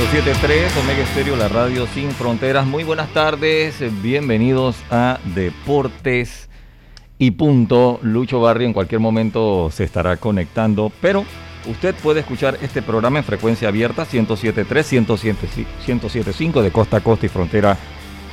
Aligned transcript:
107.3 0.00 0.80
Omega 0.80 1.02
Estéreo, 1.02 1.36
la 1.36 1.48
radio 1.48 1.86
sin 1.86 2.10
fronteras. 2.12 2.66
Muy 2.66 2.84
buenas 2.84 3.12
tardes, 3.12 3.82
bienvenidos 4.00 4.76
a 4.90 5.18
Deportes 5.34 6.48
y 7.18 7.32
Punto. 7.32 8.00
Lucho 8.02 8.40
Barrio 8.40 8.66
en 8.66 8.72
cualquier 8.72 9.02
momento 9.02 9.70
se 9.70 9.84
estará 9.84 10.16
conectando, 10.16 10.90
pero 11.02 11.26
usted 11.66 11.94
puede 11.96 12.20
escuchar 12.20 12.56
este 12.62 12.80
programa 12.80 13.18
en 13.18 13.24
frecuencia 13.24 13.68
abierta 13.68 14.06
107.3, 14.06 15.66
107.5 15.86 16.62
de 16.62 16.70
costa 16.70 16.96
a 16.96 17.02
costa 17.02 17.26
y 17.26 17.28
frontera 17.28 17.76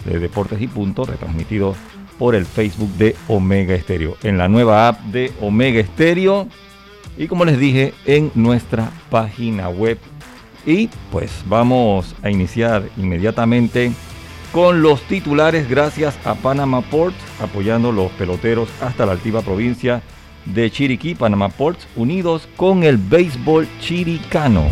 de 0.06 0.20
Deportes 0.20 0.62
y 0.62 0.68
Punto, 0.68 1.06
retransmitido 1.06 1.76
por 2.18 2.36
el 2.36 2.46
Facebook 2.46 2.92
de 2.96 3.16
Omega 3.28 3.74
Estéreo, 3.76 4.18
en 4.24 4.38
la 4.38 4.48
nueva 4.48 4.88
app 4.88 5.00
de 5.06 5.32
Omega 5.42 5.80
Estéreo 5.80 6.48
y 7.20 7.28
como 7.28 7.44
les 7.44 7.60
dije, 7.60 7.94
en 8.06 8.32
nuestra 8.34 8.92
página 9.10 9.70
web. 9.70 10.00
Y 10.66 10.90
pues 11.12 11.32
vamos 11.48 12.16
a 12.24 12.30
iniciar 12.30 12.90
inmediatamente 12.98 13.92
con 14.54 14.82
los 14.82 15.02
titulares 15.04 15.70
gracias 15.70 16.18
a 16.26 16.36
Panama 16.36 16.82
Ports, 16.82 17.18
apoyando 17.42 17.92
los 17.92 18.10
peloteros 18.12 18.70
hasta 18.82 19.06
la 19.06 19.12
altiva 19.12 19.42
provincia 19.42 20.02
de 20.46 20.72
Chiriquí, 20.72 21.14
Panama 21.14 21.50
Ports, 21.50 21.88
unidos 21.98 22.48
con 22.56 22.84
el 22.84 22.98
béisbol 22.98 23.68
chiricano. 23.82 24.66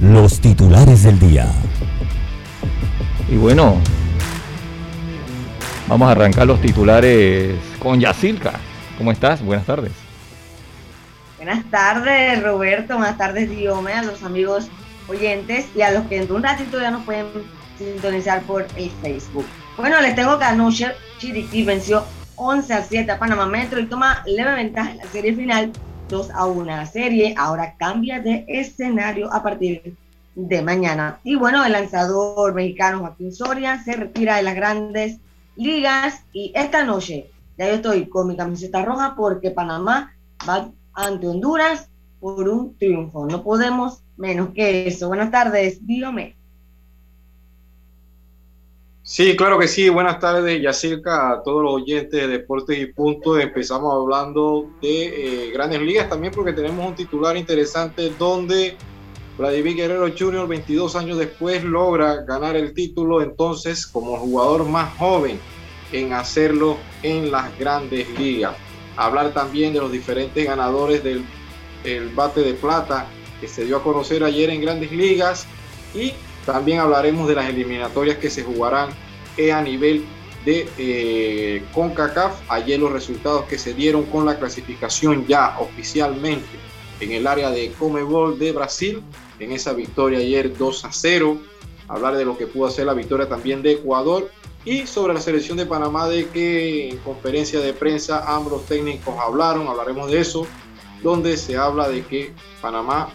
Los 0.00 0.40
titulares 0.40 1.02
del 1.04 1.18
día. 1.18 1.50
Y 3.30 3.36
bueno, 3.36 3.76
vamos 5.86 6.08
a 6.08 6.12
arrancar 6.12 6.46
los 6.46 6.60
titulares 6.62 7.56
con 7.78 8.00
Yacilca. 8.00 8.54
¿Cómo 8.96 9.12
estás? 9.12 9.42
Buenas 9.42 9.66
tardes. 9.66 9.92
Buenas 11.36 11.62
tardes, 11.70 12.42
Roberto. 12.42 12.96
Buenas 12.96 13.18
tardes, 13.18 13.50
Diome, 13.50 13.92
a 13.92 14.02
los 14.02 14.22
amigos 14.22 14.68
oyentes 15.08 15.66
y 15.76 15.82
a 15.82 15.90
los 15.90 16.06
que 16.06 16.22
en 16.22 16.32
un 16.32 16.42
ratito 16.42 16.80
ya 16.80 16.90
nos 16.90 17.04
pueden 17.04 17.26
sintonizar 17.76 18.42
por 18.42 18.66
el 18.76 18.90
Facebook. 19.02 19.46
Bueno, 19.76 20.00
les 20.00 20.14
tengo 20.14 20.38
que 20.38 20.44
anoche 20.44 20.88
Chiriquí 21.18 21.64
venció 21.64 22.04
11 22.36 22.72
a 22.72 22.82
7 22.82 23.12
a 23.12 23.18
Panamá 23.18 23.46
Metro 23.46 23.78
y 23.78 23.86
toma 23.86 24.22
leve 24.26 24.54
ventaja 24.54 24.92
en 24.92 24.96
la 24.98 25.06
serie 25.06 25.34
final 25.34 25.72
2 26.08 26.30
a 26.30 26.46
1. 26.46 26.64
La 26.64 26.86
serie 26.86 27.34
ahora 27.36 27.74
cambia 27.78 28.20
de 28.20 28.46
escenario 28.48 29.30
a 29.32 29.42
partir 29.42 29.94
de 30.38 30.62
mañana. 30.62 31.18
Y 31.24 31.34
bueno, 31.34 31.64
el 31.64 31.72
lanzador 31.72 32.54
mexicano 32.54 33.00
Joaquín 33.00 33.32
Soria 33.32 33.82
se 33.82 33.94
retira 33.94 34.36
de 34.36 34.44
las 34.44 34.54
grandes 34.54 35.18
ligas 35.56 36.22
y 36.32 36.52
esta 36.54 36.84
noche 36.84 37.28
ya 37.58 37.66
yo 37.66 37.74
estoy 37.74 38.08
con 38.08 38.28
mi 38.28 38.36
camiseta 38.36 38.84
roja 38.84 39.14
porque 39.16 39.50
Panamá 39.50 40.14
va 40.48 40.70
ante 40.94 41.26
Honduras 41.26 41.90
por 42.20 42.48
un 42.48 42.76
triunfo. 42.78 43.26
No 43.26 43.42
podemos 43.42 44.00
menos 44.16 44.50
que 44.54 44.86
eso. 44.86 45.08
Buenas 45.08 45.32
tardes, 45.32 45.84
dígame. 45.84 46.36
Sí, 49.02 49.36
claro 49.36 49.58
que 49.58 49.66
sí. 49.66 49.88
Buenas 49.88 50.20
tardes, 50.20 50.62
Yacirca, 50.62 51.32
a 51.32 51.42
todos 51.42 51.64
los 51.64 51.72
oyentes 51.72 52.20
de 52.20 52.28
Deportes 52.28 52.78
y 52.78 52.86
Puntos. 52.86 53.40
Empezamos 53.40 53.92
hablando 53.92 54.70
de 54.80 55.46
eh, 55.46 55.50
grandes 55.50 55.80
ligas 55.80 56.08
también 56.08 56.32
porque 56.32 56.52
tenemos 56.52 56.86
un 56.86 56.94
titular 56.94 57.36
interesante 57.36 58.12
donde 58.16 58.76
Vladimir 59.38 59.76
Guerrero 59.76 60.08
Jr., 60.08 60.48
22 60.48 60.96
años 60.96 61.16
después, 61.16 61.62
logra 61.62 62.22
ganar 62.22 62.56
el 62.56 62.74
título 62.74 63.22
entonces 63.22 63.86
como 63.86 64.16
jugador 64.16 64.64
más 64.64 64.92
joven 64.98 65.38
en 65.92 66.12
hacerlo 66.12 66.76
en 67.04 67.30
las 67.30 67.56
grandes 67.56 68.08
ligas. 68.18 68.56
Hablar 68.96 69.32
también 69.32 69.72
de 69.72 69.78
los 69.78 69.92
diferentes 69.92 70.44
ganadores 70.44 71.04
del 71.04 71.24
bate 72.16 72.40
de 72.40 72.54
plata 72.54 73.06
que 73.40 73.46
se 73.46 73.64
dio 73.64 73.76
a 73.76 73.82
conocer 73.84 74.24
ayer 74.24 74.50
en 74.50 74.60
grandes 74.60 74.90
ligas 74.90 75.46
y 75.94 76.14
también 76.44 76.80
hablaremos 76.80 77.28
de 77.28 77.36
las 77.36 77.48
eliminatorias 77.48 78.18
que 78.18 78.30
se 78.30 78.42
jugarán 78.42 78.88
a 79.54 79.62
nivel 79.62 80.04
de 80.44 80.68
eh, 80.78 81.62
CONCACAF. 81.72 82.40
Ayer 82.48 82.80
los 82.80 82.90
resultados 82.90 83.44
que 83.44 83.56
se 83.56 83.72
dieron 83.72 84.02
con 84.06 84.26
la 84.26 84.36
clasificación 84.36 85.28
ya 85.28 85.56
oficialmente 85.60 86.68
en 87.00 87.12
el 87.12 87.26
área 87.26 87.50
de 87.50 87.72
Comebol 87.72 88.38
de 88.38 88.52
Brasil 88.52 89.02
en 89.38 89.52
esa 89.52 89.72
victoria 89.72 90.18
ayer 90.18 90.56
2 90.56 90.84
a 90.84 90.92
0. 90.92 91.38
Hablar 91.88 92.16
de 92.16 92.24
lo 92.24 92.36
que 92.36 92.46
pudo 92.46 92.66
hacer 92.66 92.86
la 92.86 92.94
victoria 92.94 93.28
también 93.28 93.62
de 93.62 93.72
Ecuador 93.72 94.30
y 94.64 94.86
sobre 94.86 95.14
la 95.14 95.20
selección 95.20 95.56
de 95.56 95.64
Panamá 95.64 96.08
de 96.08 96.28
que 96.28 96.90
en 96.90 96.98
conferencia 96.98 97.60
de 97.60 97.72
prensa 97.72 98.24
ambos 98.34 98.66
técnicos 98.66 99.14
hablaron, 99.18 99.68
hablaremos 99.68 100.10
de 100.10 100.20
eso, 100.20 100.46
donde 101.02 101.36
se 101.36 101.56
habla 101.56 101.88
de 101.88 102.04
que 102.04 102.32
Panamá 102.60 103.08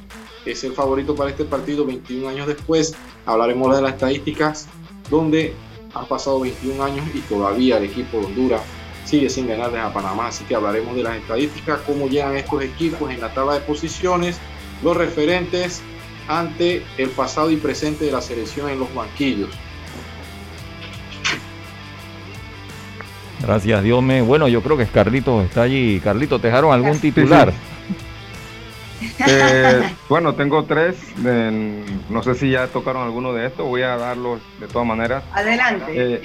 es 0.45 0.63
el 0.63 0.73
favorito 0.73 1.15
para 1.15 1.29
este 1.29 1.45
partido 1.45 1.85
21 1.85 2.29
años 2.29 2.47
después. 2.47 2.95
Hablaremos 3.25 3.75
de 3.75 3.81
las 3.81 3.93
estadísticas 3.93 4.67
donde 5.09 5.53
han 5.93 6.07
pasado 6.07 6.39
21 6.39 6.83
años 6.83 7.05
y 7.13 7.19
todavía 7.19 7.77
el 7.77 7.83
equipo 7.83 8.19
de 8.19 8.25
Honduras 8.25 8.61
sigue 9.05 9.29
sin 9.29 9.47
ganarles 9.47 9.81
a 9.81 9.93
Panamá. 9.93 10.27
Así 10.27 10.43
que 10.45 10.55
hablaremos 10.55 10.95
de 10.95 11.03
las 11.03 11.15
estadísticas, 11.17 11.79
cómo 11.85 12.07
llegan 12.07 12.35
estos 12.35 12.63
equipos 12.63 13.11
en 13.11 13.21
la 13.21 13.33
tabla 13.33 13.55
de 13.55 13.59
posiciones, 13.61 14.39
los 14.83 14.95
referentes 14.95 15.81
ante 16.27 16.83
el 16.97 17.09
pasado 17.09 17.51
y 17.51 17.57
presente 17.57 18.05
de 18.05 18.11
la 18.11 18.21
selección 18.21 18.69
en 18.69 18.79
los 18.79 18.93
banquillos. 18.93 19.49
Gracias, 23.41 23.83
Dios 23.83 24.01
me. 24.01 24.21
Bueno, 24.21 24.47
yo 24.47 24.61
creo 24.61 24.77
que 24.77 24.83
es 24.83 24.89
Carlito 24.89 25.41
está 25.41 25.63
allí. 25.63 25.99
Carlito, 26.01 26.39
¿te 26.39 26.47
dejaron 26.47 26.73
algún 26.73 26.99
titular? 26.99 27.53
Eh, 29.27 29.93
bueno, 30.09 30.33
tengo 30.33 30.63
tres. 30.63 30.95
no 32.09 32.23
sé 32.23 32.35
si 32.35 32.49
ya 32.49 32.67
tocaron 32.67 33.03
alguno 33.03 33.33
de 33.33 33.47
estos. 33.47 33.67
Voy 33.67 33.81
a 33.81 33.97
darlos 33.97 34.39
de 34.59 34.67
todas 34.67 34.87
maneras. 34.87 35.23
Adelante. 35.33 36.15
Eh, 36.15 36.21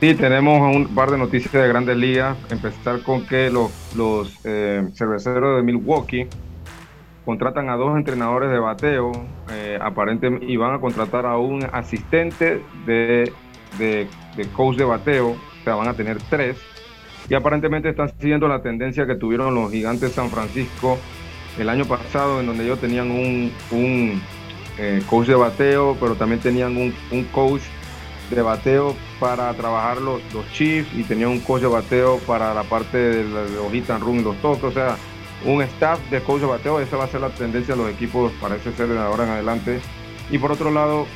sí, 0.00 0.14
tenemos 0.14 0.74
un 0.74 0.94
par 0.94 1.10
de 1.10 1.18
noticias 1.18 1.52
de 1.52 1.68
grandes 1.68 1.96
ligas. 1.96 2.36
Empezar 2.50 3.00
con 3.02 3.26
que 3.26 3.50
los, 3.50 3.70
los 3.96 4.34
eh, 4.44 4.88
cerveceros 4.94 5.56
de 5.56 5.62
Milwaukee 5.62 6.28
contratan 7.24 7.70
a 7.70 7.76
dos 7.76 7.96
entrenadores 7.96 8.50
de 8.50 8.58
bateo, 8.58 9.12
eh, 9.50 9.78
y 10.42 10.56
van 10.56 10.74
a 10.74 10.78
contratar 10.78 11.26
a 11.26 11.38
un 11.38 11.66
asistente 11.72 12.62
de, 12.86 13.32
de, 13.78 14.08
coach 14.52 14.76
de 14.76 14.84
bateo, 14.84 15.30
o 15.30 15.64
sea, 15.64 15.74
van 15.74 15.88
a 15.88 15.94
tener 15.94 16.18
tres, 16.28 16.56
y 17.28 17.34
aparentemente 17.34 17.88
están 17.88 18.12
siguiendo 18.18 18.46
la 18.46 18.62
tendencia 18.62 19.06
que 19.06 19.14
tuvieron 19.14 19.54
los 19.54 19.72
gigantes 19.72 20.10
de 20.10 20.10
San 20.10 20.28
Francisco 20.28 20.98
el 21.58 21.68
año 21.68 21.86
pasado, 21.86 22.40
en 22.40 22.46
donde 22.46 22.64
ellos 22.64 22.78
tenían 22.78 23.10
un, 23.10 23.50
un 23.70 24.20
eh, 24.78 25.02
coach 25.08 25.28
de 25.28 25.34
bateo, 25.34 25.96
pero 25.98 26.16
también 26.16 26.40
tenían 26.40 26.76
un, 26.76 26.92
un 27.10 27.24
coach 27.24 27.62
de 28.34 28.42
bateo 28.42 28.96
para 29.20 29.52
trabajar 29.54 30.00
los, 30.00 30.20
los 30.32 30.50
chiefs 30.52 30.88
y 30.94 31.04
tenía 31.04 31.28
un 31.28 31.40
coach 31.40 31.62
de 31.62 31.68
bateo 31.68 32.18
para 32.26 32.54
la 32.54 32.64
parte 32.64 32.98
de, 32.98 33.24
los 33.24 33.72
hit 33.72 33.88
and 33.90 34.02
run 34.02 34.20
y 34.20 34.22
los 34.22 34.36
toques. 34.42 34.64
O 34.64 34.72
sea, 34.72 34.96
un 35.44 35.62
staff 35.62 35.98
de 36.10 36.20
coach 36.20 36.40
de 36.40 36.46
bateo, 36.46 36.80
esa 36.80 36.96
va 36.96 37.04
a 37.04 37.08
ser 37.08 37.20
la 37.20 37.30
tendencia 37.30 37.74
de 37.74 37.82
los 37.82 37.92
equipos, 37.92 38.32
parece 38.40 38.72
ser 38.72 38.88
de 38.88 38.98
ahora 38.98 39.24
en 39.24 39.30
adelante. 39.30 39.80
Y 40.30 40.38
por 40.38 40.52
otro 40.52 40.70
lado, 40.70 41.06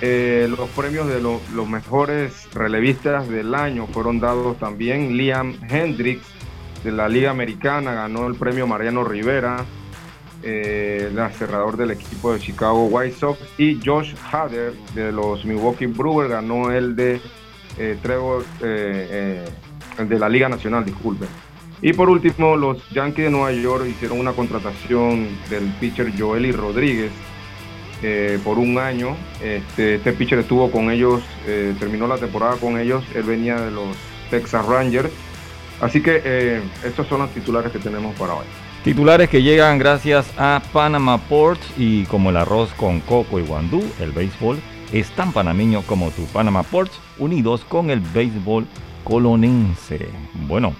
eh, 0.00 0.48
los 0.50 0.68
premios 0.70 1.06
de 1.08 1.20
los 1.20 1.68
mejores 1.68 2.48
relevistas 2.52 3.28
del 3.28 3.54
año 3.54 3.86
fueron 3.86 4.20
dados 4.20 4.58
también. 4.58 5.16
Liam 5.16 5.56
Hendricks 5.68 6.26
de 6.82 6.92
la 6.92 7.08
Liga 7.08 7.30
Americana 7.30 7.94
ganó 7.94 8.26
el 8.26 8.34
premio 8.34 8.66
Mariano 8.66 9.04
Rivera, 9.04 9.64
eh, 10.46 11.10
el 11.10 11.32
cerrador 11.32 11.78
del 11.78 11.92
equipo 11.92 12.34
de 12.34 12.38
Chicago 12.38 12.84
White 12.86 13.16
Sox, 13.16 13.38
y 13.56 13.80
Josh 13.82 14.14
Hader 14.30 14.74
de 14.94 15.10
los 15.10 15.42
Milwaukee 15.46 15.86
Brewers 15.86 16.28
ganó 16.28 16.70
el 16.70 16.94
de 16.94 17.18
eh, 17.78 17.96
Trevor, 18.02 18.44
eh, 18.60 19.44
de 19.98 20.18
la 20.18 20.28
Liga 20.28 20.50
Nacional, 20.50 20.84
disculpen. 20.84 21.28
Y 21.80 21.94
por 21.94 22.10
último, 22.10 22.56
los 22.56 22.86
Yankees 22.90 23.24
de 23.24 23.30
Nueva 23.30 23.52
York 23.52 23.86
hicieron 23.88 24.20
una 24.20 24.32
contratación 24.32 25.28
del 25.48 25.64
pitcher 25.80 26.12
Joely 26.16 26.52
Rodríguez 26.52 27.10
por 28.44 28.58
un 28.58 28.78
año. 28.78 29.16
Este, 29.42 29.94
este, 29.94 30.12
pitcher 30.12 30.38
estuvo 30.38 30.70
con 30.70 30.90
ellos, 30.90 31.22
terminó 31.78 32.06
la 32.06 32.18
temporada 32.18 32.56
con 32.56 32.78
ellos. 32.78 33.02
Él 33.14 33.22
venía 33.22 33.58
de 33.60 33.70
los 33.70 33.96
Texas 34.30 34.64
Rangers. 34.66 35.10
Así 35.80 36.02
que 36.02 36.62
estos 36.84 37.06
son 37.06 37.20
los 37.20 37.30
titulares 37.30 37.72
que 37.72 37.78
tenemos 37.78 38.14
para 38.16 38.34
hoy. 38.34 38.46
Titulares 38.84 39.30
que 39.30 39.42
llegan 39.42 39.78
gracias 39.78 40.30
a 40.36 40.60
Panama 40.74 41.16
Ports 41.16 41.66
y 41.78 42.04
como 42.04 42.28
el 42.28 42.36
arroz 42.36 42.70
con 42.74 43.00
coco 43.00 43.38
y 43.38 43.42
guandú, 43.42 43.82
el 43.98 44.12
béisbol 44.12 44.58
es 44.92 45.10
tan 45.12 45.32
panameño 45.32 45.80
como 45.86 46.10
tu 46.10 46.26
Panama 46.26 46.62
Ports, 46.64 47.00
unidos 47.18 47.64
con 47.64 47.88
el 47.88 48.00
béisbol 48.00 48.66
colonense. 49.02 50.06
Bueno, 50.46 50.74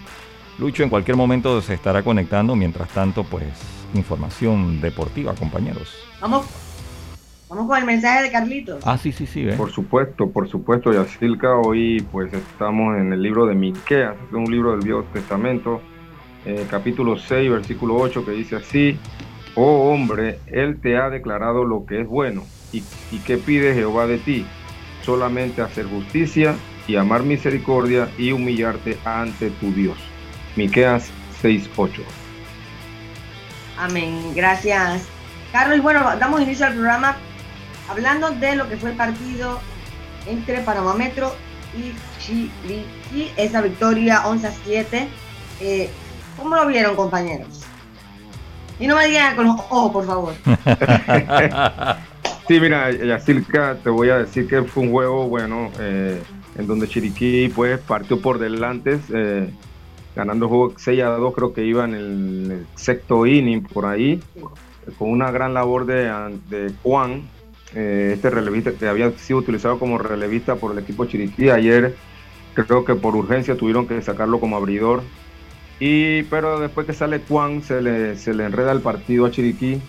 Lucho 0.59 0.83
en 0.83 0.91
cualquier 0.91 1.17
momento 1.17 1.62
se 1.62 1.73
estará 1.73 2.03
conectando, 2.03 2.55
mientras 2.55 2.91
tanto, 2.91 3.25
pues 3.25 3.47
información 3.95 4.83
deportiva, 4.83 5.35
compañeros. 5.35 5.97
Vamos, 6.21 6.45
vamos 7.49 7.67
con 7.67 7.79
el 7.79 7.87
mensaje 7.87 8.25
de 8.25 8.31
Carlitos. 8.31 8.83
Ah, 8.87 8.99
sí, 8.99 9.12
sí, 9.12 9.27
sí. 9.27 9.47
Por 9.57 9.71
supuesto, 9.71 10.31
por 10.31 10.47
supuesto, 10.50 10.93
Yacilca, 10.93 11.57
hoy 11.57 12.07
pues 12.12 12.31
estamos 12.35 12.99
en 12.99 13.15
el 13.15 13.23
libro 13.23 13.47
de 13.47 13.55
Miqueas, 13.55 14.15
es 14.29 14.35
un 14.35 14.45
libro 14.45 14.73
del 14.73 14.81
Viejo 14.81 15.05
Testamento 15.05 15.81
eh, 16.44 16.67
capítulo 16.70 17.19
6, 17.19 17.50
versículo 17.50 17.96
8, 17.96 18.25
que 18.25 18.32
dice 18.32 18.56
así, 18.56 18.99
oh 19.55 19.93
hombre, 19.93 20.41
Él 20.46 20.81
te 20.81 20.96
ha 20.96 21.11
declarado 21.11 21.64
lo 21.64 21.87
que 21.87 22.00
es 22.00 22.06
bueno, 22.06 22.44
y, 22.73 22.82
y 23.11 23.19
qué 23.26 23.37
pide 23.37 23.75
Jehová 23.75 24.06
de 24.06 24.19
ti, 24.19 24.46
solamente 25.02 25.62
hacer 25.62 25.87
justicia 25.87 26.56
y 26.87 26.96
amar 26.96 27.23
misericordia 27.23 28.08
y 28.19 28.32
humillarte 28.32 28.99
ante 29.05 29.50
tu 29.50 29.73
Dios. 29.73 29.96
Miqueas 30.56 31.11
6:8. 31.43 32.02
Amén. 33.79 34.32
Gracias. 34.35 35.06
Carlos, 35.52 35.81
bueno, 35.82 36.00
damos 36.19 36.40
inicio 36.40 36.67
al 36.67 36.75
programa 36.75 37.17
hablando 37.88 38.31
de 38.31 38.56
lo 38.56 38.69
que 38.69 38.76
fue 38.76 38.90
el 38.90 38.97
partido 38.97 39.61
entre 40.26 40.61
Panamá 40.61 40.94
Metro 40.94 41.35
y 41.76 41.93
Chiriquí, 42.20 43.31
esa 43.37 43.61
victoria 43.61 44.26
11 44.26 44.47
a 44.47 44.52
7. 44.52 45.08
Eh, 45.61 45.90
¿Cómo 46.37 46.55
lo 46.55 46.67
vieron, 46.67 46.97
compañeros? 46.97 47.65
Y 48.79 48.87
no 48.87 48.97
me 48.97 49.07
digan 49.07 49.37
con 49.37 49.47
los 49.47 49.61
ojos, 49.71 49.93
por 49.93 50.07
favor. 50.07 50.35
sí, 52.49 52.61
mira, 52.61 52.91
Yacirca, 52.91 53.77
te 53.83 53.91
voy 53.91 54.11
a 54.11 54.19
decir 54.19 54.49
que 54.49 54.63
fue 54.63 54.83
un 54.83 54.91
juego 54.91 55.29
bueno, 55.29 55.71
eh, 55.79 56.21
en 56.57 56.67
donde 56.67 56.89
Chiriquí 56.89 57.49
pues 57.55 57.79
partió 57.81 58.21
por 58.21 58.39
delante, 58.39 58.99
eh, 59.13 59.49
ganando 60.17 60.49
juego 60.49 60.75
6 60.77 61.03
a 61.03 61.07
2, 61.11 61.35
creo 61.35 61.53
que 61.53 61.65
iba 61.65 61.85
en 61.85 61.95
el, 61.95 62.67
sexto 62.75 63.27
inning 63.27 63.63
por 63.63 63.87
ahí, 63.87 64.21
con 64.99 65.11
una 65.11 65.31
gran 65.31 65.55
labor 65.55 65.87
de, 65.87 66.13
de 66.51 66.73
Juan, 66.83 67.29
eh, 67.75 68.13
este 68.15 68.31
relevista 68.31 68.73
que 68.73 68.89
había 68.89 69.11
sido 69.13 69.39
utilizado 69.39 69.79
como 69.79 69.99
relevista 69.99 70.57
por 70.57 70.73
el 70.73 70.79
equipo 70.79 71.07
Chiriquí. 71.07 71.51
Ayer 71.51 71.97
creo 72.55 72.85
que 72.85 72.95
por 72.95 73.17
urgencia 73.17 73.57
tuvieron 73.57 73.87
que 73.87 74.01
sacarlo 74.03 74.41
como 74.41 74.57
abridor 74.57 75.03
y, 75.87 76.23
pero 76.31 76.61
después 76.61 76.87
que 76.87 76.95
sale 76.95 77.21
Juan, 77.29 77.61
se 77.61 77.83
le, 77.83 78.17
se 78.17 78.33
le 78.33 78.47
enreda 78.47 78.73
el 78.73 78.81
partido 78.81 79.27
a 79.27 79.31
Chiriquí. 79.31 79.83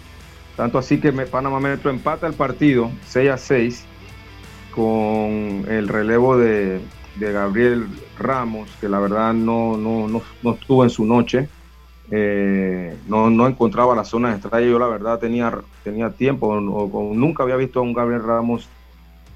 Tanto 0.57 0.77
así 0.77 0.99
que 0.99 1.13
Panamá 1.13 1.61
Metro 1.61 1.89
empata 1.89 2.27
el 2.27 2.33
partido 2.33 2.91
6 3.05 3.29
a 3.29 3.37
6 3.37 3.85
con 4.71 5.63
el 5.69 5.87
relevo 5.87 6.37
de, 6.37 6.81
Gabriel 7.17 7.87
Ramos, 8.19 8.69
que 8.81 8.89
la 8.89 8.99
verdad 8.99 9.33
no, 9.33 9.77
no, 9.77 10.51
estuvo 10.51 10.83
en 10.83 10.89
su 10.89 11.05
noche. 11.05 11.47
Eh, 12.11 12.93
no, 13.07 13.29
no, 13.29 13.47
encontraba 13.47 13.95
la 13.95 14.03
zona 14.03 14.31
de 14.31 14.35
estrella. 14.35 14.67
Yo 14.67 14.77
la 14.77 14.87
verdad 14.87 15.17
tenía, 15.17 15.57
tenía 15.85 16.09
tiempo, 16.09 16.59
nunca 16.59 17.43
había 17.43 17.55
visto 17.55 17.79
a 17.79 17.83
un 17.83 17.93
Gabriel 17.93 18.21
Ramos 18.21 18.67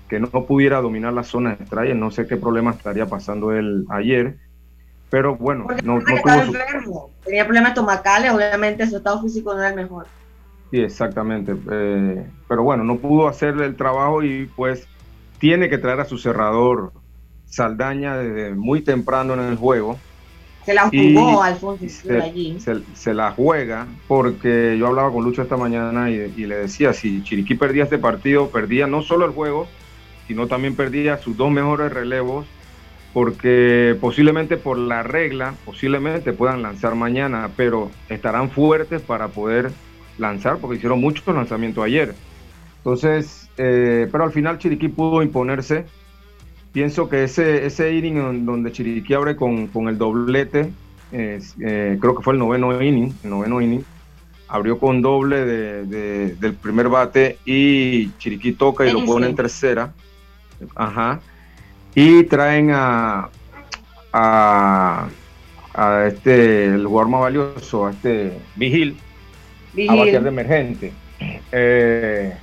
que 0.09 0.19
no 0.19 0.29
pudiera 0.45 0.81
dominar 0.81 1.13
la 1.13 1.23
zona 1.23 1.55
de 1.55 1.63
estrella. 1.63 1.93
No 1.93 2.11
sé 2.11 2.27
qué 2.27 2.35
problema 2.35 2.71
estaría 2.71 3.05
pasando 3.05 3.53
él 3.53 3.85
ayer 3.87 4.48
pero 5.09 5.35
bueno, 5.35 5.67
no, 5.83 5.99
no 5.99 6.05
Tenía 7.23 7.45
problemas 7.45 7.71
estomacales, 7.71 8.31
obviamente 8.31 8.87
su 8.87 8.97
estado 8.97 9.21
físico 9.21 9.53
no 9.53 9.59
era 9.59 9.69
el 9.69 9.75
mejor. 9.75 10.05
Sí, 10.71 10.81
exactamente. 10.81 11.55
Eh, 11.71 12.25
pero 12.47 12.63
bueno, 12.63 12.83
no 12.83 12.97
pudo 12.97 13.27
hacer 13.27 13.59
el 13.61 13.75
trabajo 13.75 14.23
y 14.23 14.45
pues 14.55 14.87
tiene 15.39 15.69
que 15.69 15.77
traer 15.77 15.99
a 15.99 16.05
su 16.05 16.17
cerrador 16.17 16.91
Saldaña 17.45 18.17
desde 18.17 18.53
muy 18.53 18.81
temprano 18.81 19.33
en 19.33 19.39
el 19.41 19.55
juego. 19.57 19.97
Se 20.65 20.73
la 20.75 20.89
jugó 20.89 21.41
Alfonso 21.41 21.85
se, 21.87 22.21
allí. 22.21 22.59
Se, 22.59 23.13
la 23.13 23.31
juega 23.31 23.87
porque 24.07 24.77
yo 24.77 24.85
hablaba 24.85 25.11
con 25.11 25.23
Lucho 25.23 25.41
esta 25.41 25.57
mañana 25.57 26.11
y, 26.11 26.33
y, 26.37 26.45
le 26.45 26.57
decía, 26.57 26.93
si 26.93 27.23
Chiriquí 27.23 27.55
perdía 27.55 27.85
este 27.85 27.97
partido, 27.97 28.49
perdía 28.49 28.85
no 28.85 29.01
solo 29.01 29.25
el 29.25 29.31
juego, 29.31 29.67
sino 30.27 30.45
también 30.45 30.75
perdía 30.75 31.17
sus 31.17 31.35
dos 31.35 31.49
mejores 31.49 31.91
relevos 31.91 32.45
porque 33.13 33.97
posiblemente 33.99 34.57
por 34.57 34.77
la 34.77 35.03
regla, 35.03 35.55
posiblemente 35.65 36.33
puedan 36.33 36.61
lanzar 36.61 36.95
mañana, 36.95 37.49
pero 37.55 37.89
estarán 38.07 38.51
fuertes 38.51 39.01
para 39.01 39.29
poder 39.29 39.71
lanzar, 40.17 40.57
porque 40.59 40.77
hicieron 40.77 41.01
muchos 41.01 41.25
lanzamientos 41.33 41.83
ayer. 41.83 42.13
Entonces, 42.77 43.49
eh, 43.57 44.07
pero 44.11 44.23
al 44.23 44.31
final 44.31 44.59
Chiriquí 44.59 44.89
pudo 44.89 45.23
imponerse. 45.23 45.85
Pienso 46.71 47.09
que 47.09 47.23
ese, 47.23 47.65
ese 47.65 47.93
inning 47.93 48.45
donde 48.45 48.71
Chiriquí 48.71 49.13
abre 49.15 49.35
con, 49.35 49.69
el 49.87 49.97
doblete, 49.97 50.71
eh, 51.11 51.39
creo 51.99 52.15
que 52.15 52.21
fue 52.21 52.33
el 52.33 52.39
noveno 52.39 52.79
inning, 52.79 53.11
el 53.23 53.29
noveno 53.31 53.59
inning, 53.59 53.83
abrió 54.47 54.77
con 54.77 55.01
doble 55.01 55.45
del 55.45 56.53
primer 56.61 56.89
bate 56.89 57.39
y 57.43 58.11
Chiriquí 58.19 58.53
toca 58.53 58.85
y 58.85 58.91
lo 58.91 59.03
pone 59.03 59.25
en 59.25 59.35
tercera. 59.35 59.93
Ajá 60.75 61.21
y 62.01 62.23
traen 62.23 62.71
a, 62.71 63.29
a, 64.13 65.09
este, 66.07 66.63
el 66.65 66.87
jugador 66.87 67.09
más 67.09 67.21
valioso, 67.21 67.87
a 67.87 67.91
este 67.91 68.39
Vigil, 68.55 68.97
a 69.89 69.95
batear 69.95 70.23
de 70.23 70.29
emergente. 70.29 70.93
Eh, 71.51 72.33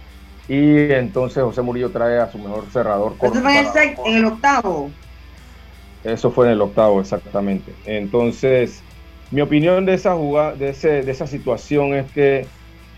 y 0.46 0.92
entonces 0.92 1.42
José 1.42 1.62
Murillo 1.62 1.90
trae 1.90 2.18
a 2.18 2.30
su 2.30 2.36
mejor 2.38 2.66
cerrador. 2.70 3.14
Eso 3.22 3.40
fue 3.40 3.94
en 4.04 4.16
el 4.16 4.25
octavo. 4.26 4.90
Eso 6.04 6.30
fue 6.30 6.46
en 6.46 6.52
el 6.52 6.60
octavo, 6.60 7.00
exactamente. 7.00 7.72
Entonces, 7.86 8.82
mi 9.30 9.40
opinión 9.40 9.86
de 9.86 9.94
esa 9.94 10.14
jugada, 10.16 10.54
de, 10.54 10.68
ese, 10.68 11.02
de 11.02 11.10
esa 11.10 11.26
situación 11.26 11.94
es 11.94 12.12
que 12.12 12.46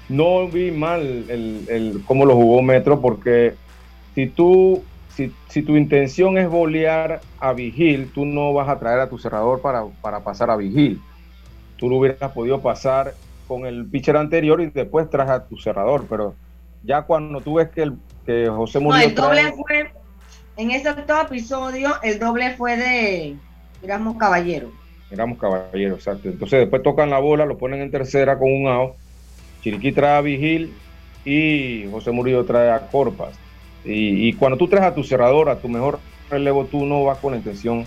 no 0.09 0.49
vi 0.49 0.73
mal 0.73 1.03
el, 1.29 1.67
el, 1.69 2.03
cómo 2.05 2.27
lo 2.27 2.35
jugó 2.35 2.63
Metro, 2.63 3.01
porque 3.01 3.55
si 4.17 4.27
tú 4.27 4.83
si, 5.49 5.63
tu 5.63 5.77
intención 5.77 6.39
es 6.39 6.49
bolear 6.49 7.21
a 7.41 7.53
Vigil, 7.53 8.11
tú 8.15 8.25
no 8.25 8.53
vas 8.53 8.69
a 8.69 8.79
traer 8.79 9.01
a 9.01 9.09
tu 9.09 9.19
cerrador 9.19 9.61
para, 9.61 9.85
para 10.01 10.21
pasar 10.21 10.51
a 10.51 10.57
Vigil. 10.57 11.01
Tú 11.77 11.89
lo 11.89 11.97
hubieras 11.97 12.31
podido 12.33 12.61
pasar 12.61 13.15
con 13.49 13.67
el 13.67 13.87
pitcher 13.87 14.17
anterior 14.17 14.61
y 14.61 14.67
después 14.67 15.11
traes 15.11 15.31
a 15.31 15.45
tu 15.47 15.57
cerrador, 15.57 16.07
pero 16.09 16.35
ya 16.85 17.03
cuando 17.03 17.41
tú 17.41 17.55
ves 17.55 17.71
que, 17.71 17.83
el, 17.83 17.95
que 18.25 18.49
José 18.49 18.79
Murillo... 18.79 19.03
No, 19.03 19.09
el 19.09 19.15
doble 19.15 19.53
fue, 19.53 19.93
en 20.57 20.71
ese 20.71 20.91
octavo 20.91 21.23
episodio, 21.23 21.95
el 22.03 22.19
doble 22.19 22.55
fue 22.57 22.77
de 22.77 23.37
Erasmus 23.83 24.19
Caballero. 24.19 24.71
Erasmus 25.11 25.39
Caballero, 25.39 25.95
exacto. 25.95 26.29
Entonces 26.29 26.61
después 26.61 26.83
tocan 26.83 27.11
la 27.11 27.19
bola, 27.19 27.47
lo 27.47 27.59
ponen 27.59 27.81
en 27.81 27.91
tercera 27.91 28.39
con 28.39 28.53
un 28.53 28.69
out. 28.69 28.93
Chiriquí 29.63 29.93
trae 29.93 30.19
a 30.19 30.21
Vigil 30.21 30.75
y 31.25 31.89
José 31.91 32.13
Murillo 32.13 32.45
trae 32.45 32.71
a 32.71 32.87
Corpas. 32.89 33.48
Y, 33.85 34.33
cuando 34.35 34.59
tú 34.59 34.69
traes 34.69 34.85
a 34.85 34.95
tu 34.95 35.03
cerrador, 35.03 35.49
a 35.49 35.61
tu 35.61 35.69
mejor 35.69 35.99
relevo, 36.31 36.67
tú 36.67 36.85
no 36.85 37.05
vas 37.05 37.19
con 37.19 37.33
la 37.33 37.39
intención 37.39 37.87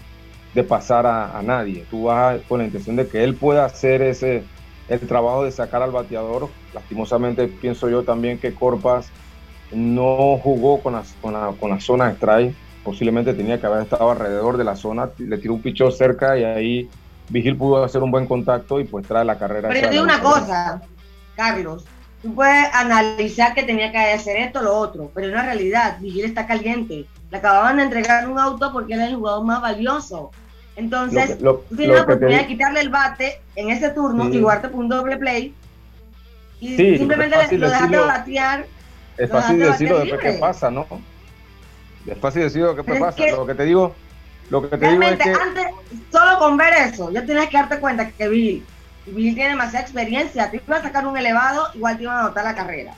de 0.54 0.64
pasar 0.64 1.06
a, 1.06 1.42
nadie. 1.44 1.86
Tú 1.90 2.04
vas 2.04 2.42
con 2.48 2.60
la 2.60 2.66
intención 2.66 2.96
de 2.96 3.08
que 3.08 3.24
él 3.24 3.36
pueda 3.36 3.66
hacer 3.66 4.02
ese 4.02 4.44
el 4.90 5.00
trabajo 5.08 5.46
de 5.46 5.52
sacar 5.52 5.82
al 5.82 5.92
bateador. 5.92 6.50
Lastimosamente 6.74 7.48
pienso 7.48 7.90
yo 7.90 8.04
también 8.04 8.40
que 8.40 8.54
Corpas 8.54 9.10
no 9.72 10.38
jugó 10.38 10.82
con 10.82 10.94
la, 10.94 11.04
con 11.22 11.34
la, 11.34 11.54
con 11.58 11.70
la 11.70 11.80
zona 11.80 12.08
de 12.08 12.14
strike. 12.14 12.56
posiblemente 12.84 13.34
tenía 13.34 13.60
que 13.60 13.68
haber 13.68 13.84
estado 13.84 14.12
alrededor 14.12 14.58
de 14.58 14.64
la 14.66 14.76
zona, 14.76 15.10
le 15.18 15.38
tiró 15.38 15.54
un 15.54 15.62
pichón 15.62 15.92
cerca 15.92 16.38
y 16.38 16.44
ahí 16.44 16.90
Vigil 17.30 17.56
pudo 17.56 17.84
hacer 17.84 18.04
un 18.04 18.12
buen 18.12 18.26
contacto 18.26 18.80
y 18.80 18.84
pues 18.84 19.08
trae 19.08 19.24
la 19.24 19.38
carrera. 19.38 19.70
Pero 19.70 19.88
yo 19.88 19.92
digo 19.92 20.04
una 20.04 20.20
cosa, 20.20 20.82
Carlos, 21.36 21.86
tú 22.22 22.34
puedes 22.36 22.74
analizar 22.74 23.54
que 23.54 23.64
tenía 23.64 23.92
que 23.92 23.98
hacer 23.98 24.38
esto 24.38 24.60
o 24.60 24.64
lo 24.64 24.76
otro, 24.76 25.12
pero 25.14 25.28
en 25.28 25.34
la 25.34 25.44
realidad, 25.44 25.98
Vigil 26.00 26.26
está 26.26 26.46
caliente. 26.46 27.06
Le 27.32 27.38
acababan 27.38 27.78
de 27.78 27.84
entregar 27.84 28.30
un 28.30 28.38
auto 28.38 28.72
porque 28.72 28.94
era 28.94 29.08
el 29.08 29.16
jugador 29.16 29.46
más 29.46 29.62
valioso. 29.62 30.32
Entonces, 30.76 31.38
tú 31.38 31.64
tienes 31.76 31.96
la 31.98 32.04
oportunidad 32.04 32.40
de 32.40 32.48
quitarle 32.48 32.80
el 32.82 32.90
bate 32.90 33.42
en 33.56 33.70
ese 33.70 33.90
turno 33.90 34.30
y 34.30 34.40
jugarte 34.40 34.70
por 34.70 34.80
un 34.80 34.90
doble 34.90 35.18
play 35.18 35.54
y 36.60 36.98
simplemente 36.98 37.58
lo 37.58 37.70
dejaste 37.70 37.98
batear. 37.98 38.66
Es 39.18 39.30
fácil 39.30 39.60
decirlo 39.60 40.00
después 40.00 40.22
qué 40.22 40.34
pasa, 40.34 40.72
¿no? 40.72 40.88
Es 42.06 42.18
fácil 42.20 42.44
decirlo 42.44 42.76
qué 42.76 42.84
pasa. 42.84 43.26
lo 43.32 43.46
que 43.46 43.56
te 43.56 43.66
digo, 43.66 43.94
lo 44.50 44.70
que 44.70 44.78
te 44.78 44.90
digo 44.90 45.04
es 45.04 45.20
que... 45.20 45.30
antes, 45.30 45.66
solo 46.12 46.40
con 46.40 46.58
ver 46.58 46.74
eso, 46.74 47.12
ya 47.12 47.26
tienes 47.26 47.50
que 47.50 47.58
darte 47.58 47.80
cuenta 47.80 48.10
que 48.10 48.28
Bill, 48.30 48.66
Bill 49.06 49.34
tiene 49.36 49.52
demasiada 49.52 49.86
experiencia. 49.86 50.50
Te 50.52 50.62
iba 50.66 50.78
a 50.78 50.82
sacar 50.82 51.08
un 51.08 51.18
elevado, 51.18 51.68
igual 51.74 51.98
te 51.98 52.04
iba 52.04 52.16
a 52.16 52.26
anotar 52.26 52.44
la 52.44 52.56
carrera. 52.56 52.94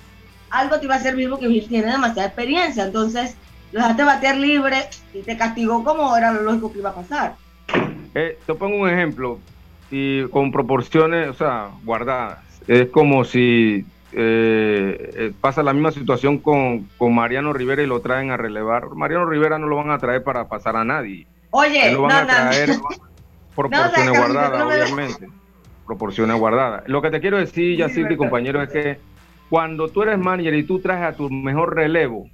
Algo 0.49 0.79
te 0.79 0.85
iba 0.85 0.95
a 0.95 0.99
servir 0.99 1.29
porque 1.29 1.47
Bill 1.47 1.67
tiene 1.67 1.91
demasiada 1.91 2.27
experiencia. 2.27 2.85
Entonces, 2.85 3.35
lo 3.71 3.79
dejaste 3.79 4.03
batear 4.03 4.37
libre 4.37 4.77
y 5.13 5.21
te 5.21 5.37
castigó 5.37 5.83
como 5.83 6.15
era 6.15 6.31
lo 6.31 6.43
lógico 6.43 6.71
que 6.71 6.79
iba 6.79 6.91
a 6.91 6.95
pasar. 6.95 7.35
Eh, 8.15 8.37
te 8.45 8.53
pongo 8.53 8.77
un 8.77 8.89
ejemplo 8.89 9.39
y 9.89 10.27
con 10.27 10.51
proporciones, 10.51 11.29
o 11.29 11.33
sea, 11.33 11.69
guardadas. 11.83 12.39
Es 12.67 12.89
como 12.89 13.25
si 13.25 13.85
eh, 14.11 15.11
eh, 15.15 15.33
pasa 15.41 15.63
la 15.63 15.73
misma 15.73 15.91
situación 15.91 16.37
con, 16.37 16.87
Mariano 16.99 17.51
Rivera 17.51 17.81
y 17.81 17.87
lo 17.87 18.01
traen 18.01 18.29
a 18.29 18.37
relevar. 18.37 18.89
Mariano 18.91 19.25
Rivera 19.25 19.57
no 19.57 19.67
lo 19.67 19.77
van 19.77 19.89
a 19.89 19.97
traer 19.97 20.23
para 20.23 20.47
pasar 20.47 20.75
a 20.75 20.83
nadie. 20.83 21.25
Oye, 21.49 21.91
lo 21.91 22.03
van 22.03 22.11
a 22.11 22.25
traer 22.27 22.75
proporciones 23.55 24.17
guardadas, 24.17 24.63
obviamente. 24.63 25.29
Proporciones 25.85 26.37
guardadas. 26.37 26.83
Lo 26.87 27.01
que 27.01 27.11
te 27.11 27.19
quiero 27.19 27.37
decir, 27.37 27.77
Yacirti, 27.77 28.15
compañero, 28.15 28.61
es 28.61 28.69
que 28.69 28.99
cuando 29.49 29.89
tú 29.89 30.03
eres 30.03 30.17
manager 30.17 30.53
y 30.53 30.63
tú 30.63 30.79
traes 30.79 31.03
a 31.03 31.15
tu 31.15 31.29
mejor 31.29 31.75
relevo, 31.75 32.29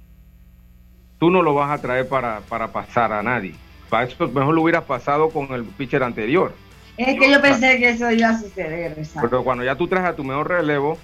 tú 1.18 1.30
no 1.30 1.42
lo 1.42 1.54
vas 1.54 1.70
a 1.70 1.82
traer 1.82 2.08
para, 2.08 2.40
para 2.48 2.68
pasar 2.68 3.12
a 3.12 3.22
nadie. 3.22 3.54
Para 3.88 4.04
eso 4.04 4.28
mejor 4.28 4.54
lo 4.54 4.62
hubieras 4.62 4.84
pasado 4.84 5.30
con 5.30 5.52
el 5.52 5.64
pitcher 5.64 6.02
anterior. 6.02 6.52
Es 6.96 7.18
que 7.18 7.30
yo 7.30 7.40
pensé 7.40 7.78
que 7.78 7.90
eso 7.90 8.10
iba 8.10 8.28
a 8.28 8.38
suceder. 8.38 8.96
Pero 9.20 9.42
cuando 9.42 9.64
ya 9.64 9.74
tú 9.74 9.88
traes 9.88 10.06
a 10.06 10.14
tu 10.14 10.22
mejor 10.22 10.48
relevo, 10.48 10.98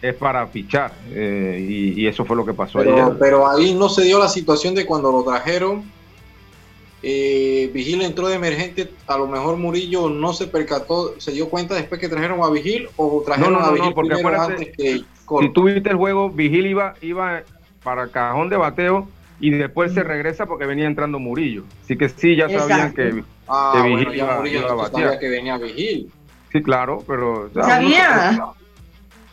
es 0.00 0.14
para 0.14 0.46
fichar. 0.46 0.92
Eh, 1.10 1.94
y, 1.96 2.06
eso 2.06 2.24
fue 2.24 2.36
lo 2.36 2.44
que 2.44 2.52
pasó 2.52 2.78
pero, 2.78 2.92
ayer. 2.92 3.18
Pero 3.18 3.48
ahí 3.48 3.74
no 3.74 3.88
se 3.88 4.02
dio 4.02 4.18
la 4.18 4.28
situación 4.28 4.74
de 4.74 4.84
cuando 4.84 5.12
lo 5.12 5.22
trajeron. 5.22 5.84
Eh, 7.02 7.70
Vigil 7.74 8.02
entró 8.02 8.28
de 8.28 8.36
emergente. 8.36 8.90
A 9.06 9.18
lo 9.18 9.26
mejor 9.26 9.56
Murillo 9.56 10.08
no 10.08 10.32
se 10.32 10.46
percató, 10.46 11.18
se 11.18 11.32
dio 11.32 11.48
cuenta 11.48 11.74
después 11.74 12.00
que 12.00 12.08
trajeron 12.08 12.42
a 12.42 12.50
Vigil 12.50 12.88
o 12.96 13.22
trajeron 13.24 13.56
a 13.62 13.70
Vigil 13.72 13.92
porque 13.94 14.14
antes 14.14 14.76
que. 14.76 15.04
Si 15.40 15.48
tú 15.52 15.64
viste 15.64 15.90
el 15.90 15.96
juego, 15.96 16.30
Vigil 16.30 16.66
iba, 16.66 16.94
iba 17.00 17.42
para 17.82 18.04
el 18.04 18.10
cajón 18.10 18.50
de 18.50 18.56
bateo 18.56 19.08
y 19.40 19.50
después 19.50 19.92
se 19.94 20.02
regresa 20.02 20.46
porque 20.46 20.66
venía 20.66 20.86
entrando 20.86 21.18
Murillo. 21.18 21.64
Así 21.82 21.96
que 21.96 22.08
sí, 22.08 22.36
ya 22.36 22.48
sabían 22.48 22.92
que, 22.92 23.24
ah, 23.48 23.82
Vigil 23.84 24.14
iba, 24.14 24.36
a 24.70 24.74
batear. 24.74 25.18
que 25.18 25.28
venía 25.28 25.58
Vigil. 25.58 26.12
Sí, 26.52 26.62
claro, 26.62 27.02
pero. 27.06 27.50
¿Sabía? 27.54 28.38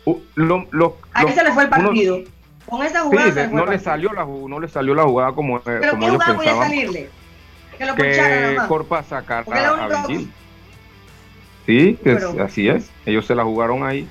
Uh, 0.05 0.17
lo, 0.35 0.65
lo, 0.71 0.97
a 1.13 1.25
qué 1.25 1.33
se 1.33 1.43
le 1.43 1.51
fue 1.51 1.63
el 1.63 1.69
partido. 1.69 2.21
Con 2.65 2.83
esa 2.83 3.01
jugada. 3.01 3.47
no, 3.47 3.65
le 3.65 3.79
salió 3.79 4.13
la, 4.13 4.25
no 4.25 4.59
le 4.59 4.67
salió 4.67 4.95
la 4.95 5.03
jugada 5.03 5.33
como, 5.33 5.59
¿Pero 5.59 5.91
como 5.91 6.01
qué 6.01 6.07
ellos 6.07 6.23
pensaban. 6.25 6.69
salirle? 6.69 7.09
Que 7.79 7.85
lo 7.85 7.95
que 7.95 8.57
Corpa 8.67 9.03
sacara 9.03 9.45
a, 9.47 10.05
Vigil. 10.05 10.29
Sí, 11.65 11.97
que 12.03 12.17
así 12.41 12.67
es. 12.67 12.89
Ellos 13.05 13.25
se 13.25 13.33
la 13.35 13.45
jugaron 13.45 13.85
ahí 13.85 14.05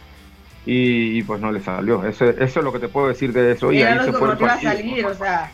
y, 0.64 1.22
pues 1.24 1.38
no 1.38 1.52
le 1.52 1.60
salió. 1.60 2.02
Eso, 2.06 2.24
eso 2.30 2.60
es 2.60 2.64
lo 2.64 2.72
que 2.72 2.78
te 2.78 2.88
puedo 2.88 3.08
decir 3.08 3.30
de 3.30 3.52
eso. 3.52 3.70
y 3.70 3.82
ahí 3.82 3.98
se 4.06 4.12
fue 4.12 4.30
el 4.32 4.38
partido. 4.38 4.70
A 4.70 4.74
salir, 4.74 5.04
o 5.04 5.14
sea, 5.14 5.50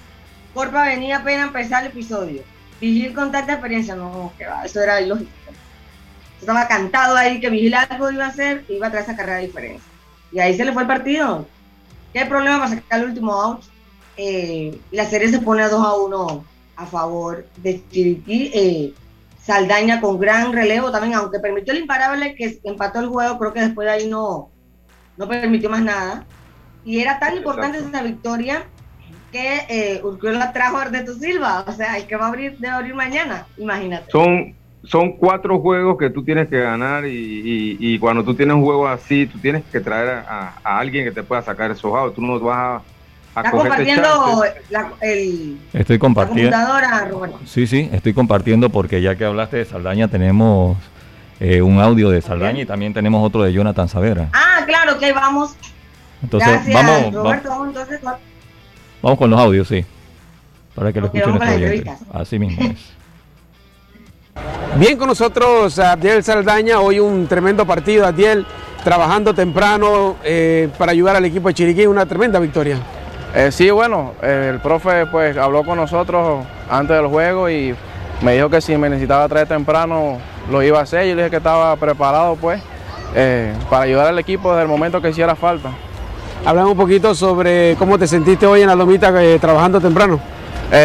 Corpa 0.54 0.84
venía 0.84 1.18
apenas 1.18 1.42
a 1.42 1.46
empezar 1.48 1.82
el 1.82 1.90
episodio. 1.90 2.42
Vigil 2.80 3.14
con 3.14 3.32
tanta 3.32 3.54
experiencia, 3.54 3.96
no, 3.96 4.32
que 4.38 4.46
va, 4.46 4.64
eso 4.64 4.80
era 4.80 5.00
ilógico. 5.00 5.30
Estaba 6.38 6.68
cantado 6.68 7.16
ahí 7.16 7.40
que 7.40 7.50
Vigil 7.50 7.74
algo 7.74 8.12
iba 8.12 8.26
a 8.26 8.28
hacer 8.28 8.64
y 8.68 8.74
iba 8.74 8.86
a 8.86 8.90
traer 8.90 9.06
esa 9.06 9.16
carrera 9.16 9.38
de 9.38 9.46
diferencia. 9.46 9.90
Y 10.30 10.38
ahí 10.38 10.56
se 10.56 10.64
le 10.64 10.72
fue 10.72 10.82
el 10.82 10.88
partido. 10.88 11.48
¿Qué 12.12 12.26
problema 12.26 12.58
para 12.58 12.70
sacar 12.70 13.00
el 13.00 13.06
último 13.06 13.32
out? 13.32 13.64
Eh, 14.16 14.78
la 14.92 15.04
serie 15.06 15.28
se 15.30 15.40
pone 15.40 15.62
a 15.62 15.68
2 15.68 15.84
a 15.84 15.94
1 15.94 16.44
a 16.76 16.86
favor 16.86 17.46
de 17.56 17.82
Chiriquí. 17.88 18.50
Eh, 18.54 18.94
Saldaña 19.40 20.00
con 20.00 20.18
gran 20.18 20.52
relevo 20.52 20.90
también, 20.90 21.14
aunque 21.14 21.38
permitió 21.38 21.74
el 21.74 21.80
imparable 21.80 22.34
que 22.34 22.58
empató 22.64 23.00
el 23.00 23.08
juego, 23.08 23.38
creo 23.38 23.52
que 23.52 23.60
después 23.60 23.84
de 23.84 23.92
ahí 23.92 24.08
no, 24.08 24.50
no 25.18 25.28
permitió 25.28 25.68
más 25.68 25.82
nada. 25.82 26.24
Y 26.82 27.00
era 27.00 27.18
tan 27.18 27.36
importante 27.36 27.78
esa 27.78 28.02
victoria 28.02 28.64
que 29.30 29.66
eh, 29.68 30.02
la 30.22 30.52
trajo 30.52 30.78
a 30.78 30.82
Arnesto 30.82 31.14
Silva. 31.14 31.64
O 31.66 31.72
sea, 31.72 31.98
el 31.98 32.06
que 32.06 32.16
va 32.16 32.26
a 32.26 32.28
abrir, 32.28 32.56
debe 32.58 32.72
abrir 32.72 32.94
mañana, 32.94 33.46
imagínate. 33.58 34.10
Son 34.10 34.54
son 34.84 35.12
cuatro 35.12 35.58
juegos 35.60 35.96
que 35.98 36.10
tú 36.10 36.22
tienes 36.22 36.48
que 36.48 36.60
ganar 36.60 37.04
y, 37.06 37.98
cuando 37.98 38.22
tú 38.22 38.34
tienes 38.34 38.54
un 38.54 38.62
juego 38.62 38.86
así, 38.86 39.26
tú 39.26 39.38
tienes 39.38 39.64
que 39.64 39.80
traer 39.80 40.24
a, 40.28 40.54
alguien 40.62 41.04
que 41.04 41.12
te 41.12 41.22
pueda 41.22 41.42
sacar 41.42 41.70
esos 41.70 41.90
juegos. 41.90 42.14
Tú 42.14 42.20
no 42.20 42.38
vas 42.40 42.58
a, 42.58 42.82
a 43.34 43.50
compartiendo 43.50 44.44
la, 44.70 44.92
el, 45.00 45.58
estoy 45.72 45.98
compartiendo. 45.98 46.56
computadora, 46.56 47.38
Sí, 47.46 47.66
sí, 47.66 47.90
estoy 47.92 48.12
compartiendo 48.12 48.70
porque 48.70 49.02
ya 49.02 49.16
que 49.16 49.24
hablaste 49.24 49.56
de 49.58 49.64
Saldaña 49.64 50.08
tenemos 50.08 50.76
eh, 51.40 51.60
un 51.62 51.80
audio 51.80 52.10
de 52.10 52.22
Saldaña 52.22 52.62
y 52.62 52.66
también 52.66 52.94
tenemos 52.94 53.26
otro 53.26 53.42
de 53.42 53.52
Jonathan 53.52 53.88
Saavedra. 53.88 54.28
Ah, 54.32 54.62
claro, 54.66 54.98
que 54.98 55.12
vamos. 55.12 55.54
Entonces, 56.22 56.72
vamos, 56.72 57.12
vamos, 57.12 57.68
entonces, 57.68 58.00
vamos 59.02 59.18
con 59.18 59.30
los 59.30 59.38
audios, 59.38 59.68
sí. 59.68 59.84
Para 60.74 60.92
que 60.92 61.00
lo 61.00 61.06
escuchen 61.06 61.34
nuestros 61.36 61.98
Así 62.12 62.38
mismo 62.38 62.64
es. 62.64 62.78
Bien 64.78 64.98
con 64.98 65.06
nosotros 65.06 65.78
Abdiel 65.78 66.24
Saldaña, 66.24 66.80
hoy 66.80 66.98
un 66.98 67.28
tremendo 67.28 67.64
partido, 67.64 68.06
Abdiel, 68.06 68.44
trabajando 68.82 69.32
temprano 69.32 70.16
eh, 70.24 70.68
para 70.76 70.92
ayudar 70.92 71.14
al 71.16 71.24
equipo 71.24 71.48
de 71.48 71.54
Chiriquí, 71.54 71.86
una 71.86 72.06
tremenda 72.06 72.40
victoria. 72.40 72.78
Eh, 73.34 73.50
sí, 73.50 73.68
bueno, 73.70 74.12
eh, 74.22 74.50
el 74.52 74.60
profe 74.60 75.06
pues 75.06 75.36
habló 75.36 75.64
con 75.64 75.76
nosotros 75.76 76.44
antes 76.70 76.96
del 76.96 77.08
juego 77.08 77.50
y 77.50 77.74
me 78.22 78.34
dijo 78.34 78.48
que 78.48 78.60
si 78.60 78.76
me 78.76 78.88
necesitaba 78.88 79.28
traer 79.28 79.48
temprano 79.48 80.18
lo 80.48 80.62
iba 80.62 80.78
a 80.78 80.82
hacer, 80.82 81.08
yo 81.08 81.16
le 81.16 81.22
dije 81.22 81.30
que 81.30 81.36
estaba 81.38 81.74
preparado 81.74 82.36
pues 82.36 82.60
para 83.70 83.82
ayudar 83.84 84.08
al 84.08 84.18
equipo 84.18 84.50
desde 84.50 84.62
el 84.62 84.68
momento 84.68 85.02
que 85.02 85.10
hiciera 85.10 85.34
falta. 85.34 85.70
Hablamos 86.44 86.72
un 86.72 86.76
poquito 86.76 87.14
sobre 87.14 87.74
cómo 87.76 87.98
te 87.98 88.06
sentiste 88.06 88.46
hoy 88.46 88.62
en 88.62 88.68
la 88.68 88.76
lomita 88.76 89.12
trabajando 89.40 89.80
temprano. 89.80 90.20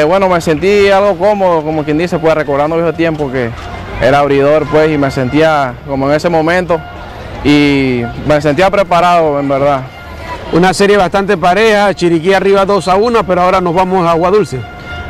bueno, 0.08 0.28
me 0.28 0.42
sentí 0.42 0.90
algo 0.90 1.16
cómodo, 1.18 1.62
como 1.62 1.84
quien 1.84 2.00
dice, 2.00 2.18
pues 2.18 2.34
recordando 2.34 2.78
viejo 2.78 2.94
tiempo 2.94 3.32
que 3.32 3.50
era 4.02 4.20
abridor 4.20 4.66
pues 4.72 4.92
y 4.92 4.98
me 4.98 5.12
sentía 5.12 5.74
como 5.88 6.10
en 6.10 6.16
ese 6.16 6.30
momento 6.30 6.80
y 7.44 8.02
me 8.28 8.42
sentía 8.42 8.72
preparado 8.72 9.40
en 9.40 9.50
verdad. 9.50 9.82
Una 10.52 10.74
serie 10.74 10.98
bastante 10.98 11.38
pareja, 11.38 11.94
Chiriquí 11.94 12.34
arriba 12.34 12.66
2 12.66 12.88
a 12.88 12.96
1, 12.96 13.24
pero 13.24 13.42
ahora 13.42 13.62
nos 13.62 13.76
vamos 13.76 14.06
a 14.06 14.12
Agua 14.12 14.32
Dulce. 14.32 14.60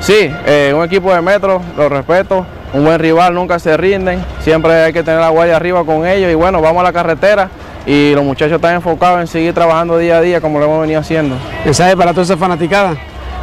Sí, 0.01 0.29
eh, 0.45 0.73
un 0.75 0.83
equipo 0.83 1.13
de 1.13 1.21
metro, 1.21 1.61
lo 1.77 1.87
respeto, 1.87 2.45
un 2.73 2.83
buen 2.83 2.99
rival, 2.99 3.33
nunca 3.33 3.57
se 3.57 3.77
rinden, 3.77 4.23
siempre 4.41 4.73
hay 4.83 4.91
que 4.91 5.01
tener 5.01 5.21
la 5.21 5.29
guardia 5.29 5.55
arriba 5.55 5.85
con 5.85 6.05
ellos 6.05 6.29
y 6.29 6.35
bueno, 6.35 6.61
vamos 6.61 6.81
a 6.81 6.83
la 6.83 6.93
carretera 6.93 7.49
y 7.85 8.13
los 8.13 8.23
muchachos 8.23 8.55
están 8.55 8.75
enfocados 8.75 9.21
en 9.21 9.27
seguir 9.27 9.53
trabajando 9.53 9.97
día 9.97 10.17
a 10.17 10.21
día 10.21 10.41
como 10.41 10.59
lo 10.59 10.65
hemos 10.65 10.81
venido 10.81 10.99
haciendo. 10.99 11.35
¿Mensaje 11.63 11.95
para 11.95 12.11
toda 12.11 12.23
esa 12.23 12.35
fanaticada? 12.35 12.97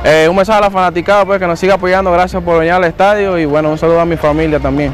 Eh, 0.05 0.27
un 0.29 0.37
mensaje 0.37 0.59
a 0.59 0.63
la 0.63 0.71
fanaticada 0.71 1.25
pues 1.25 1.41
que 1.41 1.47
nos 1.47 1.59
siga 1.59 1.75
apoyando, 1.75 2.13
gracias 2.13 2.43
por 2.43 2.59
venir 2.59 2.73
al 2.73 2.85
estadio 2.85 3.39
y 3.39 3.47
bueno, 3.47 3.71
un 3.71 3.79
saludo 3.79 4.01
a 4.01 4.05
mi 4.05 4.17
familia 4.17 4.61
también. 4.61 4.93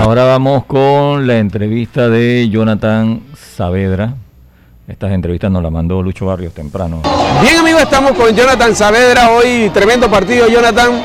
Ahora 0.00 0.24
vamos 0.24 0.64
con 0.64 1.26
la 1.26 1.38
entrevista 1.38 2.08
de 2.08 2.48
Jonathan 2.48 3.20
Saavedra. 3.34 4.14
Estas 4.88 5.10
entrevistas 5.10 5.50
nos 5.50 5.64
las 5.64 5.72
mandó 5.72 6.00
Lucho 6.00 6.26
Barrios 6.26 6.54
temprano. 6.54 7.02
Bien 7.42 7.56
amigos, 7.56 7.82
estamos 7.82 8.12
con 8.12 8.32
Jonathan 8.36 8.76
Saavedra. 8.76 9.30
Hoy 9.32 9.68
tremendo 9.74 10.08
partido, 10.08 10.46
Jonathan, 10.46 11.02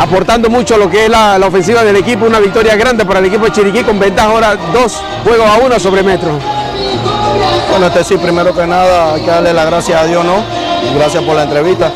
aportando 0.00 0.48
mucho 0.48 0.78
lo 0.78 0.88
que 0.88 1.04
es 1.04 1.10
la, 1.10 1.38
ofensiva 1.46 1.84
del 1.84 1.96
equipo. 1.96 2.24
Una 2.24 2.40
victoria 2.40 2.74
grande 2.74 3.04
para 3.04 3.18
el 3.18 3.26
equipo 3.26 3.44
de 3.44 3.52
Chiriquí 3.52 3.82
con 3.82 3.98
ventaja 3.98 4.30
ahora 4.30 4.56
dos 4.72 5.02
juegos 5.24 5.46
a 5.46 5.58
uno 5.58 5.78
sobre 5.78 6.02
Metro. 6.02 6.38
Bueno, 7.70 7.88
este 7.88 8.02
sí, 8.02 8.16
primero 8.16 8.54
que 8.54 8.66
nada 8.66 9.12
hay 9.12 9.20
que 9.20 9.30
darle 9.30 9.52
las 9.52 9.66
gracias 9.66 10.00
a 10.00 10.06
Dios, 10.06 10.24
¿no? 10.24 10.42
Gracias 10.94 11.22
por 11.22 11.36
la 11.36 11.42
entrevista. 11.42 11.92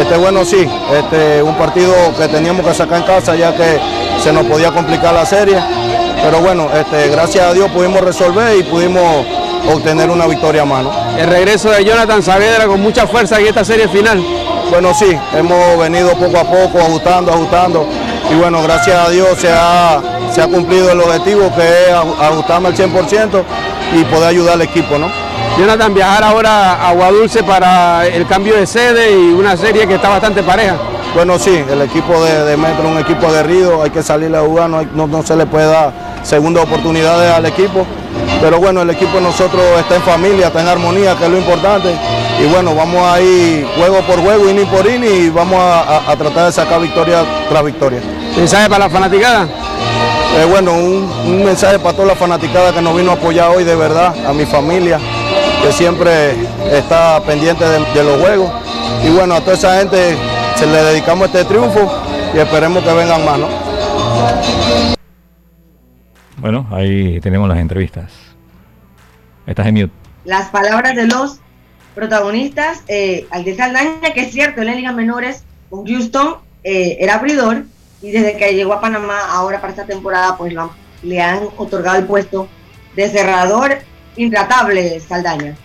Este 0.00 0.16
bueno 0.16 0.44
sí, 0.44 0.68
este 0.92 1.44
un 1.44 1.54
partido 1.54 1.94
que 2.18 2.26
teníamos 2.26 2.66
que 2.66 2.74
sacar 2.74 2.98
en 2.98 3.04
casa 3.04 3.36
ya 3.36 3.56
que 3.56 3.78
se 4.20 4.32
nos 4.32 4.44
podía 4.46 4.72
complicar 4.72 5.14
la 5.14 5.24
serie. 5.24 5.62
Pero 6.20 6.40
bueno, 6.40 6.68
este, 6.74 7.08
gracias 7.08 7.44
a 7.44 7.52
Dios 7.52 7.70
pudimos 7.70 8.00
resolver 8.00 8.58
y 8.58 8.64
pudimos 8.64 9.24
obtener 9.72 10.10
una 10.10 10.26
victoria 10.26 10.62
a 10.62 10.64
mano. 10.64 10.90
El 11.18 11.28
regreso 11.28 11.70
de 11.70 11.84
Jonathan 11.84 12.22
Saavedra 12.22 12.66
con 12.66 12.80
mucha 12.80 13.06
fuerza 13.06 13.38
en 13.38 13.46
esta 13.46 13.64
serie 13.64 13.88
final. 13.88 14.24
Bueno, 14.70 14.92
sí, 14.94 15.16
hemos 15.34 15.78
venido 15.78 16.10
poco 16.14 16.38
a 16.38 16.44
poco 16.44 16.78
ajustando, 16.78 17.32
ajustando 17.32 17.86
y 18.30 18.34
bueno, 18.34 18.62
gracias 18.62 18.96
a 18.96 19.10
Dios 19.10 19.38
se 19.38 19.48
ha, 19.52 20.00
se 20.32 20.42
ha 20.42 20.46
cumplido 20.48 20.90
el 20.90 21.00
objetivo 21.00 21.52
que 21.54 21.62
es 21.62 21.92
ajustarme 21.92 22.68
al 22.68 22.76
100% 22.76 23.42
y 23.94 24.04
poder 24.04 24.28
ayudar 24.28 24.54
al 24.54 24.62
equipo, 24.62 24.98
¿no? 24.98 25.08
Jonathan, 25.58 25.94
viajar 25.94 26.24
ahora 26.24 26.74
a 26.74 26.88
Aguadulce 26.90 27.42
para 27.42 28.06
el 28.06 28.26
cambio 28.26 28.56
de 28.56 28.66
sede 28.66 29.12
y 29.12 29.32
una 29.32 29.56
serie 29.56 29.86
que 29.86 29.94
está 29.94 30.08
bastante 30.08 30.42
pareja. 30.42 30.76
Bueno, 31.14 31.38
sí, 31.38 31.64
el 31.70 31.80
equipo 31.80 32.22
de, 32.22 32.56
Metro 32.56 32.84
es 32.84 32.90
un 32.90 32.98
equipo 32.98 33.26
aguerrido, 33.28 33.82
hay 33.82 33.90
que 33.90 34.02
salirle 34.02 34.36
a 34.36 34.42
jugar, 34.42 34.68
no, 34.68 35.06
no, 35.06 35.22
se 35.22 35.34
le 35.34 35.46
puede 35.46 35.66
dar 35.66 35.92
segunda 36.26 36.60
oportunidades 36.62 37.32
al 37.32 37.46
equipo. 37.46 37.86
Pero 38.40 38.58
bueno, 38.58 38.82
el 38.82 38.90
equipo 38.90 39.16
de 39.16 39.22
nosotros 39.22 39.62
está 39.78 39.96
en 39.96 40.02
familia, 40.02 40.48
está 40.48 40.60
en 40.60 40.68
armonía, 40.68 41.16
que 41.16 41.24
es 41.24 41.30
lo 41.30 41.38
importante. 41.38 41.94
Y 42.42 42.46
bueno, 42.52 42.74
vamos 42.74 43.02
a 43.06 43.20
ir 43.20 43.66
juego 43.76 44.00
por 44.02 44.20
juego, 44.20 44.50
inning 44.50 44.66
por 44.66 44.86
inning, 44.86 45.26
y 45.26 45.28
vamos 45.30 45.58
a, 45.60 46.14
tratar 46.18 46.46
de 46.46 46.52
sacar 46.52 46.80
victoria 46.80 47.24
tras 47.48 47.64
victoria. 47.64 48.00
¿Mensaje 48.36 48.68
para 48.68 48.84
la 48.86 48.90
fanaticada? 48.90 49.44
Eh, 50.38 50.44
bueno, 50.50 50.72
un, 50.72 51.44
mensaje 51.44 51.78
para 51.78 51.96
toda 51.96 52.08
la 52.08 52.14
fanaticada 52.14 52.72
que 52.72 52.82
nos 52.82 52.94
vino 52.94 53.12
a 53.12 53.14
apoyar 53.14 53.50
hoy, 53.50 53.64
de 53.64 53.74
verdad, 53.74 54.14
a 54.26 54.32
mi 54.34 54.44
familia, 54.44 54.98
que 55.62 55.72
siempre 55.72 56.34
está 56.70 57.20
pendiente 57.20 57.64
de 57.64 58.04
los 58.04 58.20
juegos. 58.20 58.50
Y 59.04 59.10
bueno, 59.10 59.34
a 59.34 59.40
toda 59.40 59.54
esa 59.54 59.78
gente 59.78 60.16
se 60.56 60.66
le 60.66 60.82
dedicamos 60.82 61.26
este 61.26 61.44
triunfo 61.44 61.90
y 62.34 62.38
esperemos 62.38 62.82
que 62.82 62.92
vengan 62.92 63.24
más, 63.24 63.38
¿no? 63.38 64.95
Bueno, 66.46 66.64
ahí 66.70 67.18
tenemos 67.18 67.48
las 67.48 67.58
entrevistas. 67.58 68.12
Estás 69.48 69.66
en 69.66 69.74
mute. 69.74 69.92
Las 70.24 70.48
palabras 70.50 70.94
de 70.94 71.08
los 71.08 71.40
protagonistas, 71.92 72.84
eh, 72.86 73.26
al 73.32 73.42
de 73.42 73.56
Saldaña, 73.56 74.12
que 74.14 74.20
es 74.20 74.30
cierto, 74.30 74.60
en 74.60 74.68
la 74.68 74.76
Liga 74.76 74.92
Menores 74.92 75.42
con 75.68 75.84
Houston 75.84 76.36
eh, 76.62 76.98
era 77.00 77.14
abridor 77.14 77.64
y 78.00 78.12
desde 78.12 78.36
que 78.36 78.54
llegó 78.54 78.74
a 78.74 78.80
Panamá 78.80 79.22
ahora 79.28 79.60
para 79.60 79.72
esta 79.72 79.86
temporada, 79.86 80.38
pues 80.38 80.54
le 81.02 81.20
han 81.20 81.48
otorgado 81.56 81.98
el 81.98 82.04
puesto 82.04 82.46
de 82.94 83.08
cerrador 83.08 83.78
intratable, 84.16 85.00
Saldaña. 85.00 85.56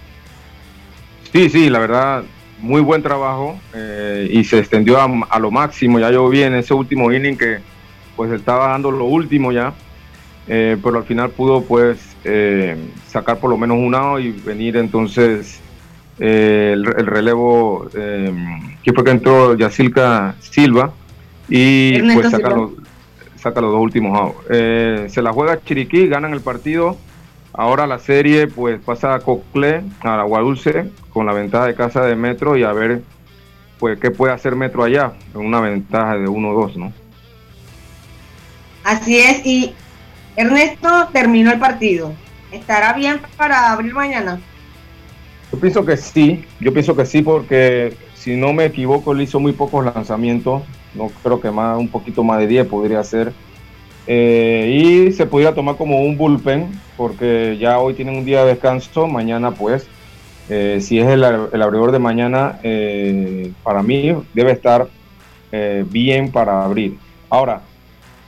Sí, 1.32 1.48
sí, 1.52 1.70
la 1.70 1.78
verdad, 1.78 2.24
muy 2.58 2.82
buen 2.82 3.04
trabajo 3.04 3.60
eh, 3.76 4.28
y 4.32 4.44
se 4.46 4.58
extendió 4.58 5.00
a, 5.00 5.38
lo 5.38 5.52
máximo. 5.52 6.00
Ya 6.00 6.10
yo 6.10 6.28
vi 6.28 6.42
en 6.42 6.56
ese 6.56 6.74
último 6.74 7.12
inning 7.12 7.38
que 7.38 7.60
pues 8.16 8.32
estaba 8.32 8.70
dando 8.70 8.90
lo 8.90 9.06
último 9.06 9.52
ya, 9.52 9.76
eh, 10.48 10.78
pero 10.84 10.98
al 10.98 11.04
final 11.04 11.30
pudo 11.32 11.64
pues 11.64 12.16
eh, 12.24 12.78
sacar 13.08 13.40
por 13.40 13.50
lo 13.50 13.58
menos 13.58 13.78
un 13.78 13.92
lado 13.92 14.20
y 14.20 14.32
venir 14.32 14.78
entonces 14.78 15.60
el, 16.20 16.86
relevo 16.86 17.88
que 17.92 18.94
fue 18.94 19.04
que 19.04 19.12
entró 19.12 19.56
Yacilca 19.56 20.36
Silva 20.40 20.94
y 21.50 22.00
pues 22.14 22.30
saca 22.30 22.50
los, 22.52 22.72
saca 23.38 23.60
los 23.60 23.72
dos 23.72 23.82
últimos 23.82 24.20
outs. 24.20 25.12
se 25.12 25.22
la 25.22 25.34
juega 25.34 25.64
Chiriquí, 25.64 26.08
ganan 26.08 26.34
el 26.34 26.42
partido 26.42 26.98
Ahora 27.54 27.86
la 27.86 28.00
serie 28.00 28.48
pues 28.48 28.80
pasa 28.80 29.14
a 29.14 29.20
Cocle, 29.20 29.84
a 30.02 30.22
Agua 30.22 30.40
Dulce, 30.40 30.90
con 31.10 31.26
la 31.26 31.34
ventaja 31.34 31.68
de 31.68 31.76
casa 31.76 32.06
de 32.06 32.16
Metro 32.16 32.56
y 32.56 32.64
a 32.64 32.72
ver 32.72 33.02
pues 33.78 34.00
qué 34.00 34.12
puede 34.12 34.34
hacer 34.34 34.56
Metro 34.56 34.84
allá, 34.84 35.14
con 35.34 35.46
una 35.46 35.60
ventaja 35.60 36.16
de 36.18 36.28
1-2, 36.28 36.76
¿no? 36.76 36.94
Así 38.84 39.18
es, 39.18 39.46
y 39.46 39.74
Ernesto 40.36 41.10
terminó 41.12 41.52
el 41.52 41.60
partido. 41.60 42.14
¿Estará 42.52 42.94
bien 42.94 43.22
para 43.38 43.72
abrir 43.72 43.94
mañana? 43.94 44.40
Yo 45.52 45.60
pienso 45.60 45.86
que 45.86 45.98
sí, 45.98 46.46
yo 46.60 46.74
pienso 46.74 46.96
que 46.96 47.06
sí 47.06 47.22
porque 47.22 47.94
si 48.14 48.36
no 48.36 48.54
me 48.54 48.66
equivoco 48.66 49.12
él 49.12 49.22
hizo 49.22 49.40
muy 49.40 49.52
pocos 49.52 49.84
lanzamientos, 49.84 50.64
no 50.94 51.10
creo 51.24 51.40
que 51.42 51.52
más 51.52 51.78
un 51.78 51.88
poquito 51.88 52.24
más 52.24 52.40
de 52.40 52.48
10 52.48 52.68
podría 52.68 53.04
ser 53.04 53.34
eh, 54.08 55.08
y 55.08 55.12
se 55.12 55.26
pudiera 55.26 55.54
tomar 55.54 55.76
como 55.78 56.02
un 56.02 56.18
bullpen, 56.18 56.68
porque 56.98 57.58
ya 57.60 57.80
hoy 57.80 57.94
tienen 57.94 58.18
un 58.18 58.26
día 58.26 58.44
de 58.44 58.54
descanso, 58.54 59.08
mañana 59.08 59.52
pues, 59.52 59.88
eh, 60.50 60.80
si 60.82 61.00
es 61.00 61.08
el, 61.08 61.24
el, 61.24 61.62
abridor 61.62 61.92
de 61.92 62.00
mañana, 62.00 62.60
eh, 62.64 63.52
para 63.64 63.84
mí 63.84 64.14
debe 64.34 64.52
estar 64.52 64.88
bien 65.90 66.32
para 66.32 66.64
abrir. 66.64 66.98
Ahora, 67.30 67.62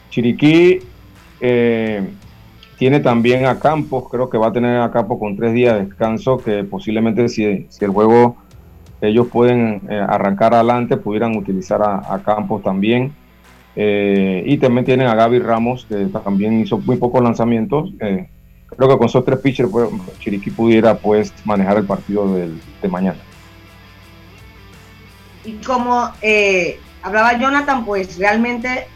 Chiriquí 0.09 0.79
tiene 1.39 2.99
también 2.99 3.45
a 3.45 3.59
Campos, 3.59 4.05
creo 4.09 4.29
que 4.29 4.37
va 4.37 4.47
a 4.47 4.53
tener 4.53 4.81
a 4.81 4.91
Campos 4.91 5.19
con 5.19 5.35
tres 5.35 5.53
días 5.53 5.75
de 5.75 5.85
descanso, 5.85 6.37
que 6.37 6.63
posiblemente 6.63 7.29
si, 7.29 7.43
el 7.45 7.89
juego 7.89 8.37
ellos 9.01 9.27
pueden 9.27 9.81
arrancar 9.89 10.53
adelante, 10.53 10.97
pudieran 10.97 11.35
utilizar 11.35 11.81
a, 11.81 12.21
Campos 12.23 12.63
también. 12.63 13.13
Eh, 13.75 14.43
y 14.45 14.57
también 14.57 14.85
tienen 14.85 15.07
a 15.07 15.15
Gaby 15.15 15.39
Ramos, 15.39 15.85
que 15.89 16.05
también 16.05 16.59
hizo 16.61 16.77
muy 16.77 16.97
pocos 16.97 17.21
lanzamientos. 17.21 17.91
Eh, 17.99 18.29
creo 18.67 18.89
que 18.89 18.97
con 18.97 19.07
esos 19.07 19.25
tres 19.25 19.39
pitchers 19.39 19.69
pues, 19.69 19.89
Chiriquí 20.19 20.51
pudiera 20.51 20.95
pues 20.95 21.33
manejar 21.43 21.77
el 21.77 21.85
partido 21.85 22.33
de 22.35 22.87
mañana. 22.87 23.19
Y 25.45 25.53
como 25.55 26.09
eh, 26.21 26.79
hablaba 27.01 27.37
Jonathan, 27.37 27.85
pues 27.85 28.17
realmente 28.17 28.87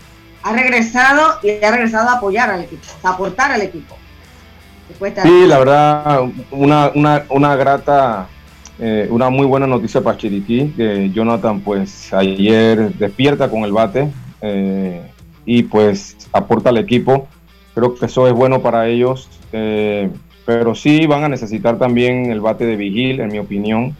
ha 0.43 0.53
regresado 0.53 1.39
y 1.43 1.63
ha 1.63 1.71
regresado 1.71 2.09
a 2.09 2.13
apoyar 2.13 2.49
al 2.49 2.61
equipo, 2.61 2.83
a 3.03 3.09
aportar 3.09 3.51
al 3.51 3.61
equipo. 3.61 3.97
Sí, 5.23 5.45
la 5.45 5.59
verdad, 5.59 6.21
una, 6.51 6.91
una, 6.95 7.25
una 7.29 7.55
grata, 7.57 8.27
una 9.09 9.29
muy 9.29 9.45
buena 9.45 9.67
noticia 9.67 10.01
para 10.01 10.17
Chiriquí, 10.17 10.73
que 10.77 11.09
Jonathan 11.09 11.59
pues 11.59 12.13
ayer 12.13 12.93
despierta 12.93 13.49
con 13.49 13.63
el 13.63 13.73
bate, 13.73 14.09
eh, 14.41 15.01
y 15.45 15.63
pues 15.63 16.15
aporta 16.31 16.69
al 16.69 16.77
equipo. 16.77 17.27
Creo 17.73 17.95
que 17.95 18.05
eso 18.05 18.27
es 18.27 18.33
bueno 18.33 18.61
para 18.61 18.87
ellos, 18.87 19.29
eh, 19.51 20.09
pero 20.45 20.75
sí 20.75 21.05
van 21.07 21.23
a 21.23 21.29
necesitar 21.29 21.77
también 21.77 22.31
el 22.31 22.41
bate 22.41 22.65
de 22.65 22.75
Vigil, 22.75 23.19
en 23.19 23.29
mi 23.29 23.39
opinión. 23.39 23.95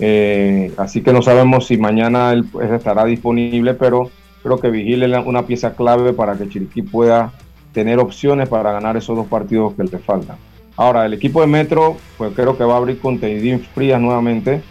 Eh, 0.00 0.72
así 0.76 1.02
que 1.02 1.12
no 1.12 1.22
sabemos 1.22 1.66
si 1.66 1.76
mañana 1.76 2.32
él 2.32 2.44
pues, 2.50 2.70
estará 2.70 3.04
disponible, 3.04 3.74
pero 3.74 4.10
creo 4.44 4.58
que 4.58 4.70
Vigil 4.70 5.02
es 5.02 5.26
una 5.26 5.46
pieza 5.46 5.74
clave 5.74 6.12
para 6.12 6.36
que 6.36 6.48
Chiriquí 6.48 6.82
pueda 6.82 7.32
tener 7.72 7.98
opciones 7.98 8.46
para 8.48 8.72
ganar 8.72 8.96
esos 8.96 9.16
dos 9.16 9.26
partidos 9.26 9.72
que 9.74 9.84
le 9.84 9.98
faltan. 9.98 10.36
Ahora, 10.76 11.06
el 11.06 11.14
equipo 11.14 11.40
de 11.40 11.46
Metro, 11.46 11.96
pues 12.18 12.32
creo 12.34 12.56
que 12.56 12.62
va 12.62 12.74
a 12.74 12.76
abrir 12.76 12.98
con 12.98 13.18
Teidín 13.18 13.60
Frías 13.60 14.00
nuevamente. 14.00 14.62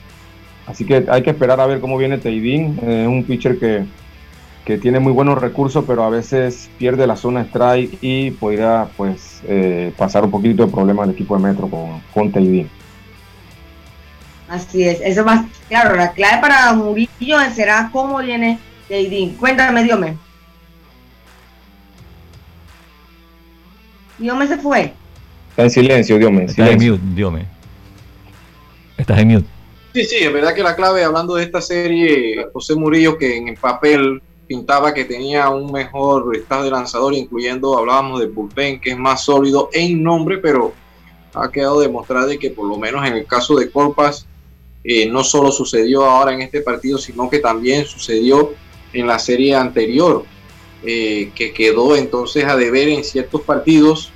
Así 0.67 0.85
que 0.85 1.05
hay 1.09 1.23
que 1.23 1.31
esperar 1.31 1.59
a 1.59 1.65
ver 1.65 1.79
cómo 1.79 1.97
viene 1.97 2.19
Teidín. 2.19 2.77
es 2.83 3.07
un 3.07 3.23
pitcher 3.23 3.57
que, 3.57 3.83
que 4.63 4.77
tiene 4.77 4.99
muy 4.99 5.11
buenos 5.11 5.39
recursos, 5.39 5.83
pero 5.87 6.03
a 6.03 6.09
veces 6.09 6.69
pierde 6.77 7.07
la 7.07 7.15
zona 7.15 7.41
strike 7.41 7.97
y 8.01 8.31
podría 8.31 8.87
pues 8.95 9.41
eh, 9.47 9.91
pasar 9.97 10.23
un 10.23 10.31
poquito 10.31 10.65
de 10.65 10.71
problema 10.71 11.03
al 11.03 11.09
equipo 11.09 11.35
de 11.35 11.43
Metro 11.43 11.67
con, 11.67 11.99
con 12.13 12.67
Así 14.49 14.83
es, 14.83 15.01
eso 15.01 15.25
más, 15.25 15.45
claro, 15.67 15.95
la 15.95 16.11
clave 16.11 16.41
para 16.41 16.73
Murillo 16.73 17.37
será 17.55 17.89
cómo 17.91 18.19
viene 18.19 18.59
Teidín. 18.93 19.33
Cuéntame, 19.37 19.83
Diome. 19.83 20.15
Diome 24.19 24.47
se 24.47 24.57
fue. 24.59 24.93
Está 25.49 25.63
en 25.63 25.69
silencio, 25.71 26.19
Diome. 26.19 26.45
Está 26.45 26.69
en 26.69 26.75
mute, 26.75 27.01
Diome. 27.15 27.47
Estás 28.95 29.17
en 29.17 29.29
mute. 29.29 29.47
Sí, 29.95 30.03
sí, 30.03 30.17
es 30.17 30.31
verdad 30.31 30.53
que 30.53 30.61
la 30.61 30.75
clave, 30.75 31.03
hablando 31.03 31.33
de 31.33 31.43
esta 31.43 31.59
serie, 31.59 32.45
José 32.53 32.75
Murillo, 32.75 33.17
que 33.17 33.35
en 33.35 33.47
el 33.47 33.57
papel 33.57 34.21
pintaba 34.45 34.93
que 34.93 35.05
tenía 35.05 35.49
un 35.49 35.71
mejor 35.71 36.35
estado 36.35 36.65
de 36.65 36.69
lanzador, 36.69 37.15
incluyendo, 37.15 37.75
hablábamos 37.75 38.19
de 38.19 38.27
bullpen, 38.27 38.79
que 38.79 38.91
es 38.91 38.97
más 38.97 39.23
sólido 39.23 39.71
en 39.73 40.03
nombre, 40.03 40.37
pero 40.37 40.71
ha 41.33 41.51
quedado 41.51 41.79
demostrado 41.79 42.29
que 42.39 42.51
por 42.51 42.67
lo 42.67 42.77
menos 42.77 43.03
en 43.07 43.13
el 43.13 43.25
caso 43.25 43.55
de 43.55 43.71
Corpas, 43.71 44.27
eh, 44.83 45.09
no 45.09 45.23
solo 45.23 45.51
sucedió 45.51 46.05
ahora 46.05 46.31
en 46.31 46.43
este 46.43 46.61
partido, 46.61 46.99
sino 46.99 47.27
que 47.27 47.39
también 47.39 47.85
sucedió 47.85 48.53
en 48.93 49.07
la 49.07 49.19
serie 49.19 49.55
anterior, 49.55 50.25
eh, 50.85 51.31
que 51.35 51.51
quedó 51.51 51.95
entonces 51.95 52.45
a 52.45 52.55
deber 52.55 52.89
en 52.89 53.03
ciertos 53.03 53.41
partidos 53.41 54.11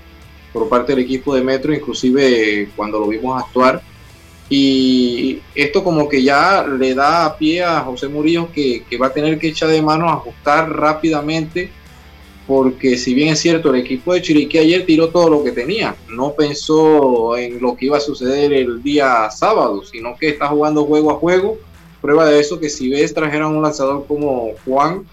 por 0.54 0.70
parte 0.70 0.94
del 0.94 1.04
equipo 1.04 1.36
de 1.36 1.44
Metro, 1.44 1.74
inclusive 1.74 2.70
cuando 2.76 3.00
lo 3.00 3.08
vimos 3.08 3.42
actuar 3.42 3.82
y 4.50 5.42
esto 5.54 5.84
como 5.84 6.08
que 6.08 6.24
ya 6.24 6.66
le 6.66 6.96
da 6.96 7.38
pie 7.38 7.63
a 7.63 7.82
José 7.82 8.08
Murillo 8.08 8.50
que, 8.52 8.84
va 9.02 9.08
a 9.08 9.13
tener 9.13 9.38
que 9.38 9.50
echar 9.50 9.70
de 9.70 9.82
mano, 9.82 10.10
ajustar 10.10 10.72
rápidamente, 10.72 11.70
porque 12.46 12.98
si 12.98 13.13
bien 13.13 13.30
es 13.30 13.40
cierto, 13.40 13.74
el 13.74 13.82
equipo 13.82 14.13
de 14.13 14.22
Chiriquí 14.22 14.58
ayer 14.58 14.86
tiró 14.86 15.10
todo 15.10 15.30
lo 15.30 15.44
que 15.44 15.52
tenía, 15.52 15.96
no 16.08 16.32
pensó 16.32 17.36
en 17.36 17.62
lo 17.62 17.76
que 17.76 17.88
iba 17.88 17.98
a 17.98 18.02
suceder 18.02 18.54
el 18.54 18.82
día 18.82 19.30
sábado, 19.32 19.84
sino 19.84 20.16
que 20.16 20.30
está 20.30 20.48
jugando 20.48 20.86
juego 20.86 21.12
a 21.12 21.16
juego. 21.16 21.58
Prueba 22.02 22.26
de 22.26 22.40
eso 22.40 22.60
que 22.60 22.70
si 22.70 22.90
ves 22.90 23.14
trajeron 23.14 23.56
un 23.56 23.64
lanzador 23.64 24.06
como 24.08 24.52
Juan, 24.66 25.06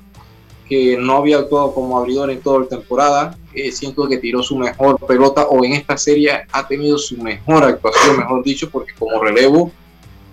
que 0.69 0.97
no 0.97 1.17
había 1.17 1.39
actuado 1.39 1.75
como 1.75 1.99
abridor 1.99 2.31
en 2.31 2.41
toda 2.41 2.61
la 2.61 2.67
temporada, 2.67 3.39
eh, 3.55 3.71
siento 3.71 4.09
que 4.09 4.19
tiró 4.19 4.43
su 4.43 4.57
mejor 4.57 4.99
pelota 5.07 5.47
o 5.47 5.65
en 5.65 5.75
esta 5.75 5.97
serie 5.97 6.47
ha 6.51 6.67
tenido 6.67 6.99
su 6.99 7.17
mejor 7.19 7.65
actuación, 7.65 8.19
mejor 8.19 8.43
dicho, 8.43 8.71
porque 8.71 8.93
como 8.99 9.23
relevo 9.23 9.71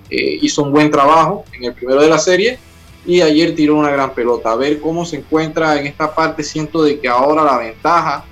eh, 0.09 0.39
hizo 0.41 0.63
un 0.63 0.71
buen 0.71 0.89
trabajo 0.89 1.45
en 1.53 1.65
el 1.65 1.73
primero 1.73 2.01
de 2.01 2.09
la 2.09 2.17
serie 2.17 2.59
y 3.05 3.21
ayer 3.21 3.55
tiró 3.55 3.75
una 3.75 3.91
gran 3.91 4.13
pelota. 4.13 4.51
A 4.51 4.55
ver 4.55 4.79
cómo 4.79 5.05
se 5.05 5.17
encuentra 5.17 5.79
en 5.79 5.87
esta 5.87 6.13
parte. 6.13 6.43
Siento 6.43 6.83
de 6.83 6.99
que 6.99 7.07
ahora 7.07 7.43
la 7.43 7.57
ventaja 7.57 8.25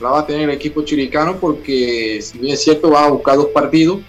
la 0.00 0.10
va 0.10 0.20
a 0.20 0.26
tener 0.26 0.48
el 0.48 0.54
equipo 0.54 0.82
chiricano 0.82 1.36
porque 1.36 2.20
si 2.22 2.38
bien 2.38 2.54
es 2.54 2.62
cierto 2.64 2.90
va 2.90 3.06
a 3.06 3.10
buscar 3.10 3.36
dos 3.36 3.48
partidos, 3.48 4.00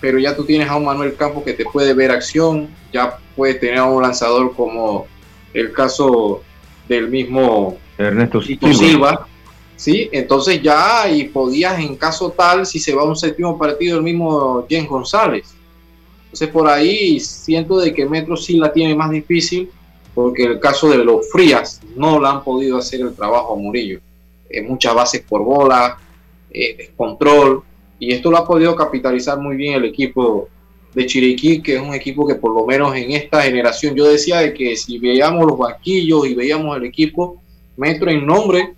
pero 0.00 0.18
ya 0.18 0.36
tú 0.36 0.44
tienes 0.44 0.68
a 0.68 0.76
un 0.76 0.84
Manuel 0.84 1.16
Campos 1.16 1.44
que 1.44 1.52
te 1.52 1.64
puede 1.64 1.94
ver 1.94 2.10
acción, 2.10 2.68
ya 2.92 3.18
puedes 3.36 3.60
tener 3.60 3.78
a 3.78 3.84
un 3.84 4.02
lanzador 4.02 4.54
como 4.54 5.06
el 5.54 5.72
caso 5.72 6.42
del 6.88 7.08
mismo 7.08 7.76
Ernesto 7.96 8.40
Silva. 8.40 9.26
¿sí? 9.76 10.08
Entonces 10.12 10.60
ya 10.62 11.08
y 11.10 11.24
podías 11.24 11.78
en 11.78 11.96
caso 11.96 12.30
tal, 12.30 12.66
si 12.66 12.78
se 12.78 12.94
va 12.94 13.02
a 13.02 13.06
un 13.06 13.16
séptimo 13.16 13.58
partido, 13.58 13.96
el 13.96 14.02
mismo 14.02 14.66
James 14.68 14.88
González. 14.88 15.54
Entonces 16.24 16.48
por 16.48 16.68
ahí 16.68 17.18
siento 17.20 17.78
de 17.78 17.94
que 17.94 18.06
Metro 18.06 18.36
sí 18.36 18.58
la 18.58 18.72
tiene 18.72 18.94
más 18.94 19.10
difícil 19.10 19.70
porque 20.14 20.44
el 20.44 20.60
caso 20.60 20.90
de 20.90 20.98
los 20.98 21.30
Frías 21.30 21.80
no 21.94 22.20
la 22.20 22.30
han 22.30 22.44
podido 22.44 22.76
hacer 22.76 23.00
el 23.00 23.14
trabajo 23.14 23.54
a 23.54 23.56
Murillo. 23.56 24.00
Eh, 24.50 24.62
muchas 24.62 24.94
bases 24.94 25.22
por 25.22 25.44
bola, 25.44 25.96
eh, 26.50 26.90
control, 26.96 27.62
y 27.98 28.12
esto 28.12 28.30
lo 28.30 28.38
ha 28.38 28.46
podido 28.46 28.74
capitalizar 28.76 29.38
muy 29.38 29.56
bien 29.56 29.74
el 29.74 29.84
equipo 29.84 30.48
de 30.94 31.06
Chiriquí, 31.06 31.60
que 31.60 31.76
es 31.76 31.80
un 31.80 31.94
equipo 31.94 32.26
que 32.26 32.34
por 32.34 32.54
lo 32.54 32.64
menos 32.64 32.94
en 32.96 33.12
esta 33.12 33.42
generación, 33.42 33.94
yo 33.94 34.06
decía 34.06 34.38
de 34.38 34.54
que 34.54 34.76
si 34.76 34.98
veíamos 34.98 35.46
los 35.46 35.58
banquillos 35.58 36.26
y 36.26 36.34
veíamos 36.34 36.76
el 36.76 36.84
equipo, 36.84 37.40
Metro 37.76 38.10
en 38.10 38.26
nombre, 38.26 38.74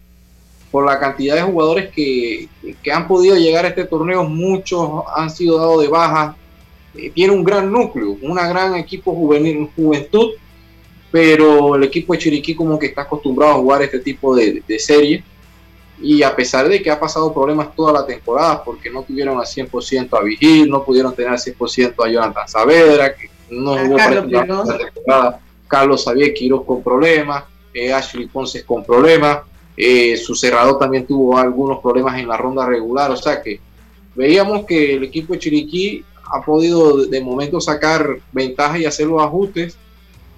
por 0.70 0.84
la 0.84 0.98
cantidad 1.00 1.34
de 1.34 1.42
jugadores 1.42 1.90
que, 1.90 2.48
que 2.82 2.92
han 2.92 3.08
podido 3.08 3.36
llegar 3.36 3.64
a 3.64 3.68
este 3.68 3.86
torneo, 3.86 4.24
muchos 4.24 4.88
han 5.16 5.30
sido 5.30 5.58
dados 5.58 5.82
de 5.82 5.88
baja, 5.88 6.36
eh, 6.94 7.10
tiene 7.10 7.32
un 7.32 7.42
gran 7.42 7.72
núcleo, 7.72 8.18
un 8.20 8.34
gran 8.34 8.74
equipo 8.74 9.14
juvenil, 9.14 9.68
juventud, 9.74 10.32
pero 11.10 11.76
el 11.76 11.84
equipo 11.84 12.12
de 12.12 12.18
Chiriquí 12.20 12.54
como 12.54 12.78
que 12.78 12.86
está 12.86 13.02
acostumbrado 13.02 13.52
a 13.52 13.56
jugar 13.56 13.82
este 13.82 13.98
tipo 14.00 14.36
de, 14.36 14.62
de 14.66 14.78
serie 14.78 15.24
y 16.02 16.22
a 16.22 16.34
pesar 16.34 16.68
de 16.68 16.82
que 16.82 16.90
ha 16.90 16.98
pasado 16.98 17.32
problemas 17.32 17.74
toda 17.74 17.92
la 17.92 18.06
temporada, 18.06 18.62
porque 18.64 18.90
no 18.90 19.02
tuvieron 19.02 19.38
al 19.38 19.44
100% 19.44 20.18
a 20.18 20.22
Vigil, 20.22 20.68
no 20.70 20.82
pudieron 20.82 21.14
tener 21.14 21.32
al 21.32 21.38
100% 21.38 21.94
a 22.04 22.08
Jonathan 22.08 22.48
Saavedra, 22.48 23.14
que 23.14 23.30
no 23.50 23.76
jugó 23.76 23.96
Carlos, 23.96 24.68
la 24.68 24.78
temporada, 24.78 25.40
Carlos 25.68 26.04
Xavier 26.04 26.32
Quiroz 26.32 26.64
con 26.64 26.82
problemas, 26.82 27.44
eh, 27.74 27.92
Ashley 27.92 28.26
Ponce 28.26 28.64
con 28.64 28.84
problemas, 28.84 29.40
eh, 29.76 30.16
su 30.16 30.34
cerrador 30.34 30.78
también 30.78 31.06
tuvo 31.06 31.36
algunos 31.36 31.80
problemas 31.80 32.18
en 32.18 32.28
la 32.28 32.36
ronda 32.36 32.66
regular, 32.66 33.10
o 33.10 33.16
sea 33.16 33.42
que 33.42 33.60
veíamos 34.14 34.64
que 34.66 34.94
el 34.94 35.04
equipo 35.04 35.34
de 35.34 35.38
Chiriquí 35.38 36.04
ha 36.32 36.42
podido 36.42 37.06
de 37.06 37.20
momento 37.20 37.60
sacar 37.60 38.18
ventaja 38.32 38.78
y 38.78 38.84
hacer 38.86 39.06
los 39.06 39.22
ajustes, 39.22 39.76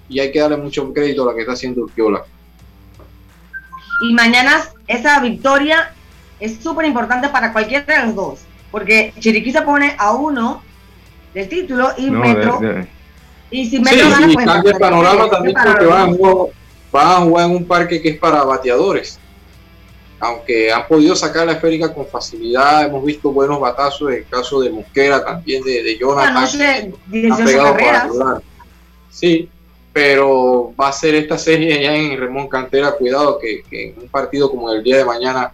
y 0.09 0.19
hay 0.19 0.31
que 0.31 0.39
darle 0.39 0.57
mucho 0.57 0.91
crédito 0.93 1.23
a 1.23 1.25
lo 1.27 1.35
que 1.35 1.41
está 1.41 1.53
haciendo 1.53 1.81
Urquiola. 1.81 2.25
Y 4.03 4.13
mañana 4.13 4.61
esa 4.85 5.19
victoria 5.21 5.93
es 6.39 6.57
súper 6.61 6.85
importante 6.85 7.29
para 7.29 7.53
cualquiera 7.53 7.85
de 7.85 8.07
los 8.07 8.15
dos, 8.15 8.39
porque 8.69 9.13
Chiriquí 9.17 9.51
se 9.51 9.61
pone 9.61 9.95
a 9.97 10.11
uno 10.11 10.61
del 11.33 11.47
título 11.47 11.89
y 11.97 12.11
Metro. 12.11 12.59
Y 13.49 13.65
si 13.65 13.79
Metro 13.79 14.09
gana, 14.09 14.27
pues. 14.33 14.45
Cambia 14.45 14.71
el 14.73 14.77
panorama 14.77 15.29
también 15.29 15.55
porque 15.63 15.85
van 15.85 16.09
a, 16.09 16.13
jugar, 16.13 16.53
van 16.91 17.07
a 17.07 17.15
jugar 17.21 17.49
en 17.49 17.55
un 17.55 17.65
parque 17.65 18.01
que 18.01 18.09
es 18.09 18.17
para 18.17 18.43
bateadores. 18.43 19.19
Aunque 20.19 20.71
han 20.71 20.85
podido 20.85 21.15
sacar 21.15 21.45
la 21.45 21.53
esférica 21.53 21.93
con 21.93 22.05
facilidad, 22.05 22.85
hemos 22.85 23.05
visto 23.05 23.31
buenos 23.31 23.59
batazos 23.61 24.09
en 24.09 24.17
el 24.17 24.27
caso 24.27 24.59
de 24.59 24.69
Mosquera, 24.69 25.23
también 25.23 25.63
de, 25.63 25.81
de 25.81 25.97
Jonathan. 25.97 26.45
Sí, 29.09 29.49
pero 29.93 30.73
va 30.79 30.87
a 30.87 30.91
ser 30.91 31.13
esta 31.13 31.37
serie 31.37 31.81
ya 31.81 31.95
en 31.95 32.19
Remón 32.19 32.47
Cantera, 32.47 32.93
cuidado 32.93 33.37
que, 33.39 33.63
en 33.71 34.01
un 34.01 34.09
partido 34.09 34.49
como 34.49 34.71
el 34.71 34.83
día 34.83 34.97
de 34.97 35.05
mañana 35.05 35.51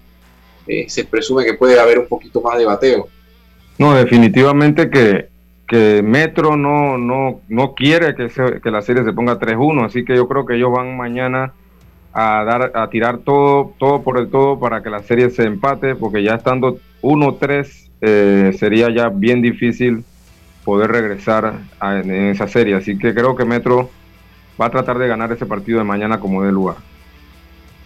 eh, 0.65 0.86
se 0.88 1.04
presume 1.04 1.43
que 1.43 1.56
puede 1.56 1.78
haber 1.78 1.99
un 1.99 2.08
poquito 2.08 2.41
más 2.41 2.58
de 2.58 2.65
bateo. 2.65 3.10
No, 3.78 3.93
definitivamente 3.93 4.89
que, 4.89 5.28
que 5.67 6.02
Metro 6.02 6.56
no, 6.56 6.97
no, 6.97 7.41
no 7.49 7.75
quiere 7.75 8.15
que, 8.15 8.30
que 8.62 8.71
la 8.71 8.82
serie 8.82 9.04
se 9.04 9.12
ponga 9.12 9.38
3-1, 9.38 9.86
así 9.86 10.06
que 10.06 10.15
yo 10.15 10.28
creo 10.30 10.45
que 10.45 10.56
ellos 10.56 10.71
van 10.71 10.95
mañana 10.95 11.54
a 12.13 12.43
dar 12.43 12.71
a 12.73 12.89
tirar 12.89 13.19
todo 13.19 13.75
todo 13.78 14.02
por 14.02 14.17
el 14.17 14.32
todo 14.32 14.60
para 14.60 14.82
que 14.82 14.89
la 14.89 15.04
serie 15.04 15.30
se 15.30 15.43
empate, 15.43 15.95
porque 15.95 16.23
ya 16.23 16.36
estando 16.36 16.80
1-3 17.02 17.89
eh, 18.02 18.56
sería 18.58 18.89
ya 18.89 19.10
bien 19.10 19.41
difícil 19.41 20.04
poder 20.63 20.91
regresar 20.91 21.60
en 21.82 22.12
esa 22.12 22.47
serie, 22.47 22.75
así 22.75 22.97
que 22.97 23.13
creo 23.13 23.36
que 23.36 23.45
Metro 23.45 23.89
va 24.60 24.67
a 24.67 24.69
tratar 24.69 24.98
de 24.98 25.08
ganar 25.08 25.32
ese 25.32 25.45
partido 25.45 25.80
de 25.80 25.86
mañana 25.86 26.19
como 26.19 26.43
de 26.43 26.52
lugar. 26.52 26.78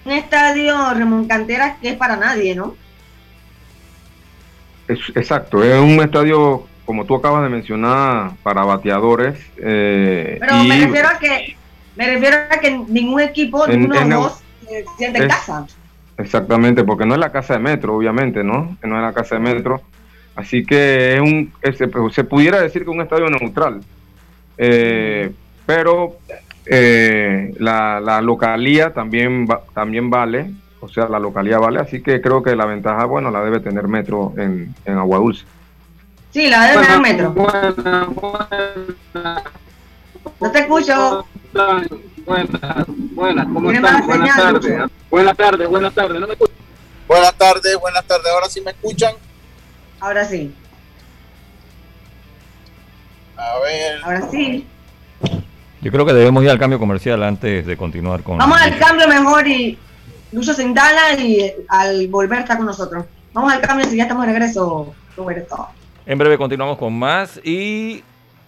Un 0.06 0.14
estadio 0.14 0.76
Ramón 0.94 1.28
Cantera 1.28 1.78
que 1.82 1.90
es 1.90 1.96
para 1.96 2.16
nadie, 2.16 2.56
¿no? 2.56 2.76
Es, 4.88 5.00
exacto, 5.16 5.64
es 5.64 5.80
un 5.80 6.02
estadio, 6.02 6.68
como 6.86 7.06
tú 7.06 7.16
acabas 7.16 7.44
de 7.44 7.50
mencionar, 7.50 8.32
para 8.44 8.66
bateadores. 8.66 9.40
Eh, 9.58 10.38
Pero 10.40 10.64
me 10.64 10.86
refiero 10.86 11.08
a 11.08 11.18
que 11.20 11.56
me 11.96 12.08
refiero 12.08 12.38
a 12.50 12.58
que 12.58 12.72
ningún 12.88 13.22
equipo, 13.22 13.66
ninguno 13.68 14.00
de 14.00 14.06
los 14.06 14.24
dos 14.24 14.44
se 14.68 14.86
siente 14.98 15.24
en 15.24 15.30
casa. 15.30 15.66
Exactamente, 16.18 16.84
porque 16.84 17.06
no 17.06 17.14
es 17.14 17.20
la 17.20 17.32
casa 17.32 17.54
de 17.54 17.60
Metro, 17.60 17.96
obviamente, 17.96 18.44
¿no? 18.44 18.78
No 18.84 18.98
es 18.98 19.02
la 19.02 19.14
casa 19.14 19.36
de 19.36 19.42
Metro. 19.42 19.82
Así 20.36 20.66
que 20.66 21.16
es 21.16 21.22
un, 21.22 21.54
se, 22.12 22.24
pudiera 22.24 22.60
decir 22.60 22.84
que 22.84 22.90
un 22.90 23.02
estadio 23.02 23.30
neutral. 23.30 23.82
Eh, 24.58 25.32
pero 25.66 26.18
eh, 26.66 27.54
la, 27.60 28.00
la, 28.00 28.22
localía 28.22 28.94
también, 28.94 29.48
también 29.74 30.10
vale, 30.10 30.52
o 30.80 30.88
sea, 30.88 31.08
la 31.08 31.20
localía 31.20 31.60
vale, 31.60 31.80
así 31.80 32.02
que 32.02 32.22
creo 32.22 32.42
que 32.44 32.56
la 32.56 32.66
ventaja, 32.66 33.06
bueno, 33.06 33.32
la 33.32 33.44
debe 33.44 33.60
tener 33.60 33.88
Metro 33.88 34.34
en, 34.38 34.74
en 34.86 34.98
Agua 34.98 35.18
Dulce. 35.20 35.46
Sí, 36.32 36.50
la 36.50 36.68
debe 36.68 36.84
tener 36.84 37.02
Metro. 37.02 37.34
no 40.40 40.52
te 40.52 40.60
escucho. 40.60 41.26
Buenas, 42.26 42.88
buenas, 42.88 43.46
¿cómo 43.46 43.72
están? 43.72 44.08
Buenas 44.08 44.36
tardes. 44.36 44.92
Buenas 45.10 45.38
tardes, 45.38 45.70
buenas 45.70 45.94
tardes, 45.94 46.20
¿no 46.20 46.28
me 46.28 46.36
Buenas 47.08 47.34
tardes, 47.36 47.78
buenas 47.80 48.06
tardes, 48.06 48.28
ahora 48.34 48.50
sí 48.50 48.62
me 48.62 48.72
escuchan. 48.72 49.14
Ahora 50.00 50.26
sí. 50.26 50.54
A 53.38 53.60
ver. 53.60 54.02
Ahora 54.04 54.30
sí. 54.30 54.68
Yo 55.84 55.92
creo 55.92 56.06
que 56.06 56.14
debemos 56.14 56.42
ir 56.46 56.50
al 56.50 56.58
cambio 56.58 56.80
comercial 56.80 57.22
antes 57.24 57.66
de 57.66 57.76
continuar 57.76 58.24
con. 58.24 58.38
Vamos 58.38 58.62
al 58.62 58.80
cambio 58.80 59.06
mejor 59.06 59.46
y 59.46 59.78
Lucho 60.32 60.54
se 60.54 60.64
instala 60.64 61.20
y 61.20 61.52
al 61.68 62.08
volver 62.08 62.40
está 62.40 62.56
con 62.56 62.66
nosotros. 62.66 63.06
Vamos 63.34 63.52
al 63.52 63.60
cambio 63.60 63.86
si 63.86 63.98
ya 63.98 64.04
estamos 64.04 64.26
de 64.26 64.32
regreso, 64.32 64.96
Roberto. 65.18 65.68
En 66.06 66.18
breve 66.18 66.38
continuamos 66.38 66.78
con 66.78 66.98
más 66.98 67.38
y 67.44 68.02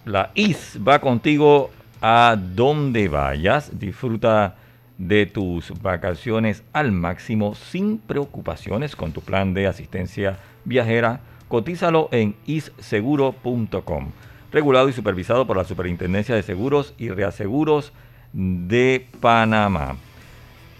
la 0.06 0.30
IS 0.34 0.78
va 0.86 0.98
contigo 0.98 1.70
a 2.00 2.38
donde 2.38 3.06
vayas. 3.08 3.78
Disfruta 3.78 4.54
de 4.96 5.26
tus 5.26 5.70
vacaciones 5.82 6.62
al 6.72 6.90
máximo 6.90 7.54
sin 7.54 7.98
preocupaciones 7.98 8.96
con 8.96 9.12
tu 9.12 9.20
plan 9.20 9.52
de 9.52 9.66
asistencia 9.66 10.38
viajera. 10.64 11.20
Cotízalo 11.48 12.08
en 12.12 12.34
isseguro.com 12.46 14.12
regulado 14.56 14.88
y 14.88 14.94
supervisado 14.94 15.46
por 15.46 15.58
la 15.58 15.64
Superintendencia 15.64 16.34
de 16.34 16.42
Seguros 16.42 16.94
y 16.96 17.10
Reaseguros 17.10 17.92
de 18.32 19.06
Panamá. 19.20 19.96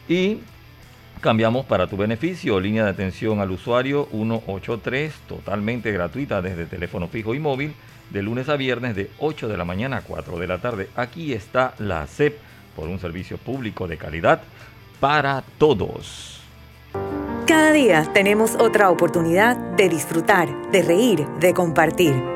Y 0.08 0.38
cambiamos 1.20 1.66
para 1.66 1.86
tu 1.86 1.98
beneficio, 1.98 2.58
línea 2.58 2.84
de 2.84 2.90
atención 2.90 3.38
al 3.38 3.50
usuario 3.50 4.08
183, 4.12 5.12
totalmente 5.28 5.92
gratuita 5.92 6.40
desde 6.40 6.64
teléfono 6.64 7.08
fijo 7.08 7.34
y 7.34 7.38
móvil, 7.38 7.74
de 8.08 8.22
lunes 8.22 8.48
a 8.48 8.56
viernes 8.56 8.96
de 8.96 9.10
8 9.18 9.46
de 9.46 9.58
la 9.58 9.66
mañana 9.66 9.98
a 9.98 10.00
4 10.00 10.38
de 10.38 10.46
la 10.46 10.56
tarde. 10.56 10.88
Aquí 10.96 11.34
está 11.34 11.74
la 11.78 12.06
CEP 12.06 12.38
por 12.74 12.88
un 12.88 12.98
servicio 12.98 13.36
público 13.36 13.86
de 13.86 13.98
calidad 13.98 14.40
para 15.00 15.44
todos. 15.58 16.40
Cada 17.46 17.72
día 17.72 18.10
tenemos 18.14 18.54
otra 18.54 18.88
oportunidad 18.88 19.54
de 19.76 19.90
disfrutar, 19.90 20.48
de 20.70 20.80
reír, 20.80 21.26
de 21.40 21.52
compartir. 21.52 22.35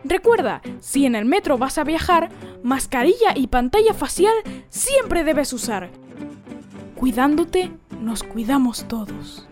Recuerda, 0.04 0.62
si 0.80 1.06
en 1.06 1.14
el 1.14 1.24
metro 1.24 1.56
vas 1.58 1.78
a 1.78 1.84
viajar, 1.84 2.30
mascarilla 2.62 3.32
y 3.34 3.46
pantalla 3.46 3.94
facial 3.94 4.34
siempre 4.68 5.24
debes 5.24 5.52
usar. 5.52 5.90
Cuidándote, 6.96 7.70
nos 8.00 8.22
cuidamos 8.22 8.86
todos. 8.88 9.46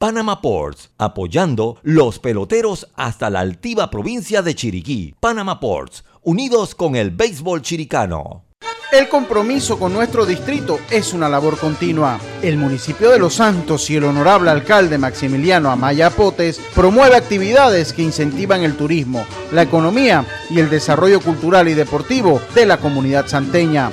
Panama 0.00 0.40
Ports, 0.40 0.88
apoyando 0.96 1.76
los 1.82 2.18
peloteros 2.20 2.88
hasta 2.94 3.28
la 3.28 3.40
altiva 3.40 3.90
provincia 3.90 4.40
de 4.40 4.54
Chiriquí. 4.54 5.14
Panama 5.20 5.60
Ports, 5.60 6.04
unidos 6.22 6.74
con 6.74 6.96
el 6.96 7.10
béisbol 7.10 7.60
chiricano. 7.60 8.46
El 8.92 9.10
compromiso 9.10 9.78
con 9.78 9.92
nuestro 9.92 10.24
distrito 10.24 10.80
es 10.90 11.12
una 11.12 11.28
labor 11.28 11.58
continua. 11.58 12.18
El 12.40 12.56
municipio 12.56 13.10
de 13.10 13.18
Los 13.18 13.34
Santos 13.34 13.90
y 13.90 13.96
el 13.96 14.04
honorable 14.04 14.48
alcalde 14.48 14.96
Maximiliano 14.96 15.70
Amaya 15.70 16.08
Potes 16.08 16.58
promueve 16.74 17.14
actividades 17.14 17.92
que 17.92 18.00
incentivan 18.00 18.62
el 18.62 18.78
turismo, 18.78 19.26
la 19.52 19.60
economía 19.60 20.24
y 20.48 20.60
el 20.60 20.70
desarrollo 20.70 21.20
cultural 21.20 21.68
y 21.68 21.74
deportivo 21.74 22.40
de 22.54 22.64
la 22.64 22.78
comunidad 22.78 23.26
santeña. 23.26 23.92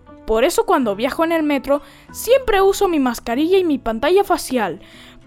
Por 0.31 0.45
eso 0.45 0.65
cuando 0.65 0.95
viajo 0.95 1.25
en 1.25 1.33
el 1.33 1.43
metro 1.43 1.81
siempre 2.13 2.61
uso 2.61 2.87
mi 2.87 2.99
mascarilla 2.99 3.57
y 3.57 3.65
mi 3.65 3.77
pantalla 3.77 4.23
facial, 4.23 4.79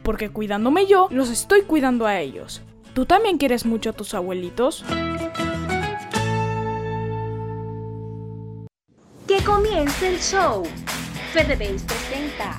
porque 0.02 0.30
cuidándome 0.30 0.86
yo, 0.86 1.08
los 1.10 1.28
estoy 1.28 1.60
cuidando 1.60 2.06
a 2.06 2.20
ellos. 2.20 2.62
¿Tú 2.94 3.04
también 3.04 3.36
quieres 3.36 3.66
mucho 3.66 3.90
a 3.90 3.92
tus 3.92 4.14
abuelitos? 4.14 4.82
Que 9.28 9.44
comience 9.44 10.08
el 10.08 10.18
show. 10.18 10.62
FedeBase 11.34 11.84
presenta 11.84 12.58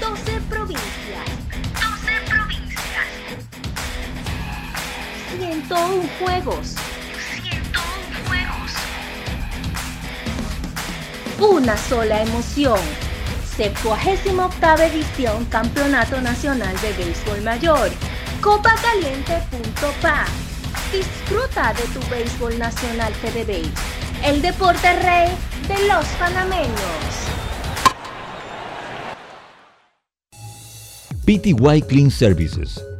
12 0.00 0.40
provincias. 0.48 1.26
12 1.74 2.12
provincias. 2.26 3.06
101 5.36 6.08
juegos. 6.18 6.91
Una 11.50 11.76
sola 11.76 12.22
emoción. 12.22 12.78
78 13.56 14.82
edición 14.84 15.44
Campeonato 15.46 16.20
Nacional 16.20 16.72
de 16.80 16.92
Béisbol 16.92 17.42
Mayor. 17.42 17.90
Copacaliente.pa. 18.40 20.26
Disfruta 20.92 21.74
de 21.74 21.82
tu 21.92 22.08
béisbol 22.08 22.56
nacional 22.60 23.12
FedeBase. 23.14 23.72
El 24.24 24.40
deporte 24.40 24.92
rey 25.00 25.32
de 25.66 25.88
los 25.88 26.06
panameños. 26.20 27.22
PTY 31.24 31.82
Clean 31.88 32.10
Services, 32.10 32.80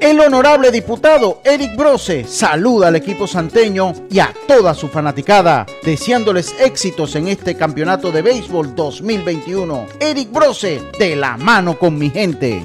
El 0.00 0.18
honorable 0.18 0.70
diputado 0.70 1.42
Eric 1.44 1.76
Brose 1.76 2.24
saluda 2.24 2.88
al 2.88 2.96
equipo 2.96 3.26
santeño 3.26 3.92
y 4.10 4.18
a 4.18 4.34
toda 4.48 4.72
su 4.72 4.88
fanaticada, 4.88 5.66
deseándoles 5.82 6.54
éxitos 6.58 7.16
en 7.16 7.28
este 7.28 7.54
campeonato 7.54 8.10
de 8.10 8.22
béisbol 8.22 8.74
2021. 8.74 9.86
Eric 10.00 10.32
Brose, 10.32 10.80
de 10.98 11.16
la 11.16 11.36
mano 11.36 11.78
con 11.78 11.98
mi 11.98 12.08
gente. 12.08 12.64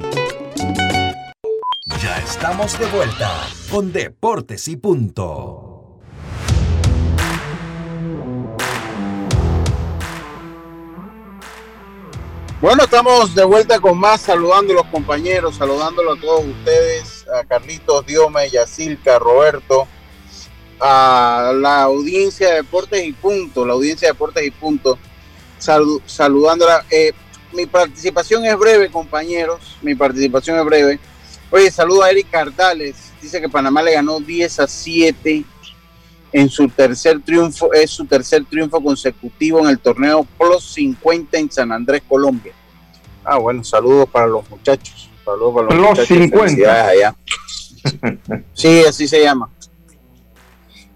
Ya 2.00 2.18
estamos 2.20 2.78
de 2.78 2.86
vuelta 2.86 3.30
con 3.70 3.92
Deportes 3.92 4.66
y 4.68 4.76
Punto. 4.76 5.98
Bueno, 12.62 12.84
estamos 12.84 13.34
de 13.34 13.44
vuelta 13.44 13.78
con 13.78 13.98
más, 13.98 14.22
saludando 14.22 14.72
a 14.72 14.76
los 14.76 14.86
compañeros, 14.86 15.56
saludándolos 15.56 16.16
a 16.16 16.20
todos 16.22 16.46
ustedes 16.46 17.15
a 17.34 17.44
Carlitos, 17.44 18.06
Diome, 18.06 18.48
Yacilca, 18.50 19.18
Roberto, 19.18 19.86
a 20.80 21.52
la 21.54 21.82
audiencia 21.82 22.48
de 22.50 22.54
Deportes 22.56 23.04
y 23.04 23.12
Punto, 23.12 23.64
la 23.64 23.72
audiencia 23.74 24.08
de 24.08 24.12
Deportes 24.12 24.46
y 24.46 24.50
Punto, 24.50 24.98
salu- 25.60 26.02
saludándola. 26.06 26.84
Eh, 26.90 27.12
mi 27.52 27.66
participación 27.66 28.44
es 28.44 28.56
breve, 28.58 28.90
compañeros, 28.90 29.76
mi 29.82 29.94
participación 29.94 30.58
es 30.58 30.64
breve. 30.64 31.00
Oye, 31.50 31.70
saludo 31.70 32.02
a 32.02 32.10
Eric 32.10 32.28
Cardales, 32.30 32.96
dice 33.22 33.40
que 33.40 33.48
Panamá 33.48 33.82
le 33.82 33.92
ganó 33.94 34.20
10 34.20 34.60
a 34.60 34.66
7 34.66 35.44
en 36.32 36.50
su 36.50 36.68
tercer 36.68 37.22
triunfo, 37.22 37.72
es 37.72 37.90
su 37.90 38.04
tercer 38.04 38.44
triunfo 38.44 38.82
consecutivo 38.82 39.60
en 39.60 39.68
el 39.68 39.78
torneo 39.78 40.26
Plus 40.38 40.64
50 40.74 41.38
en 41.38 41.50
San 41.50 41.72
Andrés, 41.72 42.02
Colombia. 42.06 42.52
Ah, 43.24 43.38
bueno, 43.38 43.64
saludos 43.64 44.08
para 44.10 44.26
los 44.26 44.48
muchachos. 44.50 45.05
Saludos 45.26 45.54
para 45.54 45.66
los 45.66 45.74
muchachos. 45.90 46.06
50. 46.08 46.38
felicidades 46.38 46.88
allá. 46.88 47.14
Sí, 48.54 48.82
así 48.88 49.06
se 49.06 49.20
llama. 49.22 49.48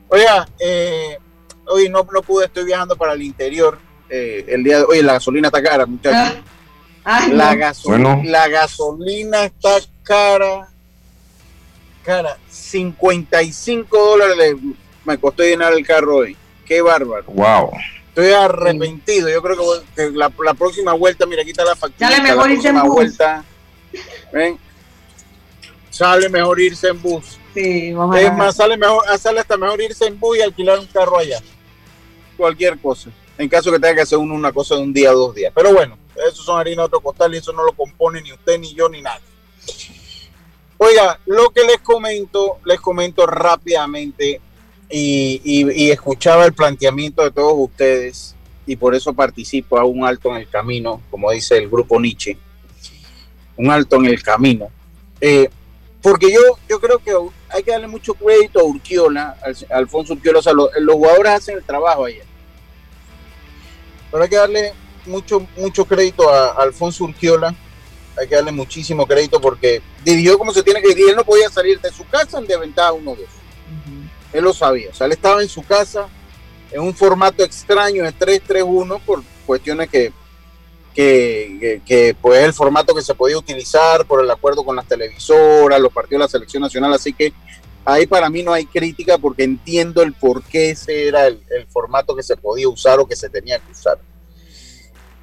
Oiga, 0.08 0.48
eh, 0.58 1.18
hoy 1.66 1.88
no, 1.88 2.06
no 2.12 2.22
pude, 2.22 2.46
estoy 2.46 2.64
viajando 2.64 2.96
para 2.96 3.12
el 3.12 3.22
interior. 3.22 3.78
eh, 4.08 4.44
el 4.48 4.64
día 4.64 4.78
de 4.78 4.84
hoy 4.84 5.02
la 5.02 5.12
gasolina 5.14 5.48
está 5.48 5.62
cara, 5.62 5.84
muchachos. 5.86 6.38
Ay, 7.04 7.30
la, 7.32 7.52
no. 7.54 7.58
gaso- 7.60 7.88
Bueno. 7.90 8.22
la 8.24 8.48
gasolina 8.48 9.44
está 9.44 9.76
cara. 10.02 10.68
Cara, 12.04 12.36
55 12.48 13.96
dólares 13.98 14.56
me 15.04 15.18
costó 15.18 15.42
llenar 15.42 15.72
el 15.74 15.86
carro 15.86 16.16
hoy. 16.16 16.36
Qué 16.66 16.80
bárbaro. 16.82 17.24
Wow. 17.28 17.70
Estoy 18.08 18.32
arrepentido. 18.32 19.28
Yo 19.28 19.40
creo 19.42 19.56
que, 19.56 19.62
voy- 19.62 19.82
que 19.94 20.10
la, 20.10 20.32
la 20.44 20.54
próxima 20.54 20.92
vuelta, 20.94 21.24
mira, 21.26 21.42
aquí 21.42 21.50
está 21.52 21.64
la 21.64 21.76
factura. 21.76 22.08
Sale 22.10 22.16
la 22.16 22.22
mejor 22.34 22.50
próxima 22.50 22.82
vuelta. 22.84 23.44
¿Ven? 24.32 24.58
Sale 25.90 26.28
mejor 26.28 26.60
irse 26.60 26.88
en 26.88 27.00
bus. 27.02 27.38
Sí, 27.54 27.92
vamos 27.92 28.16
Es 28.16 28.26
a 28.28 28.32
más, 28.32 28.56
sale, 28.56 28.76
mejor, 28.76 29.02
sale 29.18 29.40
hasta 29.40 29.56
mejor 29.56 29.80
irse 29.82 30.06
en 30.06 30.18
bus 30.18 30.38
y 30.38 30.42
alquilar 30.42 30.78
un 30.78 30.86
carro 30.86 31.18
allá. 31.18 31.40
Cualquier 32.36 32.78
cosa. 32.78 33.10
En 33.36 33.48
caso 33.48 33.70
que 33.72 33.78
tenga 33.78 33.94
que 33.96 34.00
hacer 34.02 34.18
uno 34.18 34.34
una 34.34 34.52
cosa 34.52 34.76
de 34.76 34.82
un 34.82 34.92
día 34.92 35.12
o 35.12 35.18
dos 35.18 35.34
días. 35.34 35.52
Pero 35.54 35.72
bueno, 35.74 35.98
eso 36.30 36.42
son 36.42 36.58
harina 36.60 36.82
de 36.82 36.86
otro 36.86 37.00
costal 37.00 37.34
y 37.34 37.38
eso 37.38 37.52
no 37.52 37.64
lo 37.64 37.72
compone 37.72 38.22
ni 38.22 38.32
usted, 38.32 38.58
ni 38.58 38.74
yo, 38.74 38.88
ni 38.88 39.02
nadie. 39.02 39.24
Oiga, 40.78 41.18
lo 41.26 41.50
que 41.50 41.62
les 41.64 41.78
comento, 41.80 42.58
les 42.64 42.80
comento 42.80 43.26
rápidamente 43.26 44.40
y, 44.88 45.40
y- 45.44 45.84
y 45.86 45.90
escuchaba 45.90 46.46
el 46.46 46.54
planteamiento 46.54 47.22
de 47.22 47.30
todos 47.30 47.54
ustedes 47.56 48.34
y 48.66 48.76
por 48.76 48.94
eso 48.94 49.12
participo 49.12 49.78
a 49.78 49.84
un 49.84 50.04
alto 50.06 50.30
en 50.30 50.36
el 50.36 50.48
camino, 50.48 51.02
como 51.10 51.30
dice 51.30 51.58
el 51.58 51.68
grupo 51.68 52.00
Nietzsche. 52.00 52.38
Un 53.60 53.70
alto 53.70 53.96
en 53.96 54.06
el 54.06 54.22
camino. 54.22 54.68
Eh, 55.20 55.50
porque 56.02 56.32
yo, 56.32 56.40
yo 56.66 56.80
creo 56.80 56.98
que 56.98 57.12
hay 57.50 57.62
que 57.62 57.72
darle 57.72 57.86
mucho 57.88 58.14
crédito 58.14 58.58
a 58.60 58.64
Urquiola, 58.64 59.36
a 59.70 59.76
Alfonso 59.76 60.14
Urquiola. 60.14 60.38
O 60.38 60.42
sea, 60.42 60.54
lo- 60.54 60.70
los 60.80 60.94
jugadores 60.96 61.32
hacen 61.32 61.58
el 61.58 61.64
trabajo 61.64 62.06
ayer. 62.06 62.24
Pero 64.10 64.22
hay 64.22 64.30
que 64.30 64.36
darle 64.36 64.72
mucho, 65.04 65.46
mucho 65.58 65.84
crédito 65.84 66.28
a, 66.30 66.52
a 66.52 66.62
Alfonso 66.62 67.04
Urquiola. 67.04 67.54
Hay 68.18 68.26
que 68.28 68.34
darle 68.34 68.50
muchísimo 68.52 69.06
crédito 69.06 69.40
porque 69.40 69.82
dirigió 70.02 70.38
como 70.38 70.52
se 70.54 70.62
tiene 70.62 70.80
que 70.80 70.88
dirigir. 70.88 71.10
Él 71.10 71.16
no 71.16 71.24
podía 71.24 71.50
salir 71.50 71.78
de 71.80 71.90
su 71.92 72.06
casa 72.08 72.40
de 72.40 72.56
ventaja 72.56 72.92
1-2. 72.92 73.16
Él 74.32 74.42
lo 74.44 74.54
sabía. 74.54 74.88
O 74.90 74.94
sea, 74.94 75.06
él 75.06 75.12
estaba 75.12 75.42
en 75.42 75.48
su 75.50 75.62
casa 75.62 76.08
en 76.72 76.80
un 76.80 76.94
formato 76.94 77.44
extraño 77.44 78.04
de 78.04 78.14
3-3-1 78.14 79.00
por 79.04 79.22
cuestiones 79.44 79.90
que, 79.90 80.12
que, 80.94 81.58
que, 81.60 81.82
que, 81.84 82.16
pues 82.20 82.40
es 82.40 82.46
el 82.46 82.52
formato 82.52 82.94
que 82.94 83.02
se 83.02 83.14
podía 83.14 83.38
utilizar 83.38 84.06
por 84.06 84.22
el 84.22 84.30
acuerdo 84.30 84.64
con 84.64 84.76
las 84.76 84.86
televisoras, 84.86 85.80
los 85.80 85.92
partidos 85.92 86.20
de 86.20 86.24
la 86.24 86.28
selección 86.28 86.62
nacional. 86.62 86.92
Así 86.92 87.12
que 87.12 87.32
ahí 87.84 88.06
para 88.06 88.28
mí 88.28 88.42
no 88.42 88.52
hay 88.52 88.66
crítica 88.66 89.18
porque 89.18 89.44
entiendo 89.44 90.02
el 90.02 90.12
por 90.12 90.42
qué 90.42 90.70
ese 90.70 91.08
era 91.08 91.26
el, 91.26 91.42
el 91.50 91.66
formato 91.66 92.14
que 92.14 92.22
se 92.22 92.36
podía 92.36 92.68
usar 92.68 92.98
o 92.98 93.06
que 93.06 93.16
se 93.16 93.28
tenía 93.28 93.58
que 93.58 93.72
usar. 93.72 93.98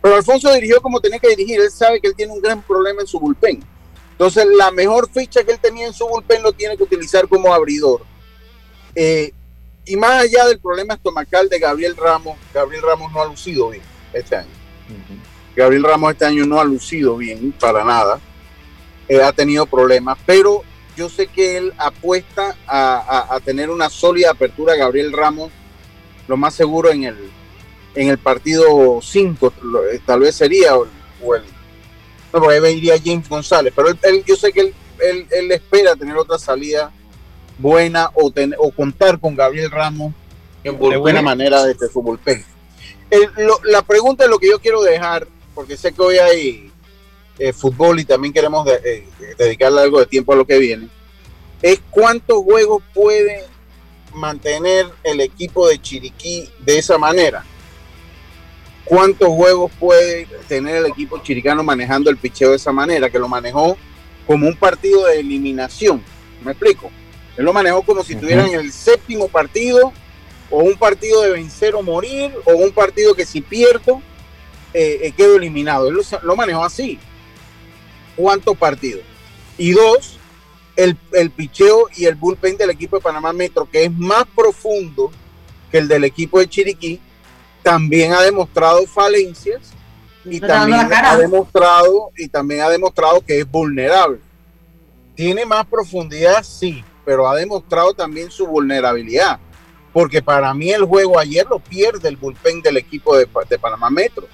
Pero 0.02 0.16
Alfonso 0.16 0.54
dirigió 0.54 0.82
como 0.82 1.02
tenía 1.02 1.20
que 1.20 1.30
dirigir. 1.30 1.60
Él 1.60 1.72
sabe 1.72 2.00
que 2.00 2.08
él 2.08 2.16
tiene 2.16 2.34
un 2.34 2.42
gran 2.42 2.62
problema 2.62 3.02
en 3.02 3.08
su 3.08 3.20
bullpen. 3.20 3.64
Entonces, 4.12 4.46
la 4.46 4.72
mejor 4.72 5.10
ficha 5.12 5.44
que 5.44 5.52
él 5.52 5.60
tenía 5.60 5.86
en 5.86 5.94
su 5.94 6.08
bullpen 6.08 6.42
lo 6.42 6.52
tiene 6.52 6.78
que 6.78 6.84
utilizar 6.84 7.28
como 7.28 7.54
abridor. 7.54 8.02
Eh, 8.96 9.32
y 9.86 9.96
más 9.96 10.24
allá 10.24 10.46
del 10.46 10.60
problema 10.60 10.96
estomacal 10.96 11.48
de 11.50 11.60
Gabriel 11.60 11.96
Ramos, 11.96 12.38
Gabriel 12.54 12.82
Ramos 12.82 13.12
no 13.12 13.22
ha 13.22 13.26
lucido 13.26 13.70
bien 13.70 13.84
este 14.14 14.38
año. 14.38 14.50
Gabriel 15.58 15.84
Ramos 15.84 16.12
este 16.14 16.26
año 16.26 16.46
no 16.46 16.60
ha 16.60 16.64
lucido 16.64 17.18
bien 17.18 17.52
para 17.60 17.84
nada. 17.84 18.20
Eh, 19.10 19.22
ha 19.22 19.32
tenido 19.32 19.66
problemas, 19.66 20.18
pero 20.26 20.64
yo 20.96 21.10
sé 21.10 21.28
que 21.28 21.58
él 21.58 21.74
apuesta 21.78 22.56
a, 22.68 22.98
a- 23.30 23.36
a 23.36 23.40
tener 23.40 23.70
una 23.70 23.90
sólida 23.90 24.32
apertura 24.32 24.76
Gabriel 24.76 25.12
Ramos, 25.14 25.52
lo 26.28 26.38
más 26.38 26.54
seguro 26.54 26.92
en 26.92 27.06
el, 27.06 27.18
en 27.96 28.10
el 28.10 28.18
partido 28.20 29.00
5, 29.02 29.54
tal 30.06 30.20
vez 30.20 30.36
sería, 30.36 30.78
o, 30.78 30.86
o 31.24 31.36
el, 31.36 31.44
no, 32.34 32.40
porque 32.42 32.58
ahí 32.58 32.78
iría 32.78 32.96
James 33.04 33.28
González, 33.28 33.74
pero 33.76 33.90
él- 33.90 34.00
él- 34.04 34.24
yo 34.26 34.36
sé 34.36 34.52
que 34.52 34.60
él, 34.62 34.74
él- 35.00 35.28
él 35.32 35.52
espera 35.52 35.96
tener 35.96 36.18
otra 36.18 36.38
salida 36.38 36.92
buena 37.58 38.12
o, 38.14 38.30
ten- 38.30 38.56
o 38.60 38.70
contar 38.72 39.20
con 39.20 39.36
Gabriel 39.36 39.72
Ramos 39.72 40.14
de 40.92 40.98
buena 40.98 41.22
manera 41.24 41.64
desde 41.64 41.88
su 41.92 42.02
bullpen. 42.02 42.44
El- 43.10 43.32
lo- 43.38 43.62
la 43.64 43.82
pregunta 43.84 44.26
es 44.26 44.30
lo 44.30 44.38
que 44.38 44.50
yo 44.50 44.60
quiero 44.60 44.82
dejar, 44.84 45.26
porque 45.58 45.76
sé 45.76 45.92
que 45.92 46.02
hoy 46.04 46.18
hay 46.20 46.72
eh, 47.40 47.52
fútbol 47.52 48.00
y 48.00 48.06
también 48.06 48.32
queremos 48.32 48.64
de- 48.64 48.80
eh, 48.86 49.08
dedicarle 49.40 49.82
algo 49.82 50.00
de 50.00 50.06
tiempo 50.06 50.32
a 50.32 50.36
lo 50.36 50.46
que 50.46 50.60
viene, 50.60 50.88
es 51.64 51.82
cuántos 51.90 52.44
juegos 52.44 52.84
puede 52.94 53.44
mantener 54.14 54.86
el 55.04 55.20
equipo 55.20 55.68
de 55.68 55.82
Chiriquí 55.82 56.48
de 56.60 56.78
esa 56.78 57.00
manera. 57.00 57.44
¿Cuántos 58.86 59.30
juegos 59.30 59.72
puede 59.80 60.28
tener 60.48 60.76
el 60.78 60.86
equipo 60.86 61.18
chiricano 61.24 61.64
manejando 61.64 62.12
el 62.12 62.18
picheo 62.18 62.52
de 62.52 62.58
esa 62.58 62.72
manera? 62.72 63.10
Que 63.10 63.18
lo 63.18 63.28
manejó 63.28 63.76
como 64.28 64.48
un 64.48 64.56
partido 64.56 65.08
de 65.08 65.20
eliminación. 65.20 66.04
¿Me 66.46 66.52
explico? 66.52 66.92
Él 67.36 67.46
lo 67.46 67.52
manejó 67.52 67.82
como 67.82 68.04
si 68.04 68.14
estuvieran 68.14 68.48
en 68.48 68.60
el 68.60 68.72
séptimo 68.72 69.28
partido, 69.28 69.92
o 70.52 70.60
un 70.60 70.76
partido 70.78 71.24
de 71.24 71.32
vencer 71.32 71.74
o 71.74 71.82
morir, 71.82 72.32
o 72.46 72.54
un 72.54 72.72
partido 72.72 73.16
que 73.16 73.26
si 73.26 73.42
pierdo, 73.42 74.02
eh, 74.74 75.00
eh, 75.04 75.12
quedo 75.16 75.36
eliminado. 75.36 75.88
Él 75.88 75.96
lo, 75.96 76.04
lo 76.24 76.36
manejó 76.36 76.64
así. 76.64 77.00
¿Cuántos 78.16 78.58
partidos? 78.58 79.04
Y 79.58 79.72
dos, 79.72 80.18
el, 80.76 80.98
el 81.14 81.32
picheo 81.32 81.88
y 81.96 82.06
el 82.06 82.16
bullpen 82.16 82.58
del 82.58 82.70
equipo 82.70 82.98
de 82.98 83.04
Panamá 83.04 83.34
Metro, 83.34 83.70
que 83.70 83.86
es 83.86 83.92
más 83.92 84.26
profundo 84.36 85.12
que 85.72 85.80
el 85.80 85.88
del 85.88 86.04
equipo 86.04 86.40
de 86.40 86.48
Chiriquí, 86.48 87.00
también 87.64 88.14
ha 88.14 88.22
demostrado 88.22 88.86
falencias 88.88 89.74
y 90.24 90.40
también 90.40 90.90
ha 90.94 91.18
demostrado 91.18 92.12
y 92.18 92.28
también 92.28 92.62
ha 92.62 92.70
demostrado 92.70 93.22
que 93.22 93.40
es 93.40 93.50
vulnerable. 93.50 94.20
Tiene 95.16 95.46
más 95.46 95.66
profundidad, 95.66 96.44
sí, 96.44 96.84
pero 97.04 97.28
ha 97.28 97.36
demostrado 97.36 97.94
también 97.94 98.30
su 98.30 98.46
vulnerabilidad. 98.46 99.40
Porque 99.92 100.22
para 100.22 100.54
mí 100.54 100.70
el 100.70 100.86
juego 100.86 101.18
ayer 101.18 101.48
lo 101.50 101.60
pierde 101.60 102.08
el 102.08 102.18
bullpen 102.18 102.62
del 102.62 102.78
equipo 102.78 103.18
de, 103.18 103.28
de 103.50 103.58
Panamá 103.58 103.90
Metro. 103.90 104.28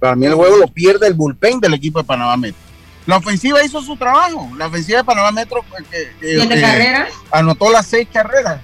Para 0.00 0.16
mí 0.16 0.24
el 0.24 0.34
juego 0.34 0.56
lo 0.56 0.66
pierde 0.66 1.06
el 1.06 1.14
bullpen 1.14 1.60
del 1.60 1.74
equipo 1.74 2.00
de 2.00 2.06
Panamá 2.06 2.36
Metro. 2.38 2.60
La 3.06 3.18
ofensiva 3.18 3.62
hizo 3.62 3.82
su 3.82 3.96
trabajo. 3.96 4.48
La 4.56 4.66
ofensiva 4.66 4.98
de 4.98 5.04
Panamá 5.04 5.30
Metro 5.30 5.60
eh, 5.92 6.10
eh, 6.22 6.36
¿Tiene 6.36 6.54
eh, 6.58 7.06
anotó 7.30 7.70
las 7.70 7.86
seis 7.86 8.08
carreras. 8.10 8.60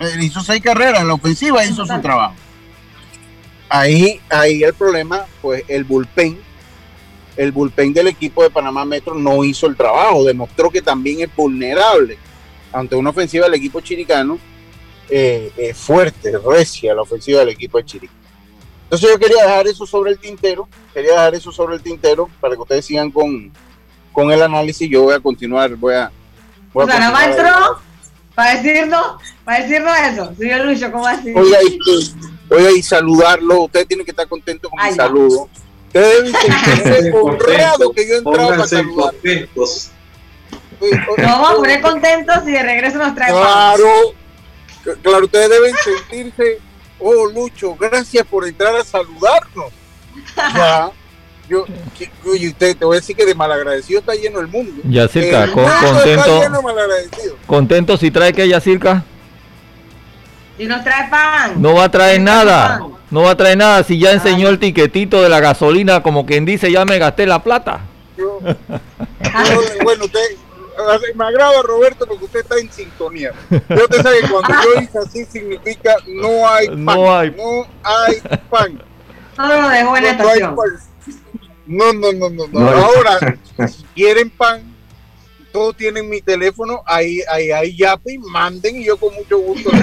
Eh, 0.00 0.16
hizo 0.22 0.40
seis 0.40 0.62
carreras. 0.62 1.04
La 1.04 1.12
ofensiva 1.12 1.62
hizo 1.64 1.84
su 1.84 2.00
trabajo. 2.00 2.34
Ahí, 3.68 4.18
ahí 4.30 4.62
el 4.62 4.72
problema, 4.72 5.26
pues 5.42 5.62
el 5.68 5.84
bullpen, 5.84 6.40
el 7.36 7.52
bullpen 7.52 7.92
del 7.92 8.08
equipo 8.08 8.42
de 8.42 8.48
Panamá 8.48 8.86
Metro 8.86 9.14
no 9.14 9.44
hizo 9.44 9.66
el 9.66 9.76
trabajo, 9.76 10.24
demostró 10.24 10.70
que 10.70 10.80
también 10.80 11.20
es 11.20 11.36
vulnerable 11.36 12.16
ante 12.72 12.96
una 12.96 13.10
ofensiva 13.10 13.44
del 13.44 13.54
equipo 13.54 13.82
chiricano 13.82 14.38
fuerte, 15.74 16.32
recia 16.38 16.94
la 16.94 17.02
ofensiva 17.02 17.40
del 17.40 17.50
equipo 17.50 17.76
de 17.76 17.84
Chiriquí. 17.84 18.17
Entonces 18.88 19.10
yo 19.10 19.18
quería 19.18 19.42
dejar 19.42 19.66
eso 19.66 19.86
sobre 19.86 20.12
el 20.12 20.18
tintero, 20.18 20.66
quería 20.94 21.10
dejar 21.12 21.34
eso 21.34 21.52
sobre 21.52 21.76
el 21.76 21.82
tintero 21.82 22.30
para 22.40 22.54
que 22.54 22.62
ustedes 22.62 22.86
sigan 22.86 23.10
con, 23.10 23.52
con 24.14 24.32
el 24.32 24.40
análisis. 24.40 24.88
Yo 24.88 25.02
voy 25.02 25.14
a 25.14 25.20
continuar, 25.20 25.74
voy 25.76 25.94
a... 25.94 26.10
Voy 26.72 26.84
O 26.84 26.88
sea, 26.88 27.24
entró 27.26 27.80
para 28.34 28.54
decirnos, 28.54 29.16
para 29.44 29.62
decirnos 29.64 29.94
eso. 29.98 30.32
Señor 30.38 30.64
Lucho, 30.64 30.90
¿cómo 30.92 31.06
así? 31.06 31.34
Oiga, 31.34 31.58
y, 31.62 31.78
oiga, 32.50 32.70
y 32.70 32.82
saludarlo. 32.82 33.62
Ustedes 33.64 33.88
tienen 33.88 34.06
que 34.06 34.12
estar 34.12 34.26
contentos 34.26 34.70
con 34.70 34.78
mi 34.78 34.84
Ay, 34.84 34.96
ya. 34.96 34.96
saludo. 34.96 35.48
Ustedes 35.88 36.32
deben 36.32 36.32
sentirse 36.82 37.12
honrados 37.12 37.92
que 37.94 38.08
yo 38.08 38.14
he 38.14 38.18
entrado 38.18 38.48
para 38.48 38.66
saludar. 38.66 39.12
contentos. 39.12 39.90
Nos 40.80 41.16
vamos 41.16 41.50
a 41.50 41.56
poner 41.56 41.80
contentos 41.82 42.36
y 42.46 42.52
de 42.52 42.62
regreso 42.62 42.98
nos 42.98 43.14
trae 43.14 43.32
Claro, 43.32 43.90
claro, 45.02 45.24
ustedes 45.24 45.50
deben 45.50 45.74
sentirse, 45.76 46.58
oh 47.00 47.26
Lucho, 47.26 47.74
gracias 47.76 48.26
por 48.26 48.46
entrar 48.46 48.74
a 48.76 48.84
saludarnos. 48.84 49.72
Ya, 50.54 50.90
yo, 51.48 51.64
y 52.38 52.48
usted 52.48 52.76
te 52.76 52.84
voy 52.84 52.96
a 52.96 53.00
decir 53.00 53.16
que 53.16 53.24
de 53.24 53.34
malagradecido 53.34 54.00
está 54.00 54.14
lleno 54.14 54.40
el 54.40 54.48
mundo. 54.48 54.82
Yacirca, 54.84 55.44
El 55.44 55.52
con- 55.52 55.62
mundo 55.62 55.76
está 56.04 56.24
contento. 56.24 56.40
lleno. 56.42 57.36
Contento 57.46 57.96
si 57.96 58.10
trae 58.10 58.32
que 58.32 58.46
Yacirca. 58.46 59.02
Si 60.58 60.66
nos 60.66 60.84
trae 60.84 61.08
pan. 61.08 61.54
No 61.62 61.74
va 61.74 61.84
a 61.84 61.88
traer 61.90 62.20
nada. 62.20 62.82
No 63.10 63.22
va 63.22 63.30
a 63.30 63.36
traer 63.36 63.56
nada 63.56 63.82
si 63.84 63.98
ya 63.98 64.12
enseñó 64.12 64.48
el 64.48 64.58
tiquetito 64.58 65.22
de 65.22 65.28
la 65.30 65.40
gasolina, 65.40 66.02
como 66.02 66.26
quien 66.26 66.44
dice, 66.44 66.70
ya 66.70 66.84
me 66.84 66.98
gasté 66.98 67.26
la 67.26 67.42
plata. 67.42 67.80
Yo- 68.18 68.40
bueno, 69.84 70.04
usted 70.04 70.20
me 71.14 71.24
agrada 71.24 71.62
Roberto 71.62 72.06
porque 72.06 72.24
usted 72.24 72.40
está 72.40 72.58
en 72.58 72.70
sintonía. 72.72 73.32
Pero 73.48 73.84
usted 73.84 74.02
sabe 74.02 74.20
que 74.20 74.28
cuando 74.28 74.54
yo 74.64 74.80
hice 74.80 74.98
así 74.98 75.24
significa 75.24 75.94
no 76.06 76.48
hay 76.48 76.68
pan. 76.68 76.84
No 76.84 77.16
hay. 77.16 77.30
No 77.32 77.66
hay 77.82 78.20
pan. 78.50 78.82
Todo 79.36 79.62
lo 79.62 79.68
dejó 79.68 79.96
en 79.96 80.04
la 80.04 80.12
No, 80.14 80.22
no 80.24 80.28
hay 80.28 80.40
estación. 80.40 80.56
pan. 80.56 80.66
No, 81.66 81.92
no, 81.92 82.12
no, 82.12 82.30
no, 82.30 82.46
no. 82.48 82.60
No 82.60 82.68
hay 82.68 82.82
Ahora, 82.82 83.18
si 83.68 83.84
quieren 83.94 84.30
pan, 84.30 84.62
todos 85.52 85.76
tienen 85.76 86.08
mi 86.08 86.20
teléfono, 86.22 86.82
ahí, 86.86 87.20
ahí, 87.30 87.50
ahí, 87.50 87.76
yapi, 87.76 88.18
manden 88.18 88.76
y 88.76 88.84
yo 88.84 88.96
con 88.96 89.14
mucho 89.14 89.38
gusto. 89.38 89.70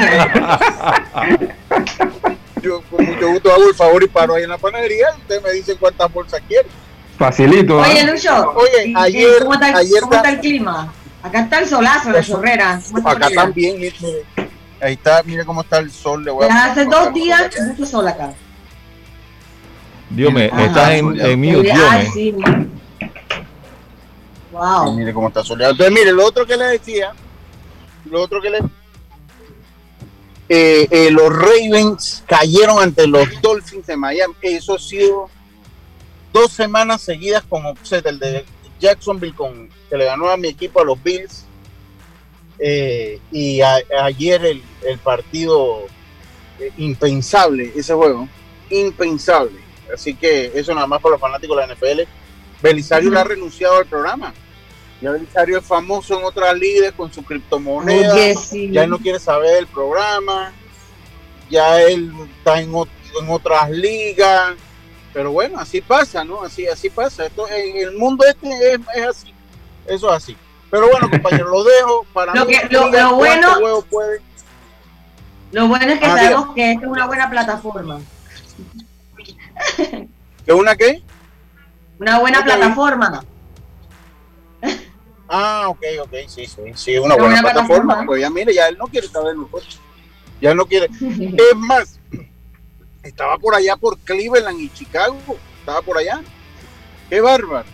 yo 2.61 2.81
con 2.89 3.05
mucho 3.05 3.27
gusto 3.29 3.51
hago 3.51 3.69
el 3.69 3.75
favor 3.75 4.03
y 4.03 4.07
paro 4.07 4.35
ahí 4.35 4.43
en 4.43 4.49
la 4.49 4.57
panadería. 4.57 5.07
Ustedes 5.17 5.43
me 5.43 5.51
dicen 5.51 5.77
cuántas 5.79 6.11
bolsas 6.11 6.41
quieren. 6.47 6.71
Facilito. 7.17 7.81
¿ah? 7.81 7.87
Oye, 7.89 8.03
Lucho. 8.11 8.51
Oye, 8.51 8.87
¿y- 8.87 8.91
y 8.91 8.95
ayer- 8.95 9.39
¿Cómo 9.39 9.53
está, 9.53 9.69
el- 9.69 9.75
ayer 9.75 10.01
cómo 10.01 10.13
está 10.13 10.17
está- 10.17 10.29
el 10.31 10.39
clima? 10.39 10.93
Acá 11.23 11.39
está 11.41 11.59
el 11.59 11.67
solazo, 11.67 12.11
la 12.11 12.23
chorrera. 12.23 12.79
¿Cómo 12.87 12.97
está 12.99 13.11
Acá 13.11 13.29
también, 13.33 13.79
mire, 13.79 13.95
ahí 14.81 14.93
está, 14.93 15.23
mire 15.23 15.43
cómo 15.45 15.61
está 15.61 15.77
el 15.79 15.89
sol. 15.91 16.23
Le 16.23 16.31
voy 16.31 16.45
a 16.45 16.47
Ya 16.49 16.53
poner 16.53 16.71
hace 16.71 16.85
dos 16.85 17.13
días 17.13 17.49
mucho 17.67 17.85
sol 17.85 18.07
acá. 18.07 18.33
Dios 20.09 20.31
me, 20.31 20.45
Ajá. 20.45 20.65
estás 20.65 20.91
en, 20.91 21.19
en 21.19 21.39
mute, 21.39 21.61
Dios 21.63 21.79
Ay, 21.89 22.07
sí. 22.13 22.35
Wow. 24.51 24.93
Y 24.93 24.97
mire 24.97 25.13
cómo 25.13 25.27
está 25.29 25.43
soleado. 25.43 25.71
Entonces, 25.71 25.93
mire, 25.93 26.11
lo 26.11 26.25
otro 26.25 26.45
que 26.45 26.55
le 26.55 26.65
decía, 26.65 27.11
lo 28.09 28.21
otro 28.21 28.41
que 28.41 28.49
le... 28.51 28.59
Eh, 30.47 30.87
eh, 30.91 31.09
los 31.11 31.27
Ravens 31.35 32.23
cayeron 32.27 32.77
ante 32.81 33.07
los 33.07 33.27
Dolphins 33.41 33.87
de 33.87 33.97
Miami. 33.97 34.35
Eso 34.41 34.75
ha 34.75 34.79
sido 34.79 35.27
dos 36.35 36.51
semanas 36.51 37.01
seguidas 37.01 37.43
con 37.47 37.65
upset. 37.65 38.05
El 38.05 38.19
de 38.19 38.45
Jacksonville 38.79 39.33
con, 39.33 39.69
que 39.89 39.97
le 39.97 40.05
ganó 40.05 40.29
a 40.29 40.35
mi 40.37 40.49
equipo 40.49 40.81
a 40.81 40.83
los 40.85 41.01
Bills. 41.01 41.45
Eh, 42.59 43.19
y 43.31 43.61
a- 43.61 43.81
ayer 44.03 44.45
el, 44.45 44.63
el 44.87 44.97
partido 44.99 45.85
eh, 46.59 46.71
impensable, 46.77 47.71
ese 47.75 47.93
juego. 47.93 48.27
Impensable. 48.69 49.59
Así 49.93 50.15
que 50.15 50.51
eso 50.55 50.73
nada 50.73 50.87
más 50.87 51.01
para 51.01 51.13
los 51.13 51.21
fanáticos 51.21 51.57
de 51.57 51.67
la 51.67 51.73
NFL. 51.73 52.01
Belisario 52.61 53.11
le 53.11 53.19
ha 53.19 53.23
renunciado 53.23 53.77
al 53.77 53.85
programa. 53.85 54.33
Ya 55.01 55.11
Belisario 55.11 55.57
es 55.59 55.65
famoso 55.65 56.17
en 56.17 56.25
otras 56.25 56.53
ligas 56.57 56.93
con 56.93 57.11
su 57.13 57.23
criptomoneda. 57.23 58.13
Oye, 58.13 58.35
sí. 58.35 58.71
Ya 58.71 58.83
él 58.85 58.89
no 58.89 58.97
quiere 58.99 59.19
saber 59.19 59.55
del 59.55 59.67
programa. 59.67 60.53
Ya 61.49 61.81
él 61.81 62.11
está 62.37 62.59
en 62.61 62.71
otras 63.29 63.69
ligas. 63.69 64.53
Pero 65.15 65.31
bueno, 65.31 65.57
así 65.59 65.79
pasa, 65.79 66.25
¿no? 66.25 66.41
Así, 66.43 66.67
así 66.67 66.89
pasa. 66.89 67.25
Esto, 67.25 67.47
en 67.49 67.77
el 67.77 67.93
mundo 67.97 68.25
este 68.27 68.49
es, 68.73 68.79
es 68.93 69.07
así. 69.07 69.33
Eso 69.87 70.09
es 70.09 70.17
así. 70.17 70.35
Pero 70.69 70.89
bueno, 70.89 71.09
compañeros, 71.09 71.49
lo 71.49 71.63
dejo. 71.63 72.05
Para 72.13 72.35
Lo 72.35 72.45
mí, 72.45 72.53
que- 72.53 72.67
lo- 72.69 73.15
bueno-. 73.15 73.55
Lo 75.53 75.67
bueno 75.69 75.85
es 75.93 75.99
que 75.99 76.05
Ah, 76.05 76.17
sabemos 76.17 76.53
que 76.53 76.71
esta 76.73 76.85
es 76.85 76.91
una 76.91 77.07
buena 77.07 77.29
plataforma. 77.29 78.01
¿Que 80.45 80.51
una 80.53 80.75
qué? 80.75 81.01
Una 81.97 82.19
buena 82.19 82.43
plataforma. 82.43 83.23
Ah, 85.29 85.67
ok, 85.69 85.81
ok, 86.03 86.13
sí, 86.27 86.45
sí, 86.45 86.61
sí, 86.75 86.97
una 86.97 87.15
Una 87.15 87.15
buena 87.15 87.23
buena 87.29 87.41
plataforma. 87.41 87.65
plataforma. 87.93 88.05
Pues 88.05 88.21
ya 88.21 88.29
mire, 88.29 88.53
ya 88.53 88.67
él 88.67 88.77
no 88.77 88.85
quiere 88.87 89.07
saber 89.07 89.35
nosotros. 89.37 89.79
Ya 90.41 90.51
él 90.51 90.57
no 90.57 90.65
quiere. 90.65 90.87
Es 90.99 91.55
más, 91.55 91.94
estaba 93.05 93.37
por 93.37 93.55
allá 93.55 93.75
por 93.77 93.97
Cleveland 93.99 94.59
y 94.59 94.69
Chicago. 94.69 95.17
Estaba 95.59 95.81
por 95.81 95.97
allá. 95.97 96.21
Qué 97.09 97.21
bárbaro. 97.21 97.65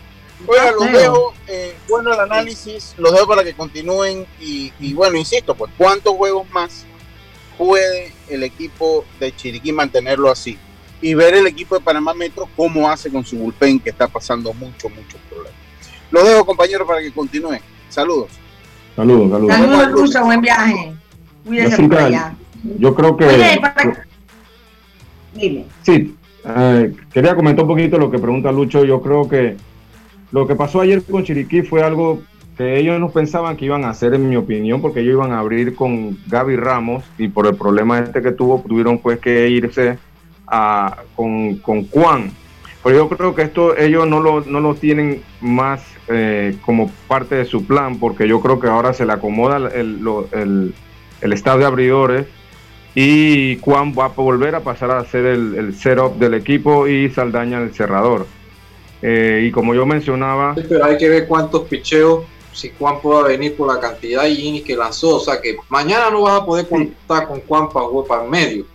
Oiga, 0.46 0.72
los 0.72 0.92
dejo. 0.92 1.34
eh, 1.46 1.76
bueno, 1.88 2.12
el 2.12 2.20
análisis, 2.20 2.94
los 2.98 3.12
dejo 3.12 3.26
para 3.26 3.44
que 3.44 3.54
continúen. 3.54 4.26
Y, 4.40 4.72
y 4.80 4.92
bueno, 4.92 5.16
insisto, 5.16 5.54
pues, 5.54 5.70
¿cuántos 5.78 6.14
juegos 6.14 6.48
más 6.50 6.84
puede 7.56 8.12
el 8.28 8.42
equipo 8.42 9.04
de 9.20 9.34
Chiriquí 9.34 9.72
mantenerlo 9.72 10.30
así? 10.30 10.58
Y 11.00 11.14
ver 11.14 11.34
el 11.34 11.46
equipo 11.46 11.76
de 11.76 11.80
Panamá 11.84 12.14
Metro 12.14 12.48
cómo 12.56 12.88
hace 12.90 13.10
con 13.10 13.24
su 13.24 13.36
bullpen, 13.36 13.80
que 13.80 13.90
está 13.90 14.06
pasando 14.08 14.52
mucho, 14.52 14.88
muchos 14.88 15.20
problemas. 15.28 15.58
Los 16.10 16.24
dejo, 16.28 16.44
compañeros, 16.44 16.86
para 16.86 17.00
que 17.00 17.12
continúen. 17.12 17.60
Saludos. 17.88 18.30
Saludos, 18.94 19.30
saludos. 19.30 19.56
Saludos, 19.56 19.88
Lucho, 19.92 20.24
buen 20.24 20.40
viaje. 20.40 20.92
Jessica, 21.50 21.88
por 21.88 21.98
allá. 21.98 22.34
Yo 22.78 22.94
creo 22.94 23.16
que. 23.16 23.24
Oye, 23.26 23.58
para- 23.60 24.06
Dime. 25.34 25.64
Sí, 25.82 26.14
eh, 26.44 26.92
quería 27.12 27.34
comentar 27.34 27.64
un 27.64 27.70
poquito 27.70 27.98
lo 27.98 28.10
que 28.10 28.18
pregunta 28.18 28.52
Lucho. 28.52 28.84
Yo 28.84 29.00
creo 29.00 29.28
que 29.28 29.56
lo 30.30 30.46
que 30.46 30.54
pasó 30.54 30.80
ayer 30.80 31.02
con 31.02 31.24
Chiriquí 31.24 31.62
fue 31.62 31.82
algo 31.82 32.22
que 32.56 32.78
ellos 32.78 33.00
no 33.00 33.08
pensaban 33.10 33.56
que 33.56 33.64
iban 33.64 33.84
a 33.84 33.90
hacer, 33.90 34.12
en 34.14 34.28
mi 34.28 34.36
opinión, 34.36 34.80
porque 34.82 35.00
ellos 35.00 35.14
iban 35.14 35.32
a 35.32 35.38
abrir 35.38 35.74
con 35.74 36.18
Gaby 36.28 36.56
Ramos 36.56 37.02
y 37.18 37.28
por 37.28 37.46
el 37.46 37.54
problema 37.56 37.98
este 38.00 38.20
que 38.22 38.32
tuvo, 38.32 38.62
tuvieron 38.66 38.98
pues 38.98 39.18
que 39.20 39.48
irse 39.48 39.98
a, 40.46 40.98
con, 41.16 41.56
con 41.56 41.86
Juan. 41.88 42.30
Pero 42.84 42.96
yo 42.96 43.08
creo 43.08 43.34
que 43.34 43.42
esto 43.42 43.76
ellos 43.76 44.06
no 44.08 44.20
lo, 44.20 44.42
no 44.42 44.60
lo 44.60 44.74
tienen 44.74 45.22
más 45.40 45.82
eh, 46.08 46.56
como 46.66 46.90
parte 47.08 47.36
de 47.36 47.44
su 47.46 47.64
plan, 47.64 47.98
porque 47.98 48.26
yo 48.28 48.40
creo 48.40 48.58
que 48.60 48.66
ahora 48.66 48.92
se 48.92 49.06
le 49.06 49.12
acomoda 49.12 49.56
el, 49.72 50.00
lo- 50.02 50.28
el, 50.32 50.74
el 51.20 51.32
staff 51.32 51.58
de 51.58 51.64
abridores 51.64 52.26
y 52.94 53.58
Juan 53.62 53.94
va 53.98 54.06
a 54.06 54.08
volver 54.08 54.54
a 54.54 54.60
pasar 54.60 54.90
a 54.90 54.98
hacer 54.98 55.24
el, 55.24 55.54
el 55.54 55.74
setup 55.74 56.16
del 56.18 56.34
equipo 56.34 56.86
y 56.86 57.08
Saldaña 57.10 57.58
el 57.58 57.72
cerrador. 57.74 58.26
Eh, 59.00 59.46
y 59.48 59.50
como 59.50 59.74
yo 59.74 59.84
mencionaba, 59.86 60.54
Pero 60.54 60.84
hay 60.84 60.96
que 60.96 61.08
ver 61.08 61.26
cuántos 61.26 61.62
picheos, 61.62 62.24
si 62.52 62.70
Juan 62.78 63.00
pueda 63.00 63.24
venir 63.24 63.56
por 63.56 63.74
la 63.74 63.80
cantidad 63.80 64.22
de 64.22 64.30
innings 64.30 64.64
que 64.64 64.76
lanzó. 64.76 65.16
O 65.16 65.20
sea 65.20 65.40
que 65.40 65.56
mañana 65.68 66.10
no 66.10 66.22
vas 66.22 66.42
a 66.42 66.46
poder 66.46 66.68
contar 66.68 67.26
con 67.26 67.40
Juan 67.40 67.68
para 67.70 67.86
jugar 67.86 68.06
para 68.06 68.24
el 68.24 68.30
medio. 68.30 68.66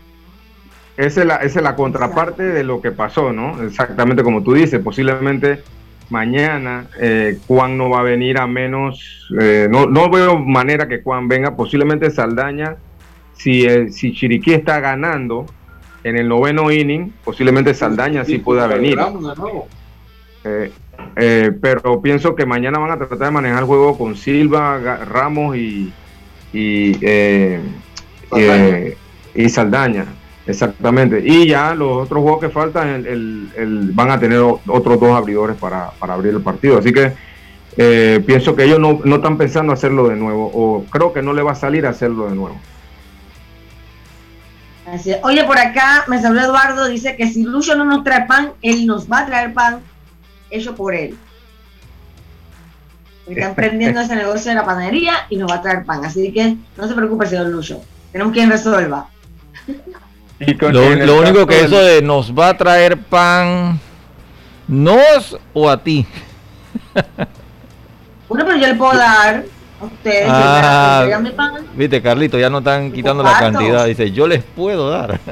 esa 0.97 1.22
es, 1.22 1.28
la, 1.28 1.36
esa 1.38 1.59
es 1.59 1.63
la 1.63 1.76
contraparte 1.76 2.43
de 2.43 2.63
lo 2.63 2.82
que 2.82 2.91
pasó, 2.91 3.32
¿no? 3.32 3.63
Exactamente 3.63 4.24
como 4.24 4.43
tú 4.43 4.53
dices, 4.53 4.82
posiblemente 4.82 5.61
mañana 6.09 6.88
eh, 6.99 7.38
Juan 7.47 7.78
no 7.78 7.89
va 7.89 7.99
a 7.99 8.03
venir 8.03 8.39
a 8.39 8.47
menos, 8.47 9.30
eh, 9.39 9.68
no, 9.70 9.86
no 9.86 10.09
veo 10.09 10.39
manera 10.39 10.88
que 10.88 11.01
Juan 11.01 11.28
venga, 11.28 11.55
posiblemente 11.55 12.09
Saldaña, 12.09 12.78
si, 13.38 13.66
eh, 13.66 13.92
si 13.92 14.14
Chiriquí 14.14 14.54
está 14.54 14.80
ganando 14.80 15.46
en 16.04 16.18
el 16.18 16.28
noveno 16.28 16.72
inning, 16.72 17.12
posiblemente 17.24 17.74
Saldaña 17.74 18.24
sí 18.26 18.38
pueda 18.40 18.68
venir. 18.68 18.98
Eh, 20.44 20.72
eh, 21.16 21.52
pero 21.62 22.02
pienso 22.02 22.36
que 22.36 22.46
mañana 22.46 22.80
van 22.80 22.92
a 22.92 22.98
tratar 22.98 23.18
de 23.20 23.32
manejar 23.32 23.60
el 23.60 23.66
juego 23.66 23.98
con 23.98 24.16
Silva, 24.16 24.78
Ramos 25.06 25.56
y, 25.58 25.92
y, 26.54 26.98
eh, 27.02 27.60
y, 29.36 29.44
y 29.44 29.50
Saldaña. 29.50 30.06
Exactamente. 30.46 31.22
Y 31.26 31.48
ya 31.48 31.76
los 31.76 32.06
otros 32.06 32.22
juegos 32.24 32.40
que 32.40 32.50
faltan 32.50 32.88
el- 32.88 33.06
el- 33.08 33.50
el- 33.58 33.92
van 33.92 34.12
a 34.12 34.20
tener 34.20 34.40
otros 34.40 35.00
dos 35.00 35.12
abridores 35.12 35.58
para, 35.58 35.92
para 36.00 36.14
abrir 36.14 36.34
el 36.34 36.42
partido. 36.42 36.78
Así 36.80 36.94
que 36.94 37.12
pienso 38.26 38.56
que 38.56 38.64
ellos 38.64 38.80
no, 38.80 39.02
no 39.04 39.18
están 39.18 39.38
pensando 39.38 39.74
hacerlo 39.74 40.08
de 40.08 40.16
nuevo 40.16 40.50
o 40.54 40.86
creo 40.90 41.12
que 41.14 41.22
no 41.22 41.34
le 41.34 41.44
va 41.44 41.52
a 41.52 41.56
salir 41.56 41.86
hacerlo 41.86 42.30
de 42.30 42.36
nuevo. 42.36 42.58
Así 44.94 45.12
es. 45.12 45.20
Oye, 45.24 45.44
por 45.44 45.58
acá 45.58 46.06
me 46.08 46.22
saludó 46.22 46.46
Eduardo, 46.46 46.88
dice 46.88 47.16
que 47.18 47.28
si 47.28 47.44
Lucho 47.44 47.76
no 47.76 47.84
nos 47.84 48.04
trae 48.04 48.26
pan, 48.26 48.54
él 48.62 48.86
nos 48.86 49.12
va 49.12 49.20
a 49.20 49.26
traer 49.26 49.54
pan 49.54 49.82
hecho 50.50 50.76
por 50.76 50.96
él. 50.96 51.18
Está 53.28 53.48
emprendiendo 53.48 54.00
ese 54.00 54.16
negocio 54.16 54.50
de 54.50 54.56
la 54.56 54.66
panadería 54.66 55.26
y 55.30 55.36
nos 55.36 55.52
va 55.52 55.56
a 55.56 55.62
traer 55.62 55.84
pan. 55.84 56.06
Así 56.06 56.32
que 56.32 56.56
no 56.78 56.88
se 56.88 56.94
preocupe, 56.94 57.26
señor 57.26 57.48
Lucho. 57.48 57.82
Tenemos 58.14 58.32
quien 58.32 58.50
resuelva. 58.50 59.10
Lo, 60.40 61.20
único 61.20 61.46
que 61.46 61.62
eso 61.62 61.84
de 61.84 62.02
nos 62.02 62.32
va 62.32 62.50
a 62.50 62.58
traer 62.58 62.98
pan, 62.98 63.80
¿nos 64.68 65.38
o 65.54 65.70
a 65.70 65.82
ti? 65.84 66.06
Bueno, 68.30 68.46
pero 68.46 68.58
yo 68.58 68.68
le 68.68 68.76
puedo 68.76 68.98
dar 68.98 69.46
ustedes, 69.82 70.25
Ah, 70.30 71.03
si 71.05 71.09
me 71.23 71.30
mi 71.30 71.36
pan. 71.36 71.53
Viste, 71.75 72.01
Carlito, 72.01 72.39
ya 72.39 72.49
no 72.49 72.59
están 72.59 72.91
quitando 72.91 73.23
la 73.23 73.38
cantidad. 73.38 73.86
Dice, 73.86 74.11
yo 74.11 74.28
les 74.28 74.43
puedo 74.43 74.89
dar. 74.89 75.19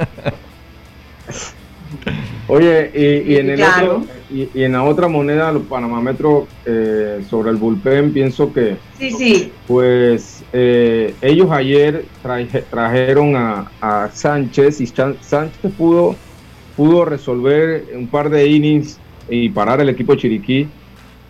Oye, 2.47 2.91
y, 2.93 3.33
y 3.33 3.37
en 3.37 3.49
el 3.49 3.57
Claro. 3.57 3.97
otro, 3.97 4.13
y, 4.29 4.49
y 4.53 4.63
en 4.63 4.73
la 4.73 4.83
otra 4.83 5.07
moneda, 5.07 5.51
los 5.51 5.63
Panamá 5.63 5.99
Metro, 6.01 6.47
eh, 6.65 7.19
sobre 7.27 7.49
el 7.49 7.57
bullpen, 7.57 8.13
pienso 8.13 8.53
que 8.53 8.77
Sí, 8.97 9.11
sí. 9.11 9.51
Pues 9.67 10.43
eh, 10.53 11.15
ellos 11.21 11.49
ayer 11.51 12.05
traje- 12.21 12.63
trajeron 12.69 13.35
a, 13.35 13.71
a 13.81 14.09
Sánchez 14.11 14.79
y 14.81 14.85
Chan- 14.91 15.17
Sánchez 15.21 15.71
pudo, 15.75 16.15
pudo 16.75 17.03
resolver 17.05 17.87
un 17.95 18.07
par 18.07 18.29
de 18.29 18.47
innings 18.47 18.99
y 19.27 19.49
parar 19.49 19.81
el 19.81 19.89
equipo 19.89 20.13
de 20.13 20.19
Chiriquí. 20.19 20.67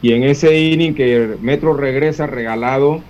Y 0.01 0.13
en 0.13 0.23
ese 0.23 0.59
inning 0.59 0.93
que 0.93 1.35
Metro 1.41 1.73
regresa 1.73 2.27
regalado, 2.27 3.01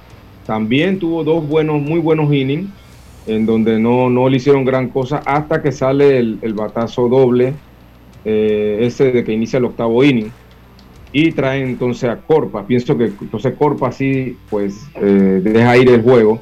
también 0.45 0.99
tuvo 0.99 1.23
dos 1.23 1.47
buenos, 1.47 1.81
muy 1.81 1.99
buenos 1.99 2.31
innings, 2.33 2.69
en 3.27 3.45
donde 3.45 3.79
no, 3.79 4.09
no 4.09 4.29
le 4.29 4.37
hicieron 4.37 4.63
gran 4.65 4.89
cosa 4.89 5.21
hasta 5.25 5.61
que 5.61 5.71
sale 5.71 6.19
el, 6.19 6.53
batazo 6.53 7.09
doble, 7.09 7.53
eh, 8.23 8.79
ese 8.81 9.11
de 9.11 9.23
que 9.23 9.33
inicia 9.33 9.57
el 9.57 9.65
octavo 9.65 10.03
inning. 10.03 10.31
Y 11.11 11.31
trae 11.31 11.63
entonces 11.63 12.09
a 12.09 12.17
Corpa. 12.17 12.67
Pienso 12.67 12.97
que 12.97 13.05
entonces 13.05 13.55
Corpa 13.57 13.91
sí, 13.91 14.37
pues, 14.49 14.75
eh, 14.95 15.41
deja 15.43 15.77
ir 15.77 15.89
el 15.89 16.01
juego. 16.01 16.41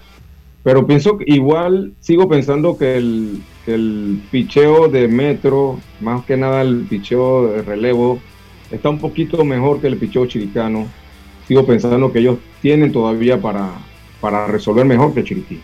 Pero 0.63 0.87
pienso 0.87 1.17
que 1.17 1.25
igual 1.27 1.93
sigo 1.99 2.27
pensando 2.27 2.77
que 2.77 2.97
el, 2.97 3.41
que 3.65 3.75
el 3.75 4.21
picheo 4.31 4.87
de 4.87 5.07
Metro, 5.07 5.79
más 6.01 6.25
que 6.25 6.37
nada 6.37 6.61
el 6.61 6.85
picheo 6.89 7.47
de 7.47 7.61
relevo, 7.61 8.19
está 8.73 8.89
un 8.89 8.99
poquito 8.99 9.43
mejor 9.45 9.79
que 9.79 9.87
el 9.87 9.97
picheo 9.97 10.25
chiricano. 10.25 10.87
Sigo 11.47 11.65
pensando 11.65 12.11
que 12.11 12.19
ellos 12.19 12.37
tienen 12.61 12.91
todavía 12.91 13.39
para, 13.39 13.69
para 14.19 14.47
resolver 14.47 14.85
mejor 14.85 15.13
que 15.13 15.23
Chiriquí. 15.23 15.61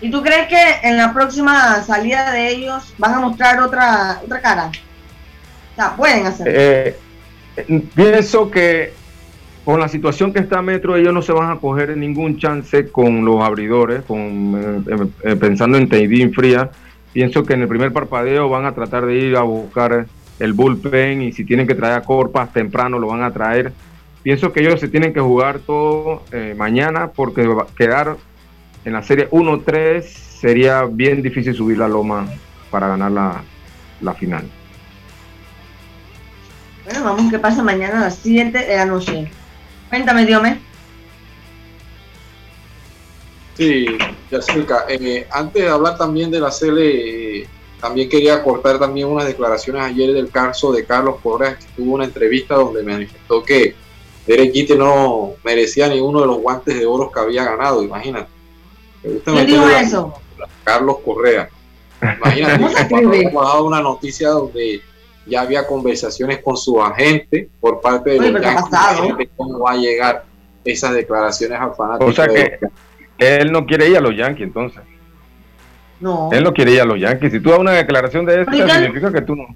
¿Y 0.00 0.10
tú 0.10 0.20
crees 0.20 0.48
que 0.48 0.88
en 0.88 0.96
la 0.96 1.12
próxima 1.12 1.80
salida 1.84 2.32
de 2.32 2.50
ellos 2.50 2.92
van 2.98 3.14
a 3.14 3.20
mostrar 3.20 3.60
otra, 3.60 4.20
otra 4.24 4.40
cara? 4.40 4.66
O 4.66 5.74
sea, 5.76 5.94
pueden 5.94 6.26
hacerlo. 6.26 6.52
Eh, 6.54 6.96
pienso 7.94 8.50
que 8.50 8.92
con 9.64 9.78
la 9.78 9.86
situación 9.88 10.32
que 10.32 10.40
está 10.40 10.60
Metro, 10.60 10.96
ellos 10.96 11.14
no 11.14 11.22
se 11.22 11.32
van 11.32 11.52
a 11.52 11.60
coger 11.60 11.96
ningún 11.96 12.36
chance 12.36 12.88
con 12.88 13.24
los 13.24 13.40
abridores, 13.40 14.02
con, 14.02 14.84
eh, 14.88 15.06
eh, 15.22 15.36
pensando 15.36 15.78
en 15.78 15.88
Teidín 15.88 16.34
Fría. 16.34 16.68
Pienso 17.12 17.44
que 17.44 17.54
en 17.54 17.62
el 17.62 17.68
primer 17.68 17.92
parpadeo 17.92 18.48
van 18.48 18.66
a 18.66 18.74
tratar 18.74 19.06
de 19.06 19.14
ir 19.14 19.36
a 19.36 19.42
buscar 19.42 20.06
el 20.42 20.52
bullpen 20.54 21.22
y 21.22 21.32
si 21.32 21.44
tienen 21.44 21.66
que 21.66 21.74
traer 21.74 21.94
a 21.94 22.02
Corpas 22.02 22.52
temprano 22.52 22.98
lo 22.98 23.06
van 23.06 23.22
a 23.22 23.32
traer. 23.32 23.72
Pienso 24.22 24.52
que 24.52 24.60
ellos 24.60 24.80
se 24.80 24.88
tienen 24.88 25.12
que 25.12 25.20
jugar 25.20 25.60
todo 25.60 26.24
eh, 26.32 26.54
mañana 26.56 27.12
porque 27.12 27.48
quedar 27.76 28.16
en 28.84 28.92
la 28.92 29.02
serie 29.02 29.30
1-3 29.30 30.02
sería 30.02 30.82
bien 30.84 31.22
difícil 31.22 31.54
subir 31.54 31.78
la 31.78 31.88
loma 31.88 32.26
para 32.70 32.88
ganar 32.88 33.12
la, 33.12 33.42
la 34.00 34.14
final. 34.14 34.44
Bueno, 36.84 37.04
vamos 37.04 37.30
qué 37.30 37.38
pasa 37.38 37.62
mañana 37.62 37.98
a 37.98 38.00
las 38.02 38.16
7 38.16 38.58
de 38.58 38.76
la 38.76 38.86
noche. 38.86 39.30
Cuéntame, 39.88 40.26
Diome. 40.26 40.58
Sí, 43.56 43.86
Yacirca, 44.30 44.86
eh, 44.88 45.26
antes 45.30 45.62
de 45.62 45.68
hablar 45.68 45.96
también 45.96 46.30
de 46.30 46.40
la 46.40 46.50
serie, 46.50 47.42
eh, 47.42 47.48
también 47.82 48.08
quería 48.08 48.44
cortar 48.44 48.78
también 48.78 49.08
unas 49.08 49.26
declaraciones 49.26 49.82
ayer 49.82 50.12
del 50.12 50.30
caso 50.30 50.70
de 50.70 50.86
Carlos 50.86 51.16
Correa, 51.20 51.58
que 51.58 51.64
tuvo 51.76 51.96
una 51.96 52.04
entrevista 52.04 52.54
donde 52.54 52.80
manifestó 52.84 53.42
que 53.42 53.74
Derek 54.24 54.54
Jeter 54.54 54.78
no 54.78 55.32
merecía 55.42 55.88
ninguno 55.88 56.20
de 56.20 56.28
los 56.28 56.38
guantes 56.38 56.78
de 56.78 56.86
oro 56.86 57.10
que 57.10 57.18
había 57.18 57.44
ganado, 57.44 57.82
imagínate. 57.82 58.28
¿Quién 59.24 59.46
dijo 59.46 59.68
eso? 59.68 60.14
Carlos 60.62 60.98
Correa. 61.04 61.50
Imagínate, 62.00 62.64
ha 63.26 63.42
dado 63.42 63.64
una 63.64 63.82
noticia 63.82 64.28
donde 64.28 64.80
ya 65.26 65.40
había 65.40 65.66
conversaciones 65.66 66.38
con 66.38 66.56
su 66.56 66.80
agente 66.80 67.48
por 67.60 67.80
parte 67.80 68.10
de 68.10 68.20
Oye, 68.20 68.30
los 68.30 68.42
pero 68.42 68.54
¿qué 68.70 68.76
ha 68.76 68.94
Yankees, 68.94 69.28
cómo 69.36 69.58
va 69.58 69.72
a 69.72 69.76
llegar 69.76 70.24
esas 70.64 70.94
declaraciones 70.94 71.58
al 71.58 71.74
fanático. 71.74 72.08
O 72.08 72.12
sea 72.12 72.28
de 72.28 72.60
que 73.18 73.36
él 73.36 73.50
no 73.50 73.66
quiere 73.66 73.88
ir 73.88 73.96
a 73.96 74.00
los 74.00 74.16
Yankees 74.16 74.46
entonces. 74.46 74.82
No. 76.02 76.28
Él 76.32 76.42
no 76.42 76.52
quiere 76.52 76.72
ir 76.72 76.80
a 76.80 76.84
los 76.84 76.98
Yankees. 76.98 77.32
Si 77.32 77.40
tú 77.40 77.50
das 77.50 77.60
una 77.60 77.70
declaración 77.72 78.26
de 78.26 78.40
esta, 78.40 78.50
Oigan. 78.52 78.82
significa 78.82 79.12
que 79.12 79.22
tú 79.22 79.36
no, 79.36 79.46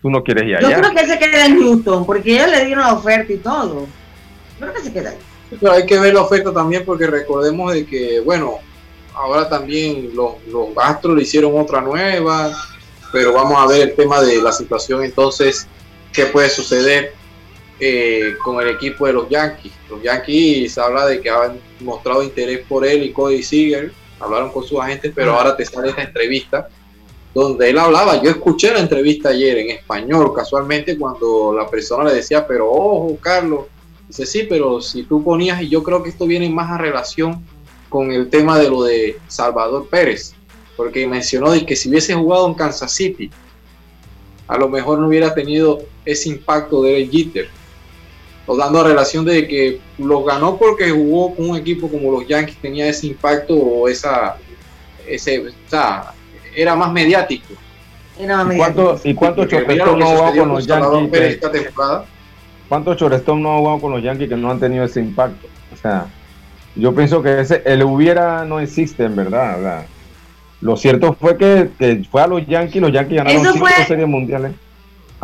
tú 0.00 0.10
no 0.10 0.24
quieres 0.24 0.44
ir 0.44 0.58
Yo 0.58 0.66
allá. 0.68 0.80
creo 0.80 0.94
que 0.94 1.00
él 1.02 1.06
se 1.06 1.18
queda 1.18 1.46
en 1.46 1.60
Houston, 1.60 2.06
porque 2.06 2.34
ellos 2.34 2.50
le 2.50 2.64
dieron 2.64 2.84
la 2.84 2.94
oferta 2.94 3.32
y 3.32 3.36
todo. 3.36 3.80
Yo 3.80 4.58
creo 4.58 4.72
que 4.72 4.80
se 4.80 4.92
queda 4.92 5.10
ahí. 5.10 5.18
Pero 5.60 5.72
hay 5.72 5.84
que 5.86 5.98
ver 5.98 6.14
la 6.14 6.22
oferta 6.22 6.52
también 6.52 6.84
porque 6.84 7.06
recordemos 7.06 7.72
de 7.74 7.84
que, 7.84 8.20
bueno, 8.20 8.54
ahora 9.14 9.48
también 9.48 10.10
los, 10.14 10.34
los 10.50 10.68
Astros 10.76 11.14
le 11.14 11.22
hicieron 11.22 11.52
otra 11.60 11.80
nueva, 11.82 12.50
pero 13.12 13.32
vamos 13.34 13.56
a 13.62 13.66
ver 13.66 13.82
el 13.90 13.94
tema 13.94 14.20
de 14.22 14.40
la 14.42 14.50
situación 14.52 15.04
entonces, 15.04 15.68
qué 16.12 16.24
puede 16.26 16.48
suceder 16.48 17.12
eh, 17.78 18.34
con 18.42 18.60
el 18.60 18.68
equipo 18.68 19.06
de 19.06 19.12
los 19.12 19.28
Yankees. 19.28 19.72
Los 19.90 20.02
Yankees 20.02 20.78
habla 20.78 21.06
de 21.06 21.20
que 21.20 21.28
han 21.30 21.60
mostrado 21.80 22.22
interés 22.22 22.60
por 22.66 22.86
él 22.86 23.04
y 23.04 23.12
Cody 23.12 23.42
Seager, 23.42 23.92
hablaron 24.20 24.50
con 24.50 24.64
sus 24.64 24.80
agentes, 24.80 25.12
pero 25.14 25.34
ahora 25.34 25.56
te 25.56 25.64
sale 25.64 25.90
esta 25.90 26.02
entrevista 26.02 26.68
donde 27.34 27.68
él 27.68 27.78
hablaba, 27.78 28.22
yo 28.22 28.30
escuché 28.30 28.72
la 28.72 28.80
entrevista 28.80 29.28
ayer 29.28 29.58
en 29.58 29.70
español, 29.70 30.32
casualmente 30.34 30.96
cuando 30.96 31.54
la 31.54 31.68
persona 31.68 32.04
le 32.04 32.14
decía, 32.14 32.46
pero 32.46 32.70
ojo, 32.70 33.18
Carlos, 33.20 33.66
Dice, 34.08 34.24
sí, 34.24 34.46
pero 34.48 34.80
si 34.80 35.02
tú 35.02 35.22
ponías, 35.22 35.60
y 35.62 35.68
yo 35.68 35.82
creo 35.82 36.02
que 36.02 36.10
esto 36.10 36.26
viene 36.26 36.48
más 36.48 36.70
a 36.70 36.78
relación 36.78 37.44
con 37.88 38.12
el 38.12 38.30
tema 38.30 38.58
de 38.58 38.70
lo 38.70 38.84
de 38.84 39.18
Salvador 39.26 39.88
Pérez, 39.88 40.34
porque 40.76 41.06
mencionó 41.06 41.50
de 41.50 41.66
que 41.66 41.74
si 41.74 41.88
hubiese 41.88 42.14
jugado 42.14 42.46
en 42.46 42.54
Kansas 42.54 42.92
City, 42.92 43.30
a 44.46 44.58
lo 44.58 44.68
mejor 44.68 45.00
no 45.00 45.08
hubiera 45.08 45.34
tenido 45.34 45.80
ese 46.04 46.28
impacto 46.28 46.82
de 46.82 47.08
Jeter. 47.08 47.48
O 48.46 48.56
dando 48.56 48.84
relación 48.84 49.24
de 49.24 49.46
que 49.48 49.80
lo 49.98 50.22
ganó 50.22 50.56
porque 50.56 50.90
jugó 50.90 51.34
con 51.34 51.50
un 51.50 51.56
equipo 51.56 51.88
como 51.88 52.12
los 52.12 52.28
Yankees, 52.28 52.56
tenía 52.62 52.86
ese 52.88 53.08
impacto 53.08 53.54
o 53.54 53.88
esa, 53.88 54.36
ese, 55.06 55.40
o 55.40 55.50
sea, 55.66 56.12
era 56.54 56.76
más 56.76 56.92
mediático. 56.92 57.54
Era 58.18 58.44
más 58.44 58.54
¿Y 58.54 58.58
cuánto, 58.58 59.00
¿y 59.02 59.14
cuánto 59.14 59.42
Porque 59.42 59.56
mira 59.66 59.84
shortstop 59.84 59.86
lo 59.86 59.92
que 59.94 59.98
no 59.98 60.06
ha 60.06 60.08
jugado 60.10 60.26
sucedió 60.26 60.42
con 60.42 60.52
los 60.52 60.66
Yankees? 60.66 61.10
Que- 61.20 61.28
esta 61.28 61.50
temporada. 61.52 62.04
¿Cuántos 62.68 62.96
shortstop 62.96 63.36
no 63.36 63.54
ha 63.54 63.58
jugado 63.58 63.78
con 63.80 63.92
los 63.92 64.02
Yankees 64.02 64.28
que 64.28 64.36
no 64.36 64.50
han 64.50 64.60
tenido 64.60 64.84
ese 64.84 65.00
impacto? 65.00 65.46
O 65.72 65.76
sea, 65.76 66.06
yo 66.76 66.94
pienso 66.94 67.22
que 67.22 67.40
ese, 67.40 67.62
el 67.66 67.82
hubiera 67.82 68.44
no 68.44 68.60
existe 68.60 69.04
en 69.04 69.16
verdad. 69.16 69.56
¿verdad? 69.56 69.86
Lo 70.60 70.76
cierto 70.76 71.14
fue 71.20 71.36
que, 71.36 71.68
que 71.78 72.04
fue 72.10 72.22
a 72.22 72.26
los 72.26 72.46
Yankees, 72.46 72.80
los 72.80 72.92
Yankees 72.92 73.18
ganaron 73.18 73.42
Eso 73.42 73.52
cinco 73.52 73.66
fue- 73.66 73.84
series 73.86 74.08
mundiales. 74.08 74.52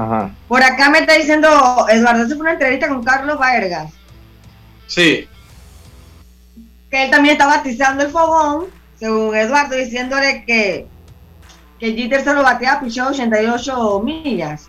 Ajá. 0.03 0.30
Por 0.48 0.62
acá 0.62 0.90
me 0.90 0.98
está 1.00 1.14
diciendo 1.14 1.48
Eduardo, 1.88 2.24
esa 2.24 2.34
fue 2.34 2.40
una 2.42 2.53
entrevista 2.53 2.88
con 2.88 3.03
Carlos 3.05 3.38
Vargas, 3.38 3.92
Sí, 4.86 5.26
que 6.90 7.05
él 7.05 7.11
también 7.11 7.32
está 7.34 7.46
batizando 7.46 8.05
el 8.05 8.11
fogón, 8.11 8.66
según 8.98 9.34
Eduardo, 9.34 9.76
diciéndole 9.76 10.44
que, 10.44 10.86
que 11.78 11.92
Jeter 11.94 12.22
se 12.24 12.34
lo 12.34 12.42
batea 12.42 12.74
a 12.74 12.80
pichó 12.80 13.09
88 13.09 14.00
millas. 14.05 14.68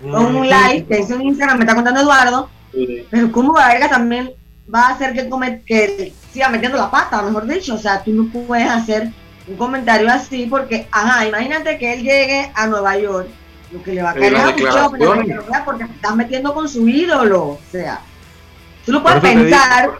Con 0.00 0.34
un 0.36 0.48
live 0.48 0.84
que 0.86 1.00
hizo 1.00 1.14
en 1.14 1.22
Instagram, 1.22 1.58
me 1.58 1.64
está 1.64 1.74
contando 1.74 2.00
Eduardo, 2.00 2.50
pero 3.10 3.30
cómo 3.30 3.52
Vargas 3.54 3.90
también 3.90 4.32
va 4.74 4.88
a 4.88 4.92
hacer 4.94 5.12
que, 5.14 5.28
come- 5.28 5.62
que 5.64 6.12
siga 6.32 6.48
metiendo 6.48 6.76
la 6.76 6.90
pata, 6.90 7.22
mejor 7.22 7.46
dicho, 7.46 7.74
o 7.74 7.78
sea, 7.78 8.02
tú 8.02 8.12
no 8.12 8.30
puedes 8.32 8.68
hacer 8.68 9.10
un 9.46 9.56
comentario 9.56 10.10
así 10.10 10.46
porque, 10.46 10.88
ajá, 10.90 11.26
imagínate 11.26 11.78
que 11.78 11.92
él 11.94 12.02
llegue 12.02 12.50
a 12.54 12.66
Nueva 12.66 12.98
York, 12.98 13.28
lo 13.74 13.82
que 13.82 13.92
le 13.92 14.02
va 14.02 14.10
a 14.10 14.14
caer 14.14 14.36
a 14.36 14.50
lo 14.52 14.56
vea 15.46 15.64
porque 15.64 15.84
te 15.84 15.92
estás 15.92 16.16
metiendo 16.16 16.54
con 16.54 16.68
su 16.68 16.88
ídolo, 16.88 17.42
o 17.42 17.60
sea, 17.70 18.00
tú 18.86 18.92
lo 18.92 19.02
puedes 19.02 19.20
pensar, 19.20 19.90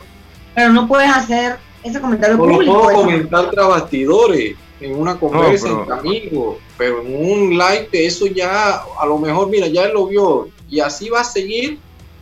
pero 0.54 0.72
no 0.72 0.86
puedes 0.86 1.10
hacer 1.10 1.56
ese 1.82 2.00
comentario 2.00 2.36
No 2.36 2.46
lo 2.46 2.52
público. 2.54 2.74
puedo 2.74 2.90
eso. 2.90 3.00
comentar 3.00 3.50
tras 3.50 3.68
bastidores, 3.68 4.54
en 4.80 4.96
una 4.96 5.16
conversa 5.18 5.66
pero- 5.68 5.80
entre 5.80 5.94
amigos, 5.98 6.56
pero 6.78 7.02
en 7.02 7.14
un 7.14 7.50
live 7.50 7.88
de 7.90 8.06
eso 8.06 8.26
ya, 8.26 8.82
a 9.00 9.06
lo 9.06 9.18
mejor, 9.18 9.48
mira, 9.48 9.66
ya 9.66 9.84
él 9.84 9.92
lo 9.94 10.06
vio 10.06 10.48
y 10.70 10.80
así 10.80 11.08
va 11.08 11.20
a 11.20 11.24
seguir 11.24 11.78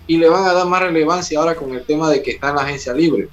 y 0.07 0.17
le 0.17 0.29
van 0.29 0.45
a 0.45 0.53
dar 0.53 0.67
más 0.67 0.81
relevancia 0.83 1.39
ahora 1.39 1.55
con 1.55 1.73
el 1.75 1.85
tema 1.85 2.11
de 2.11 2.23
que 2.23 2.33
está 2.33 2.51
en 2.51 2.57
la 2.57 2.63
agencia 2.63 2.93
libre. 2.93 3.29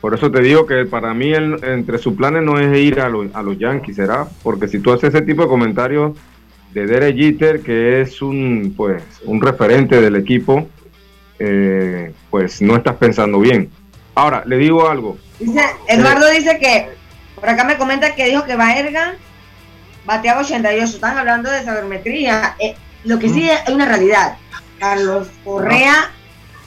Por 0.00 0.14
eso 0.14 0.30
te 0.30 0.40
digo 0.40 0.64
que 0.64 0.84
para 0.84 1.12
mí 1.12 1.32
el- 1.32 1.62
entre 1.64 1.98
sus 1.98 2.14
planes 2.14 2.42
no 2.42 2.58
es 2.58 2.76
ir 2.78 3.00
a, 3.00 3.08
los- 3.08 3.34
a 3.34 3.42
los 3.42 3.58
Yankees, 3.58 3.96
¿será? 3.96 4.28
Porque 4.42 4.68
si 4.68 4.78
tú 4.78 4.92
haces 4.92 5.12
ese 5.14 5.22
tipo 5.24 5.42
de 5.42 5.48
comentarios 5.48 6.12
de 6.72 6.86
Derek 6.86 7.16
Jeter, 7.16 7.62
que 7.62 8.00
es 8.00 8.22
un 8.22 8.74
pues 8.76 9.02
un 9.24 9.40
referente 9.40 10.00
del 10.00 10.16
equipo, 10.16 10.68
eh, 11.38 12.12
pues 12.30 12.60
no 12.60 12.76
estás 12.76 12.96
pensando 12.96 13.40
bien. 13.40 13.70
Ahora, 14.14 14.42
le 14.46 14.56
digo 14.58 14.88
algo. 14.88 15.16
Dice, 15.38 15.62
Eduardo 15.86 16.28
dice 16.30 16.58
que, 16.58 16.88
por 17.36 17.48
acá 17.48 17.64
me 17.64 17.76
comenta 17.78 18.14
que 18.14 18.26
dijo 18.26 18.44
que 18.44 18.56
Baerga 18.56 19.14
bateaba 20.04 20.40
88, 20.40 20.84
están 20.84 21.18
hablando 21.18 21.50
de 21.50 21.62
sabermetría. 21.62 22.56
Eh, 22.58 22.74
lo 23.04 23.18
que 23.18 23.28
sí 23.28 23.48
es 23.48 23.68
una 23.72 23.86
realidad. 23.86 24.36
Carlos 24.78 25.28
Correa 25.44 26.10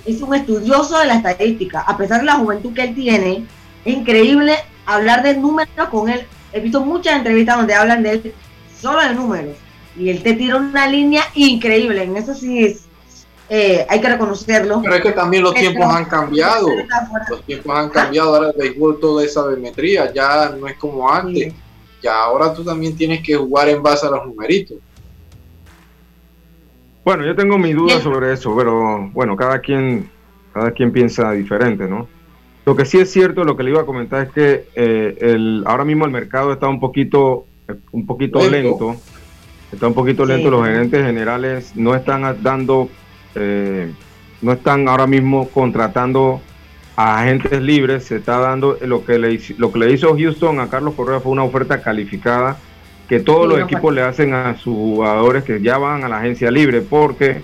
es 0.05 0.21
un 0.21 0.33
estudioso 0.35 0.97
de 0.99 1.07
la 1.07 1.15
estadística. 1.15 1.81
A 1.81 1.97
pesar 1.97 2.19
de 2.19 2.25
la 2.25 2.35
juventud 2.35 2.73
que 2.73 2.83
él 2.83 2.95
tiene, 2.95 3.45
es 3.83 3.93
increíble 3.95 4.55
hablar 4.85 5.23
de 5.23 5.35
números 5.35 5.89
con 5.89 6.09
él. 6.09 6.25
He 6.53 6.59
visto 6.59 6.81
muchas 6.81 7.17
entrevistas 7.17 7.57
donde 7.57 7.73
hablan 7.73 8.03
de 8.03 8.11
él 8.11 8.33
solo 8.79 9.01
de 9.01 9.13
números. 9.15 9.57
Y 9.97 10.09
él 10.09 10.23
te 10.23 10.33
tira 10.33 10.57
una 10.57 10.87
línea 10.87 11.23
increíble. 11.35 12.03
En 12.03 12.15
eso 12.15 12.33
sí 12.33 12.63
es, 12.63 12.85
eh, 13.49 13.85
hay 13.89 13.99
que 13.99 14.07
reconocerlo. 14.07 14.81
Pero 14.81 14.95
es 14.95 15.01
que 15.01 15.11
también 15.11 15.43
los 15.43 15.53
tiempos 15.53 15.85
han 15.85 16.05
cambiado. 16.05 16.67
Los 17.29 17.43
tiempos 17.43 17.75
han 17.75 17.89
cambiado, 17.89 18.35
ahora 18.35 18.49
el 18.49 18.57
béisbol 18.57 18.99
toda 18.99 19.25
esa 19.25 19.41
sabermetría, 19.41 20.13
ya 20.13 20.55
no 20.57 20.67
es 20.67 20.77
como 20.77 21.11
antes. 21.11 21.53
Ya 22.01 22.15
ahora 22.15 22.53
tú 22.53 22.63
también 22.63 22.95
tienes 22.95 23.21
que 23.21 23.35
jugar 23.35 23.69
en 23.69 23.83
base 23.83 24.07
a 24.07 24.11
los 24.11 24.25
numeritos. 24.25 24.77
Bueno, 27.03 27.25
yo 27.25 27.35
tengo 27.35 27.57
mis 27.57 27.75
dudas 27.75 28.01
sobre 28.03 28.31
eso, 28.31 28.55
pero 28.55 29.09
bueno, 29.11 29.35
cada 29.35 29.59
quien, 29.59 30.09
cada 30.53 30.71
quien 30.71 30.91
piensa 30.91 31.31
diferente, 31.31 31.87
¿no? 31.87 32.07
Lo 32.65 32.75
que 32.75 32.85
sí 32.85 32.99
es 32.99 33.11
cierto, 33.11 33.43
lo 33.43 33.57
que 33.57 33.63
le 33.63 33.71
iba 33.71 33.81
a 33.81 33.85
comentar 33.85 34.27
es 34.27 34.31
que 34.31 34.67
eh, 34.75 35.17
el, 35.19 35.63
ahora 35.65 35.83
mismo 35.83 36.05
el 36.05 36.11
mercado 36.11 36.53
está 36.53 36.67
un 36.67 36.79
poquito, 36.79 37.45
un 37.91 38.05
poquito 38.05 38.47
lento. 38.47 38.95
Está 39.71 39.87
un 39.87 39.93
poquito 39.93 40.25
lento. 40.25 40.49
Los 40.49 40.65
gerentes 40.65 41.05
generales 41.05 41.73
no 41.75 41.95
están 41.95 42.43
dando, 42.43 42.89
eh, 43.35 43.91
no 44.41 44.51
están 44.51 44.87
ahora 44.87 45.07
mismo 45.07 45.47
contratando 45.49 46.41
a 46.95 47.21
agentes 47.21 47.61
libres. 47.61 48.05
Se 48.05 48.17
está 48.17 48.39
dando 48.39 48.77
lo 48.81 49.05
que 49.05 49.17
le, 49.17 49.39
lo 49.57 49.71
que 49.71 49.79
le 49.79 49.91
hizo 49.91 50.15
Houston 50.15 50.59
a 50.59 50.69
Carlos 50.69 50.93
Correa 50.95 51.19
fue 51.19 51.31
una 51.31 51.43
oferta 51.43 51.81
calificada 51.81 52.57
que 53.11 53.19
todos 53.19 53.45
los 53.45 53.59
equipos 53.59 53.93
le 53.93 54.01
hacen 54.03 54.33
a 54.33 54.55
sus 54.55 54.73
jugadores 54.73 55.43
que 55.43 55.61
ya 55.61 55.77
van 55.77 56.05
a 56.05 56.07
la 56.07 56.19
agencia 56.19 56.49
libre, 56.49 56.79
porque 56.79 57.41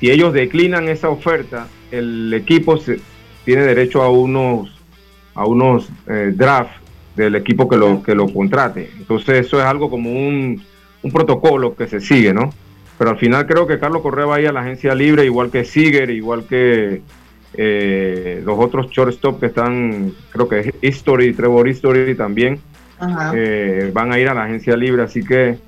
si 0.00 0.10
ellos 0.10 0.32
declinan 0.32 0.88
esa 0.88 1.08
oferta, 1.08 1.68
el 1.92 2.34
equipo 2.34 2.78
se, 2.78 2.98
tiene 3.44 3.62
derecho 3.62 4.02
a 4.02 4.10
unos 4.10 4.74
a 5.36 5.46
unos 5.46 5.88
eh, 6.08 6.32
drafts 6.34 6.74
del 7.14 7.36
equipo 7.36 7.68
que 7.68 7.76
lo 7.76 8.02
que 8.02 8.16
lo 8.16 8.26
contrate. 8.26 8.90
Entonces 8.98 9.46
eso 9.46 9.60
es 9.60 9.64
algo 9.64 9.88
como 9.88 10.10
un, 10.10 10.60
un, 11.04 11.12
protocolo 11.12 11.76
que 11.76 11.86
se 11.86 12.00
sigue, 12.00 12.32
¿no? 12.34 12.50
Pero 12.98 13.10
al 13.10 13.18
final 13.18 13.46
creo 13.46 13.66
que 13.66 13.78
Carlos 13.78 14.02
Correa 14.02 14.26
va 14.26 14.36
a 14.36 14.40
ir 14.40 14.48
a 14.48 14.52
la 14.52 14.60
agencia 14.60 14.94
libre, 14.94 15.24
igual 15.24 15.50
que 15.50 15.64
Siger, 15.64 16.10
igual 16.10 16.46
que 16.46 17.02
eh, 17.54 18.42
los 18.44 18.58
otros 18.58 18.90
shortstop 18.90 19.40
que 19.40 19.46
están, 19.46 20.12
creo 20.30 20.48
que 20.48 20.74
History, 20.80 21.32
Trevor 21.34 21.68
History 21.68 22.14
también 22.14 22.60
eh, 23.34 23.90
van 23.92 24.12
a 24.12 24.18
ir 24.18 24.28
a 24.28 24.34
la 24.34 24.44
agencia 24.44 24.76
libre, 24.76 25.02
así 25.02 25.22
que, 25.24 25.58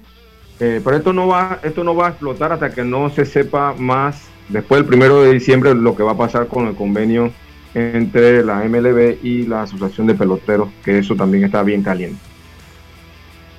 eh, 0.61 0.81
pero 0.83 0.97
esto 0.97 1.13
no 1.13 1.29
va, 1.29 1.61
esto 1.63 1.85
no 1.85 1.95
va 1.95 2.07
a 2.07 2.11
explotar 2.11 2.53
hasta 2.53 2.71
que 2.73 2.85
no 2.85 3.11
se 3.11 3.25
sepa 3.25 3.75
más 3.77 4.29
después 4.49 4.81
del 4.81 4.89
primero 4.89 5.23
de 5.23 5.33
diciembre 5.33 5.75
lo 5.75 5.97
que 5.97 6.03
va 6.03 6.13
a 6.13 6.17
pasar 6.17 6.47
con 6.47 6.67
el 6.69 6.75
convenio 6.75 7.33
entre 7.75 8.43
la 8.43 8.65
MLB 8.65 9.19
y 9.23 9.47
la 9.47 9.63
Asociación 9.63 10.07
de 10.07 10.15
Peloteros, 10.15 10.71
que 10.85 10.99
eso 10.99 11.15
también 11.15 11.45
está 11.45 11.63
bien 11.63 11.83
caliente. 11.83 12.19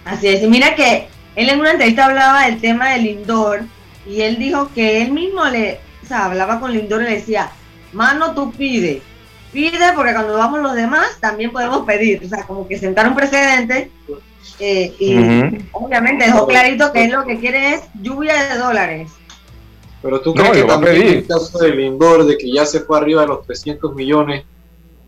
Así 0.05 0.28
es, 0.28 0.41
y 0.41 0.47
mira 0.47 0.73
que 0.73 1.07
él 1.38 1.50
en 1.50 1.60
una 1.60 1.72
entrevista 1.72 2.06
hablaba 2.06 2.48
del 2.48 2.60
tema 2.60 2.90
del 2.90 3.04
Lindor 3.04 3.62
y 4.08 4.22
él 4.22 4.40
dijo 4.40 4.72
que 4.74 5.04
él 5.04 5.12
mismo 5.12 5.46
le, 5.46 5.80
o 6.04 6.08
sea, 6.08 6.26
hablaba 6.26 6.60
con 6.60 6.74
Lindor 6.74 7.04
y 7.04 7.06
le 7.06 7.12
decía, 7.12 7.52
mano, 7.94 8.34
tú 8.34 8.52
pide, 8.52 9.04
pide 9.54 9.94
porque 9.96 10.14
cuando 10.14 10.36
vamos 10.36 10.62
los 10.62 10.74
demás 10.74 11.20
también 11.22 11.52
podemos 11.52 11.86
pedir. 11.86 12.24
O 12.26 12.28
sea, 12.28 12.44
como 12.48 12.68
que 12.68 12.80
sentar 12.80 13.08
un 13.08 13.16
precedente 13.16 13.92
eh, 14.60 14.96
y 14.98 15.16
obviamente 15.74 16.26
dejó 16.26 16.48
clarito 16.48 16.92
que 16.92 17.06
él 17.06 17.12
lo 17.12 17.24
que 17.24 17.40
quiere 17.40 17.76
es 17.76 17.82
lluvia 18.02 18.52
de 18.52 18.58
dólares. 18.58 19.12
Pero 20.02 20.20
tú 20.22 20.34
crees 20.34 20.52
que 20.52 20.64
también 20.64 20.96
en 20.96 21.08
el 21.08 21.28
caso 21.28 21.60
del 21.60 21.78
Lindor, 21.78 22.26
de 22.26 22.36
que 22.36 22.52
ya 22.52 22.66
se 22.66 22.80
fue 22.80 22.98
arriba 22.98 23.22
de 23.22 23.28
los 23.28 23.46
300 23.46 23.94
millones, 23.94 24.44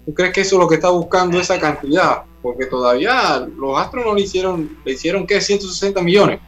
¿tú 0.09 0.15
crees 0.15 0.33
que 0.33 0.41
eso 0.41 0.55
es 0.55 0.59
lo 0.59 0.67
que 0.67 0.75
está 0.75 0.89
buscando 0.89 1.39
esa 1.39 1.59
cantidad? 1.59 2.23
Porque 2.41 2.65
todavía 2.65 3.47
los 3.57 3.79
Astros 3.79 4.03
no 4.03 4.15
le 4.15 4.21
hicieron, 4.21 4.77
le 4.83 4.93
hicieron 4.93 5.27
¿qué? 5.27 5.39
160 5.39 6.01
millones. 6.01 6.39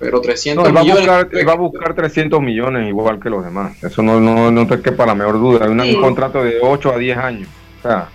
Pero 0.00 0.20
300 0.20 0.64
no, 0.64 0.80
millones. 0.80 1.08
Va 1.08 1.18
a, 1.20 1.22
buscar, 1.22 1.48
va 1.48 1.52
a 1.52 1.56
buscar 1.56 1.94
300 1.94 2.40
millones 2.40 2.88
igual 2.88 3.20
que 3.20 3.30
los 3.30 3.44
demás. 3.44 3.80
Eso 3.84 4.02
no, 4.02 4.18
no, 4.18 4.50
no 4.50 4.66
te 4.66 4.80
quepa 4.80 5.06
la 5.06 5.14
mejor 5.14 5.38
duda. 5.38 5.66
Hay 5.66 5.94
un 5.94 6.00
contrato 6.00 6.42
de 6.42 6.58
8 6.60 6.92
a 6.92 6.98
10 6.98 7.18
años. 7.18 7.48
O 7.78 7.82
sea, 7.82 8.08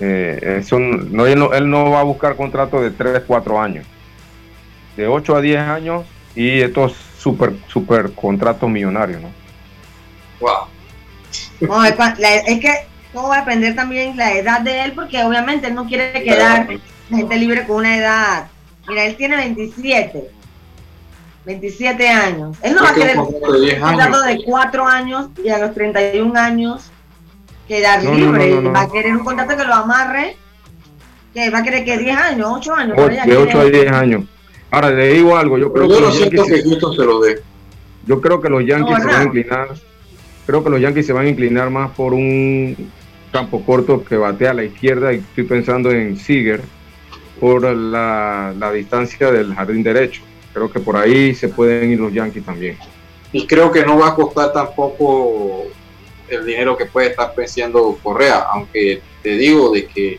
eh, 0.00 0.56
eso 0.60 0.78
no, 0.78 1.26
él, 1.26 1.38
no, 1.38 1.52
él 1.52 1.68
no 1.68 1.90
va 1.90 2.00
a 2.00 2.04
buscar 2.04 2.34
contrato 2.34 2.80
de 2.80 2.92
3, 2.92 3.24
4 3.26 3.60
años. 3.60 3.86
De 4.96 5.06
8 5.06 5.36
a 5.36 5.40
10 5.42 5.58
años 5.58 6.06
y 6.34 6.62
estos 6.62 6.94
super, 7.18 7.52
super 7.68 8.12
contratos 8.12 8.70
millonarios, 8.70 9.20
¿no? 9.20 9.28
Wow. 10.40 10.69
Es, 11.60 12.60
que 12.60 12.72
todo 13.12 13.28
va 13.28 13.36
a 13.36 13.40
depender 13.40 13.74
también 13.74 14.16
la 14.16 14.34
edad 14.34 14.60
de 14.60 14.84
él, 14.84 14.92
porque 14.92 15.22
obviamente 15.22 15.68
él 15.68 15.74
no 15.74 15.86
quiere 15.86 16.22
quedar 16.22 16.68
la 17.10 17.16
gente 17.16 17.36
libre 17.36 17.66
con 17.66 17.76
una 17.76 17.96
edad. 17.96 18.48
Mira, 18.88 19.04
él 19.04 19.16
tiene 19.16 19.36
27 19.36 20.40
27 21.44 22.08
años. 22.08 22.56
Él 22.62 22.74
no 22.74 22.82
va 22.82 22.90
a 22.90 22.94
querer 22.94 23.18
un 23.18 23.32
contrato 23.80 24.22
de 24.22 24.44
4 24.44 24.86
años 24.86 25.28
y 25.42 25.48
a 25.48 25.58
los 25.58 25.74
31 25.74 26.38
años 26.38 26.90
quedar 27.66 28.02
libre. 28.02 28.60
va 28.68 28.82
a 28.82 28.90
querer 28.90 29.16
un 29.16 29.24
contrato 29.24 29.56
que 29.56 29.64
lo 29.64 29.74
amarre, 29.74 30.36
que 31.32 31.50
va 31.50 31.58
a 31.58 31.62
querer 31.62 31.84
que 31.84 31.98
10 31.98 32.16
años, 32.16 32.48
8 32.50 32.74
años. 32.74 32.96
de 32.96 33.36
8 33.36 33.60
a 33.60 33.64
10 33.64 33.92
años. 33.92 34.24
Ahora 34.70 34.90
le 34.90 35.08
digo 35.14 35.36
algo, 35.36 35.58
yo 35.58 35.72
creo 35.72 35.88
que, 35.88 36.00
los 36.00 36.16
siento 36.16 36.44
que 36.44 36.96
se 36.96 37.04
lo 37.04 37.20
dé. 37.20 37.42
Yo 38.06 38.20
creo 38.20 38.40
que 38.40 38.48
los 38.48 38.64
Yankees 38.64 38.98
se 38.98 39.06
van 39.06 39.20
a 39.20 39.24
inclinar, 39.24 39.68
creo 40.46 40.64
que 40.64 40.70
los 40.70 40.80
Yankees 40.80 41.06
se 41.06 41.12
van 41.12 41.26
a 41.26 41.28
inclinar 41.28 41.70
más 41.70 41.90
por 41.92 42.14
un 42.14 42.90
campo 43.32 43.64
corto 43.64 44.04
que 44.04 44.16
batea 44.16 44.50
a 44.50 44.54
la 44.54 44.64
izquierda 44.64 45.12
y 45.12 45.16
estoy 45.16 45.44
pensando 45.44 45.90
en 45.90 46.16
Seager 46.16 46.60
por 47.38 47.62
la, 47.62 48.54
la 48.58 48.72
distancia 48.72 49.30
del 49.30 49.54
jardín 49.54 49.82
derecho 49.82 50.22
Creo 50.52 50.70
que 50.70 50.80
por 50.80 50.96
ahí 50.96 51.34
se 51.34 51.48
pueden 51.48 51.92
ir 51.92 52.00
los 52.00 52.12
Yankees 52.12 52.44
también. 52.44 52.76
Y 53.32 53.46
creo 53.46 53.70
que 53.70 53.84
no 53.84 53.98
va 53.98 54.08
a 54.08 54.14
costar 54.14 54.52
tampoco 54.52 55.66
el 56.28 56.44
dinero 56.44 56.76
que 56.76 56.86
puede 56.86 57.08
estar 57.08 57.34
pensando 57.34 57.98
Correa, 58.02 58.46
aunque 58.52 59.00
te 59.22 59.30
digo 59.36 59.70
de 59.72 59.86
que 59.86 60.18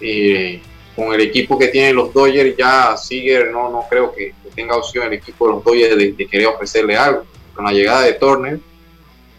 eh, 0.00 0.62
con 0.94 1.12
el 1.12 1.20
equipo 1.20 1.58
que 1.58 1.68
tienen 1.68 1.96
los 1.96 2.12
Dodgers 2.12 2.56
ya 2.56 2.96
sigue, 2.96 3.44
no, 3.50 3.70
no 3.70 3.84
creo 3.88 4.12
que, 4.12 4.34
tenga 4.54 4.76
opción 4.76 5.06
el 5.06 5.14
equipo 5.14 5.46
de 5.46 5.54
los 5.54 5.64
Dodgers 5.64 5.96
de, 5.96 6.26
querer 6.26 6.48
ofrecerle 6.48 6.96
algo. 6.96 7.24
Con 7.54 7.64
la 7.64 7.72
llegada 7.72 8.02
de 8.02 8.12
Turner, 8.14 8.60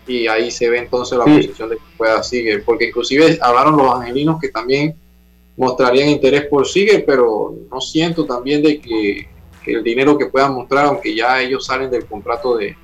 y 0.08 0.28
ahí 0.28 0.51
se 0.51 0.70
ve 0.70 0.80
entonces 0.80 1.18
la 1.18 1.26
posición 1.26 1.70
de 1.70 1.78
que 1.78 1.84
pueda 1.97 2.22
Siger, 2.24 2.64
porque 2.64 2.88
inclusive 2.88 3.38
hablaron 3.41 3.78
los 3.78 3.93
angelinos 3.95 4.39
que 4.39 4.49
también 4.49 4.95
mostrarían 5.56 6.10
interés 6.10 6.45
por 6.47 6.68
Siger, 6.68 7.06
pero 7.06 7.56
no 7.72 7.82
siento 7.82 8.26
también 8.26 8.62
de 8.62 8.80
que 8.80 9.28
el 9.66 9.84
dinero 9.84 10.18
que 10.18 10.26
puedan 10.26 10.54
mostrar, 10.54 10.86
aunque 10.86 11.16
ya 11.16 11.41
ellos 11.41 11.66
salen 11.66 11.89
del 11.89 12.06
contrato 12.06 12.58
de, 12.58 12.76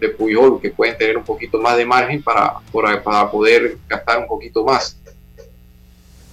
de 0.00 0.08
Puyol, 0.10 0.60
que 0.60 0.70
pueden 0.70 0.96
tener 0.96 1.16
un 1.16 1.24
poquito 1.24 1.58
más 1.60 1.76
de 1.76 1.84
margen 1.84 2.22
para, 2.22 2.54
para, 3.02 3.30
poder 3.30 3.76
gastar 3.88 4.18
un 4.18 4.28
poquito 4.28 4.64
más. 4.64 4.98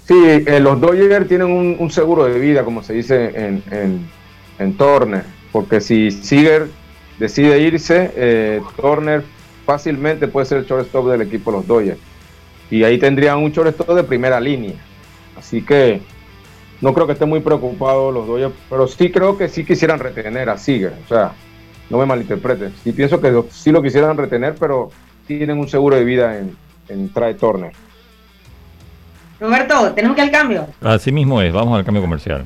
Sí, 0.08 0.16
eh, 0.26 0.60
los 0.60 0.80
Dodgers 0.82 1.28
tienen 1.28 1.48
un, 1.48 1.90
seguro 1.90 2.26
de 2.26 2.38
vida, 2.38 2.64
como 2.64 2.84
se 2.84 2.94
dice 2.94 3.32
en, 3.34 3.64
en, 3.72 4.10
en 4.60 4.78
Turner, 4.78 5.24
porque 5.52 5.80
si 5.80 6.12
Seager 6.12 6.68
decide 7.18 7.60
irse, 7.60 8.12
eh, 8.16 8.62
Turner 8.76 9.24
fácilmente 9.66 10.28
puede 10.28 10.46
ser 10.46 10.60
el 10.60 10.66
shortstop 10.66 11.10
del 11.10 11.22
equipo 11.22 11.52
de 11.52 11.58
los 11.58 11.68
Dodgers. 11.68 12.00
Y 12.70 12.84
ahí 12.84 12.98
tendrían 12.98 13.38
un 13.40 13.52
shortstop 13.52 13.96
de 13.96 14.04
primera 14.04 14.40
línea. 14.40 14.76
Así 15.38 15.62
que 15.62 16.02
no 16.82 16.94
creo 16.94 17.08
que 17.08 17.14
estén 17.14 17.30
muy 17.30 17.40
preocupados 17.40 18.14
los 18.14 18.28
Dodgers, 18.28 18.54
pero 18.70 18.88
sí 18.88 19.12
creo 19.12 19.38
que 19.38 19.48
sí 19.48 19.64
quisieran 19.64 20.00
retener 20.00 20.50
a 20.50 20.58
Seager. 20.58 20.94
O 21.06 21.08
sea, 21.08 21.34
no 21.90 21.98
me 21.98 22.06
malinterpreten. 22.06 22.74
Sí 22.84 22.92
pienso 22.92 23.22
que 23.22 23.44
sí 23.52 23.72
lo 23.72 23.82
quisieran 23.82 24.18
retener, 24.18 24.56
pero 24.60 24.90
tienen 25.28 25.60
un 25.60 25.68
seguro 25.68 25.96
de 25.96 26.04
vida 26.04 26.38
en, 26.38 26.56
en 26.90 27.10
Trae 27.14 27.36
Turner. 27.36 27.72
Roberto, 29.40 29.94
tenemos 29.94 30.16
que 30.16 30.22
al 30.22 30.32
cambio. 30.32 30.68
Así 30.82 31.12
mismo 31.12 31.42
es, 31.42 31.52
vamos 31.54 31.78
al 31.78 31.84
cambio 31.84 32.02
comercial. 32.02 32.46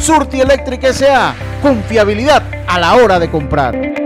Surti 0.00 0.40
Electric 0.40 0.84
S.A. 0.84 1.34
Confiabilidad 1.62 2.42
a 2.66 2.78
la 2.78 2.94
hora 2.96 3.18
de 3.18 3.30
comprar. 3.30 3.96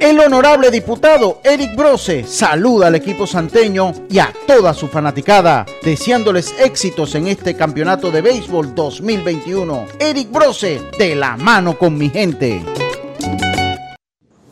El 0.00 0.20
honorable 0.20 0.70
diputado 0.70 1.40
Eric 1.42 1.74
Brose 1.74 2.24
saluda 2.24 2.88
al 2.88 2.94
equipo 2.94 3.26
santeño 3.26 3.92
y 4.10 4.18
a 4.18 4.32
toda 4.46 4.74
su 4.74 4.86
fanaticada, 4.88 5.64
deseándoles 5.82 6.54
éxitos 6.60 7.14
en 7.14 7.26
este 7.28 7.56
campeonato 7.56 8.10
de 8.10 8.20
béisbol 8.20 8.74
2021. 8.74 9.86
Eric 9.98 10.30
Brose, 10.30 10.82
de 10.98 11.14
la 11.14 11.38
mano 11.38 11.78
con 11.78 11.96
mi 11.96 12.10
gente. 12.10 12.62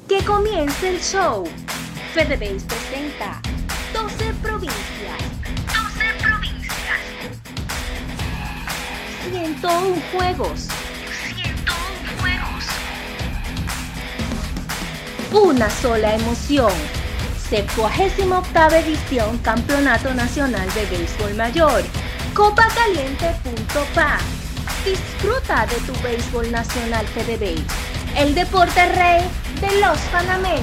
Que 0.08 0.24
comience 0.24 0.88
el 0.88 1.00
show. 1.00 1.44
FedeBase 2.14 2.66
presenta 2.66 3.40
12 3.92 4.34
provincias. 4.42 4.81
101 9.42 10.02
juegos. 10.12 10.68
una 15.32 15.68
sola 15.68 16.14
emoción. 16.14 16.70
78 17.48 18.76
edición 18.76 19.38
Campeonato 19.38 20.14
Nacional 20.14 20.68
de 20.74 20.86
Béisbol 20.86 21.34
Mayor. 21.34 21.82
Copacaliente.pa. 22.34 24.18
Disfruta 24.84 25.66
de 25.66 25.76
tu 25.86 26.02
béisbol 26.02 26.52
nacional 26.52 27.04
FedeBase, 27.06 27.64
el 28.16 28.34
deporte 28.36 28.86
rey 28.92 29.22
de 29.60 29.80
los 29.80 29.98
panameños. 30.12 30.62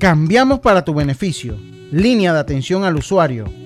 Cambiamos 0.00 0.58
para 0.58 0.84
tu 0.84 0.92
beneficio. 0.92 1.56
Línea 1.92 2.32
de 2.32 2.40
atención 2.40 2.84
al 2.84 2.96
usuario. 2.96 3.65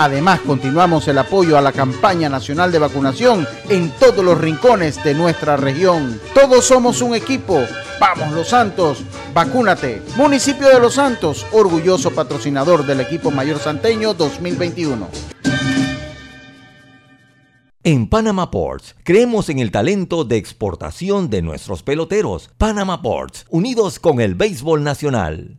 Además, 0.00 0.38
continuamos 0.46 1.08
el 1.08 1.18
apoyo 1.18 1.58
a 1.58 1.60
la 1.60 1.72
campaña 1.72 2.28
nacional 2.28 2.70
de 2.70 2.78
vacunación 2.78 3.44
en 3.68 3.90
todos 3.98 4.24
los 4.24 4.38
rincones 4.40 5.02
de 5.02 5.12
nuestra 5.12 5.56
región. 5.56 6.20
Todos 6.34 6.66
somos 6.66 7.02
un 7.02 7.16
equipo. 7.16 7.60
Vamos 7.98 8.30
Los 8.30 8.46
Santos, 8.50 9.02
vacúnate. 9.34 10.00
Municipio 10.14 10.68
de 10.68 10.78
Los 10.78 10.94
Santos, 10.94 11.44
orgulloso 11.50 12.12
patrocinador 12.12 12.86
del 12.86 13.00
equipo 13.00 13.32
mayor 13.32 13.58
santeño 13.58 14.14
2021. 14.14 15.08
En 17.82 18.08
Panama 18.08 18.52
Ports, 18.52 18.94
creemos 19.02 19.48
en 19.48 19.58
el 19.58 19.72
talento 19.72 20.24
de 20.24 20.36
exportación 20.36 21.28
de 21.28 21.42
nuestros 21.42 21.82
peloteros. 21.82 22.50
Panama 22.56 23.02
Ports, 23.02 23.46
unidos 23.50 23.98
con 23.98 24.20
el 24.20 24.36
béisbol 24.36 24.84
nacional. 24.84 25.58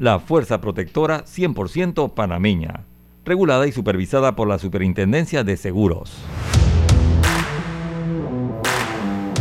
la 0.00 0.18
Fuerza 0.18 0.62
Protectora 0.62 1.26
100% 1.26 2.14
panameña, 2.14 2.86
regulada 3.26 3.66
y 3.66 3.72
supervisada 3.72 4.34
por 4.34 4.48
la 4.48 4.58
Superintendencia 4.58 5.44
de 5.44 5.58
Seguros. 5.58 6.16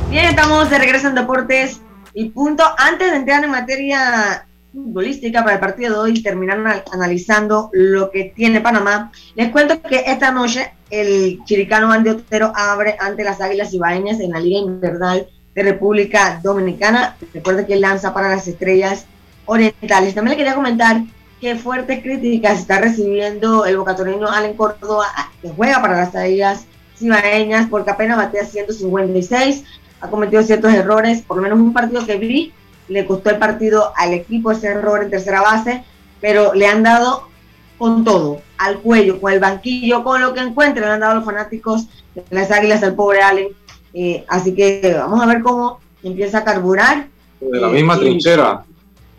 Bien, 0.10 0.26
estamos 0.26 0.70
de 0.70 0.78
regreso 0.78 1.08
en 1.08 1.16
Deportes 1.16 1.80
y 2.14 2.28
punto. 2.32 2.66
Antes 2.78 3.10
de 3.10 3.16
entrar 3.16 3.42
en 3.46 3.52
materia 3.52 4.46
futbolística 4.74 5.44
para 5.44 5.54
el 5.54 5.62
partido 5.62 5.94
de 5.94 6.00
hoy 6.00 6.18
y 6.18 6.24
terminar 6.24 6.84
analizando 6.92 7.70
lo 7.72 8.12
que 8.12 8.34
tiene 8.36 8.60
Panamá, 8.60 9.14
les 9.36 9.52
cuento 9.52 9.82
que 9.82 10.04
esta 10.08 10.30
noche 10.32 10.74
el 10.90 11.40
chiricano 11.46 11.90
Andy 11.90 12.10
Otero 12.10 12.52
abre 12.54 12.98
ante 13.00 13.24
las 13.24 13.40
Águilas 13.40 13.74
Ibaeñas 13.74 14.20
en 14.20 14.32
la 14.32 14.42
Liga 14.42 14.60
Invernal 14.60 15.26
de 15.56 15.64
República 15.64 16.42
Dominicana. 16.44 17.16
Recuerde 17.34 17.66
que 17.66 17.78
lanza 17.78 18.14
para 18.14 18.28
las 18.28 18.46
estrellas 18.46 19.06
orientales. 19.50 20.14
También 20.14 20.38
le 20.38 20.38
quería 20.38 20.56
comentar 20.56 21.02
que 21.42 21.56
fuertes 21.56 22.02
críticas 22.04 22.60
está 22.60 22.80
recibiendo 22.80 23.66
el 23.66 23.78
bocatoreño 23.78 24.30
Allen 24.30 24.56
Córdoba, 24.56 25.08
que 25.42 25.50
juega 25.50 25.82
para 25.82 25.98
las 25.98 26.08
estrellas 26.08 26.66
cibaeñas, 26.98 27.68
porque 27.70 27.92
apenas 27.92 28.18
batea 28.18 28.46
156, 28.46 29.64
ha 30.02 30.08
cometido 30.10 30.44
ciertos 30.44 30.74
errores, 30.74 31.22
por 31.22 31.38
lo 31.38 31.44
menos 31.44 31.60
un 31.60 31.74
partido 31.74 32.06
que 32.06 32.18
vi, 32.18 32.54
le 32.90 33.06
costó 33.06 33.30
el 33.30 33.38
partido 33.38 33.92
al 33.96 34.14
equipo 34.14 34.52
ese 34.52 34.68
error 34.68 35.04
en 35.04 35.10
tercera 35.10 35.42
base, 35.42 35.84
pero 36.22 36.54
le 36.54 36.68
han 36.68 36.84
dado 36.84 37.28
con 37.78 38.04
todo, 38.04 38.42
al 38.58 38.80
cuello, 38.80 39.20
con 39.22 39.32
el 39.32 39.40
banquillo, 39.40 40.04
con 40.04 40.22
lo 40.22 40.34
que 40.34 40.42
encuentren, 40.42 40.86
le 40.86 40.94
han 40.94 41.00
dado 41.00 41.16
los 41.16 41.26
fanáticos 41.26 41.88
de 42.14 42.24
las 42.30 42.52
águilas 42.52 42.84
al 42.84 42.96
pobre 42.96 43.22
Allen. 43.22 43.48
Eh, 43.94 44.26
así 44.28 44.54
que 44.54 44.96
vamos 44.98 45.22
a 45.22 45.26
ver 45.26 45.42
cómo 45.42 45.80
empieza 46.04 46.40
a 46.40 46.44
carburar. 46.44 47.08
De 47.40 47.60
la 47.60 47.70
misma 47.70 47.98
trinchera 47.98 48.66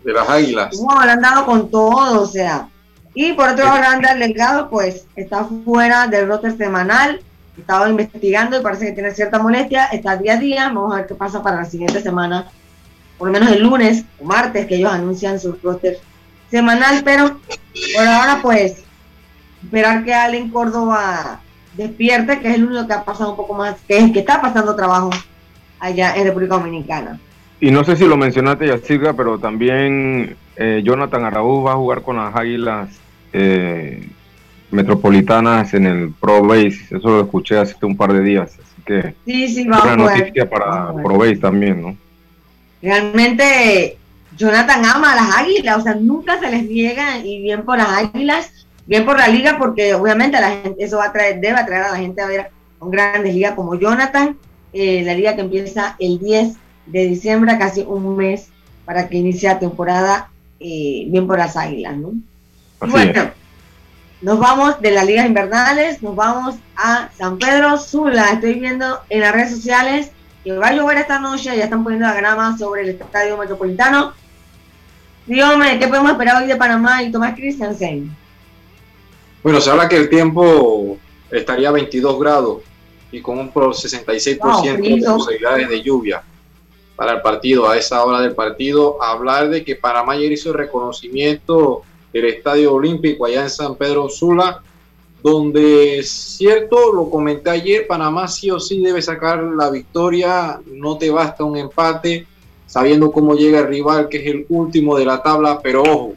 de 0.03 0.13
las 0.13 0.29
águilas. 0.29 0.79
No, 0.79 1.03
le 1.03 1.11
han 1.11 1.21
dado 1.21 1.45
con 1.45 1.69
todo, 1.69 2.21
o 2.21 2.25
sea. 2.25 2.67
Y 3.13 3.33
por 3.33 3.49
otro 3.49 3.65
lado, 3.65 3.81
Randall 3.81 4.19
Delgado, 4.19 4.69
pues 4.69 5.05
está 5.15 5.45
fuera 5.65 6.07
del 6.07 6.27
roster 6.27 6.57
semanal, 6.57 7.21
estaba 7.57 7.89
investigando 7.89 8.57
y 8.57 8.63
parece 8.63 8.87
que 8.87 8.91
tiene 8.93 9.11
cierta 9.11 9.39
molestia, 9.39 9.85
está 9.87 10.15
día 10.15 10.33
a 10.33 10.37
día, 10.37 10.67
vamos 10.67 10.93
a 10.93 10.97
ver 10.97 11.07
qué 11.07 11.15
pasa 11.15 11.43
para 11.43 11.57
la 11.57 11.65
siguiente 11.65 12.01
semana, 12.01 12.47
por 13.17 13.27
lo 13.27 13.33
menos 13.33 13.51
el 13.51 13.61
lunes 13.61 14.05
o 14.19 14.23
martes 14.23 14.65
que 14.65 14.75
ellos 14.75 14.91
anuncian 14.91 15.39
su 15.39 15.57
roster 15.61 15.99
semanal, 16.49 17.01
pero 17.03 17.39
por 17.95 18.07
ahora 18.07 18.39
pues 18.41 18.83
esperar 19.61 20.03
que 20.05 20.13
Allen 20.13 20.49
Córdoba 20.49 21.41
despierte, 21.75 22.39
que 22.39 22.49
es 22.49 22.55
el 22.55 22.65
único 22.65 22.87
que 22.87 22.93
ha 22.93 23.03
pasado 23.03 23.31
un 23.31 23.37
poco 23.37 23.53
más, 23.53 23.75
que 23.87 23.97
es 23.97 24.03
el 24.03 24.13
que 24.13 24.19
está 24.19 24.41
pasando 24.41 24.75
trabajo 24.75 25.09
allá 25.79 26.15
en 26.15 26.25
República 26.25 26.55
Dominicana. 26.55 27.19
Y 27.61 27.69
no 27.69 27.83
sé 27.83 27.95
si 27.95 28.07
lo 28.07 28.17
mencionaste, 28.17 28.65
Yacirga, 28.65 29.13
pero 29.13 29.37
también 29.37 30.35
eh, 30.55 30.81
Jonathan 30.83 31.25
Araúz 31.25 31.67
va 31.67 31.73
a 31.73 31.75
jugar 31.75 32.01
con 32.01 32.17
las 32.17 32.35
Águilas 32.35 32.89
eh, 33.33 34.09
Metropolitanas 34.71 35.71
en 35.75 35.85
el 35.85 36.11
Pro 36.11 36.41
Base. 36.41 36.79
Eso 36.89 37.07
lo 37.07 37.21
escuché 37.21 37.59
hace 37.59 37.75
un 37.85 37.95
par 37.95 38.13
de 38.13 38.21
días. 38.21 38.57
Así 38.59 38.81
que 38.83 39.13
sí, 39.25 39.47
sí, 39.47 39.67
una 39.67 39.95
noticia 39.95 40.49
para 40.49 40.91
Pro 40.91 41.19
Base 41.19 41.37
también, 41.37 41.83
¿no? 41.83 41.95
Realmente 42.81 43.95
Jonathan 44.35 44.83
ama 44.83 45.13
a 45.13 45.15
las 45.17 45.37
Águilas, 45.37 45.77
o 45.77 45.81
sea, 45.81 45.93
nunca 45.93 46.39
se 46.39 46.49
les 46.49 46.63
niega 46.63 47.19
y 47.19 47.43
bien 47.43 47.63
por 47.63 47.77
las 47.77 47.89
Águilas, 47.89 48.65
bien 48.87 49.05
por 49.05 49.19
la 49.19 49.27
liga, 49.27 49.59
porque 49.59 49.93
obviamente 49.93 50.41
la 50.41 50.49
gente, 50.49 50.83
eso 50.83 50.97
va 50.97 51.05
a 51.05 51.13
traer, 51.13 51.39
debe 51.39 51.59
atraer 51.59 51.83
a 51.83 51.91
la 51.91 51.97
gente 51.97 52.23
a 52.23 52.27
ver 52.27 52.49
un 52.79 52.89
grandes 52.89 53.35
ligas 53.35 53.53
como 53.53 53.75
Jonathan, 53.75 54.35
eh, 54.73 55.03
la 55.05 55.13
liga 55.13 55.35
que 55.35 55.41
empieza 55.41 55.95
el 55.99 56.17
10 56.17 56.57
de 56.85 57.07
diciembre, 57.07 57.57
casi 57.57 57.81
un 57.81 58.15
mes 58.15 58.49
para 58.85 59.07
que 59.07 59.17
inicie 59.17 59.49
la 59.49 59.59
temporada 59.59 60.29
eh, 60.59 61.05
bien 61.07 61.27
por 61.27 61.37
las 61.37 61.55
águilas, 61.55 61.97
¿no? 61.97 62.13
bueno, 62.87 63.31
nos 64.21 64.39
vamos 64.39 64.79
de 64.81 64.91
las 64.91 65.05
ligas 65.05 65.25
invernales, 65.25 66.01
nos 66.03 66.15
vamos 66.15 66.55
a 66.75 67.09
San 67.17 67.39
Pedro 67.39 67.77
Sula. 67.77 68.33
Estoy 68.33 68.55
viendo 68.55 68.99
en 69.09 69.21
las 69.21 69.33
redes 69.33 69.51
sociales 69.51 70.11
que 70.43 70.53
va 70.53 70.67
a 70.67 70.73
llover 70.73 70.97
esta 70.97 71.19
noche, 71.19 71.55
ya 71.55 71.63
están 71.63 71.83
poniendo 71.83 72.07
la 72.07 72.13
grama 72.13 72.57
sobre 72.57 72.83
el 72.83 72.89
estadio 72.89 73.37
metropolitano. 73.37 74.13
Dígame, 75.25 75.79
¿qué 75.79 75.87
podemos 75.87 76.11
esperar 76.11 76.41
hoy 76.41 76.47
de 76.47 76.55
Panamá 76.55 77.01
y 77.03 77.11
Tomás 77.11 77.35
Christiansen? 77.35 78.15
Bueno, 79.43 79.59
se 79.59 79.69
habla 79.71 79.89
que 79.89 79.97
el 79.97 80.09
tiempo 80.09 80.97
estaría 81.31 81.69
a 81.69 81.71
22 81.71 82.19
grados 82.19 82.61
y 83.11 83.21
con 83.21 83.39
un 83.39 83.51
66% 83.51 84.99
de 84.99 85.03
posibilidades 85.03 85.69
de 85.69 85.81
lluvia 85.81 86.23
para 86.95 87.13
el 87.13 87.21
partido, 87.21 87.69
a 87.69 87.77
esa 87.77 88.03
hora 88.03 88.19
del 88.21 88.33
partido, 88.33 89.01
hablar 89.01 89.49
de 89.49 89.63
que 89.63 89.75
Panamá 89.75 90.13
ayer 90.13 90.31
hizo 90.31 90.49
el 90.49 90.55
reconocimiento 90.55 91.83
del 92.13 92.25
Estadio 92.25 92.73
Olímpico 92.73 93.25
allá 93.25 93.43
en 93.43 93.49
San 93.49 93.75
Pedro 93.75 94.09
Sula, 94.09 94.61
donde 95.23 96.01
cierto, 96.03 96.93
lo 96.93 97.09
comenté 97.09 97.49
ayer, 97.49 97.87
Panamá 97.87 98.27
sí 98.27 98.49
o 98.49 98.59
sí 98.59 98.81
debe 98.81 99.01
sacar 99.01 99.43
la 99.43 99.69
victoria, 99.69 100.59
no 100.65 100.97
te 100.97 101.09
basta 101.11 101.43
un 101.43 101.57
empate, 101.57 102.27
sabiendo 102.65 103.11
cómo 103.11 103.35
llega 103.35 103.59
el 103.59 103.67
rival, 103.67 104.09
que 104.09 104.17
es 104.17 104.27
el 104.27 104.45
último 104.49 104.97
de 104.97 105.05
la 105.05 105.21
tabla, 105.21 105.59
pero 105.61 105.83
ojo, 105.83 106.13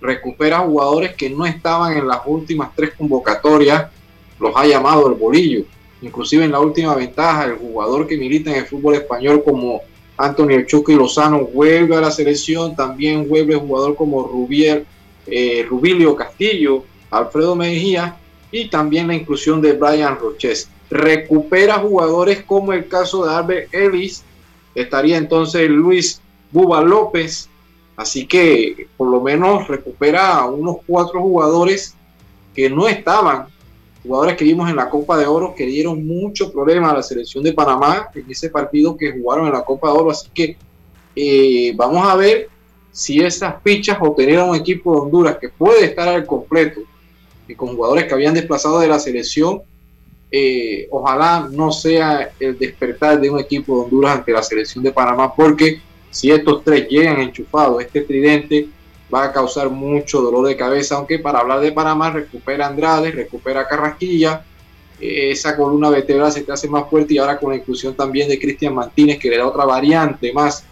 recupera 0.00 0.58
jugadores 0.58 1.14
que 1.14 1.30
no 1.30 1.46
estaban 1.46 1.96
en 1.96 2.06
las 2.06 2.20
últimas 2.26 2.70
tres 2.74 2.94
convocatorias, 2.96 3.90
los 4.38 4.52
ha 4.54 4.66
llamado 4.66 5.08
el 5.08 5.14
bolillo. 5.14 5.64
Inclusive 6.00 6.44
en 6.44 6.52
la 6.52 6.60
última 6.60 6.94
ventaja, 6.94 7.46
el 7.46 7.56
jugador 7.56 8.06
que 8.06 8.16
milita 8.16 8.50
en 8.50 8.58
el 8.58 8.66
fútbol 8.66 8.94
español 8.94 9.42
como 9.44 9.82
Antonio 10.16 10.62
Chucky 10.62 10.94
Lozano 10.94 11.44
vuelve 11.46 11.96
a 11.96 12.00
la 12.00 12.10
selección, 12.10 12.74
también 12.74 13.28
vuelve 13.28 13.54
jugador 13.54 13.96
como 13.96 14.26
Rubier, 14.26 14.84
eh, 15.26 15.66
Rubilio 15.68 16.16
Castillo, 16.16 16.84
Alfredo 17.10 17.54
Mejía 17.54 18.16
y 18.50 18.68
también 18.68 19.08
la 19.08 19.14
inclusión 19.14 19.60
de 19.60 19.72
Brian 19.72 20.18
Roches. 20.18 20.68
Recupera 20.90 21.78
jugadores 21.78 22.42
como 22.44 22.72
el 22.72 22.88
caso 22.88 23.24
de 23.24 23.34
Albert 23.34 23.74
Ellis, 23.74 24.24
estaría 24.74 25.16
entonces 25.16 25.68
Luis 25.68 26.20
Buba 26.50 26.82
López, 26.82 27.48
así 27.96 28.26
que 28.26 28.88
por 28.96 29.08
lo 29.08 29.20
menos 29.20 29.68
recupera 29.68 30.36
a 30.36 30.46
unos 30.46 30.78
cuatro 30.86 31.20
jugadores 31.20 31.94
que 32.54 32.70
no 32.70 32.88
estaban 32.88 33.46
jugadores 34.08 34.36
que 34.36 34.44
vimos 34.44 34.68
en 34.68 34.76
la 34.76 34.88
Copa 34.88 35.16
de 35.16 35.26
Oro 35.26 35.54
que 35.54 35.66
dieron 35.66 36.04
mucho 36.06 36.50
problema 36.50 36.90
a 36.90 36.94
la 36.94 37.02
selección 37.02 37.44
de 37.44 37.52
Panamá 37.52 38.08
en 38.14 38.24
ese 38.28 38.50
partido 38.50 38.96
que 38.96 39.12
jugaron 39.12 39.46
en 39.46 39.52
la 39.52 39.62
Copa 39.62 39.88
de 39.88 39.98
Oro. 39.98 40.10
Así 40.10 40.28
que 40.34 40.56
eh, 41.14 41.72
vamos 41.76 42.06
a 42.08 42.16
ver 42.16 42.48
si 42.90 43.20
esas 43.20 43.62
fichas 43.62 43.98
o 44.00 44.16
a 44.16 44.44
un 44.44 44.56
equipo 44.56 44.94
de 44.94 45.00
Honduras 45.02 45.36
que 45.40 45.50
puede 45.50 45.84
estar 45.84 46.08
al 46.08 46.26
completo 46.26 46.80
y 47.46 47.54
con 47.54 47.76
jugadores 47.76 48.04
que 48.06 48.14
habían 48.14 48.34
desplazado 48.34 48.80
de 48.80 48.88
la 48.88 48.98
selección, 48.98 49.62
eh, 50.30 50.88
ojalá 50.90 51.48
no 51.50 51.70
sea 51.70 52.30
el 52.40 52.58
despertar 52.58 53.20
de 53.20 53.30
un 53.30 53.38
equipo 53.38 53.76
de 53.76 53.84
Honduras 53.84 54.18
ante 54.18 54.32
la 54.32 54.42
selección 54.42 54.82
de 54.82 54.92
Panamá, 54.92 55.34
porque 55.34 55.80
si 56.10 56.30
estos 56.30 56.64
tres 56.64 56.88
llegan 56.88 57.20
enchufados, 57.20 57.82
este 57.82 58.02
tridente 58.02 58.68
va 59.12 59.24
a 59.24 59.32
causar 59.32 59.70
mucho 59.70 60.20
dolor 60.20 60.46
de 60.46 60.56
cabeza, 60.56 60.96
aunque 60.96 61.18
para 61.18 61.40
hablar 61.40 61.60
de 61.60 61.72
Panamá 61.72 62.10
recupera 62.10 62.66
Andrade, 62.66 63.10
recupera 63.10 63.66
Carrasquilla, 63.66 64.44
eh, 65.00 65.30
esa 65.30 65.56
columna 65.56 65.90
vertebral 65.90 66.30
se 66.32 66.42
te 66.42 66.52
hace 66.52 66.68
más 66.68 66.88
fuerte 66.88 67.14
y 67.14 67.18
ahora 67.18 67.38
con 67.38 67.50
la 67.50 67.56
inclusión 67.56 67.94
también 67.94 68.28
de 68.28 68.38
Cristian 68.38 68.74
Martínez 68.74 69.18
que 69.18 69.30
le 69.30 69.38
da 69.38 69.46
otra 69.46 69.64
variante 69.64 70.32
más 70.32 70.64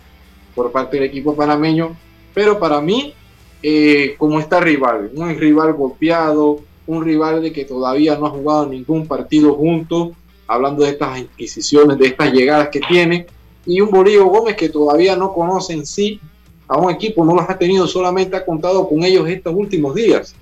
por 0.54 0.72
parte 0.72 0.96
del 0.96 1.06
equipo 1.06 1.34
panameño, 1.34 1.96
pero 2.34 2.58
para 2.58 2.80
mí, 2.80 3.14
eh, 3.62 4.14
como 4.18 4.40
está 4.40 4.60
rival, 4.60 5.10
un 5.14 5.36
rival 5.36 5.72
golpeado, 5.74 6.60
un 6.86 7.04
rival 7.04 7.42
de 7.42 7.52
que 7.52 7.64
todavía 7.64 8.16
no 8.16 8.26
ha 8.26 8.30
jugado 8.30 8.66
ningún 8.66 9.06
partido 9.06 9.54
junto, 9.54 10.12
hablando 10.46 10.84
de 10.84 10.90
estas 10.90 11.18
inquisiciones, 11.18 11.98
de 11.98 12.06
estas 12.06 12.32
llegadas 12.32 12.68
que 12.68 12.80
tiene, 12.80 13.26
y 13.64 13.80
un 13.80 13.90
Bolívar 13.90 14.28
Gómez 14.28 14.56
que 14.56 14.68
todavía 14.68 15.16
no 15.16 15.32
conoce 15.32 15.72
en 15.72 15.84
sí 15.84 16.20
a 16.68 16.78
un 16.78 16.90
equipo, 16.90 17.24
no 17.24 17.34
los 17.34 17.48
ha 17.48 17.56
tenido, 17.56 17.86
solamente 17.86 18.36
ha 18.36 18.44
contado 18.44 18.88
con 18.88 19.04
ellos 19.04 19.28
estos 19.28 19.54
últimos 19.54 19.94
días. 19.94 20.34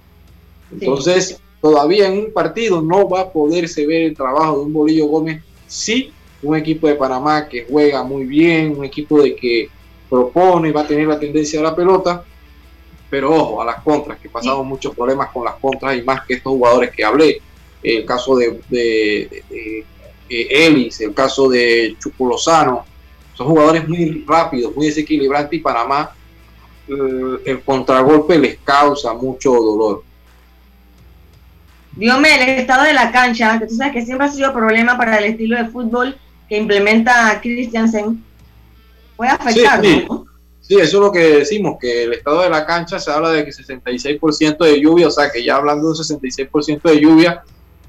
Entonces, 0.72 1.40
todavía 1.60 2.08
en 2.08 2.18
un 2.18 2.32
partido 2.32 2.80
no 2.82 3.08
va 3.08 3.20
a 3.22 3.32
poderse 3.32 3.86
ver 3.86 4.02
el 4.02 4.16
trabajo 4.16 4.58
de 4.58 4.64
un 4.64 4.72
Bolillo 4.72 5.06
Gómez. 5.06 5.42
Sí, 5.66 6.12
un 6.42 6.56
equipo 6.56 6.86
de 6.86 6.94
Panamá 6.94 7.48
que 7.48 7.66
juega 7.68 8.02
muy 8.02 8.24
bien, 8.24 8.76
un 8.76 8.84
equipo 8.84 9.22
de 9.22 9.34
que 9.34 9.68
propone, 10.08 10.72
va 10.72 10.82
a 10.82 10.86
tener 10.86 11.06
la 11.06 11.18
tendencia 11.18 11.58
de 11.58 11.64
la 11.64 11.74
pelota, 11.74 12.24
pero 13.10 13.34
ojo, 13.34 13.62
a 13.62 13.64
las 13.64 13.82
contras, 13.82 14.18
que 14.18 14.28
pasamos 14.28 14.66
muchos 14.66 14.94
problemas 14.94 15.30
con 15.30 15.44
las 15.44 15.54
contras 15.54 15.96
y 15.96 16.02
más 16.02 16.24
que 16.26 16.34
estos 16.34 16.52
jugadores 16.52 16.90
que 16.90 17.04
hablé. 17.04 17.40
El 17.82 18.04
caso 18.04 18.36
de, 18.36 18.60
de, 18.68 19.84
Ellis, 20.28 21.00
el 21.00 21.14
caso 21.14 21.48
de 21.48 21.96
Chupulosano, 21.98 22.84
son 23.34 23.48
jugadores 23.48 23.88
muy 23.88 24.24
rápidos, 24.26 24.74
muy 24.74 24.86
desequilibrantes 24.86 25.58
y 25.58 25.62
Panamá 25.62 26.12
eh, 26.88 27.40
el 27.46 27.62
contragolpe 27.62 28.38
les 28.38 28.58
causa 28.58 29.14
mucho 29.14 29.52
dolor. 29.52 30.02
Dígame, 31.96 32.34
el 32.34 32.60
estado 32.60 32.84
de 32.84 32.92
la 32.92 33.12
cancha, 33.12 33.58
que 33.58 33.66
tú 33.66 33.74
sabes 33.76 33.92
que 33.92 34.04
siempre 34.04 34.26
ha 34.26 34.30
sido 34.30 34.52
problema 34.52 34.98
para 34.98 35.18
el 35.18 35.24
estilo 35.24 35.56
de 35.56 35.66
fútbol 35.66 36.16
que 36.48 36.58
implementa 36.58 37.40
Christiansen, 37.40 38.22
puede 39.16 39.30
afectar, 39.30 39.80
sí, 39.80 40.06
sí. 40.60 40.74
eso 40.74 40.82
es 40.82 40.92
lo 40.92 41.12
que 41.12 41.38
decimos, 41.38 41.76
que 41.80 42.04
el 42.04 42.14
estado 42.14 42.42
de 42.42 42.50
la 42.50 42.66
cancha 42.66 42.98
se 42.98 43.10
habla 43.10 43.30
de 43.30 43.44
que 43.44 43.52
66% 43.52 44.58
de 44.58 44.80
lluvia, 44.80 45.06
o 45.06 45.10
sea 45.10 45.30
que 45.30 45.42
ya 45.42 45.56
hablando 45.56 45.84
de 45.84 45.90
un 45.90 45.96
66% 45.96 46.82
de 46.82 47.00
lluvia, 47.00 47.42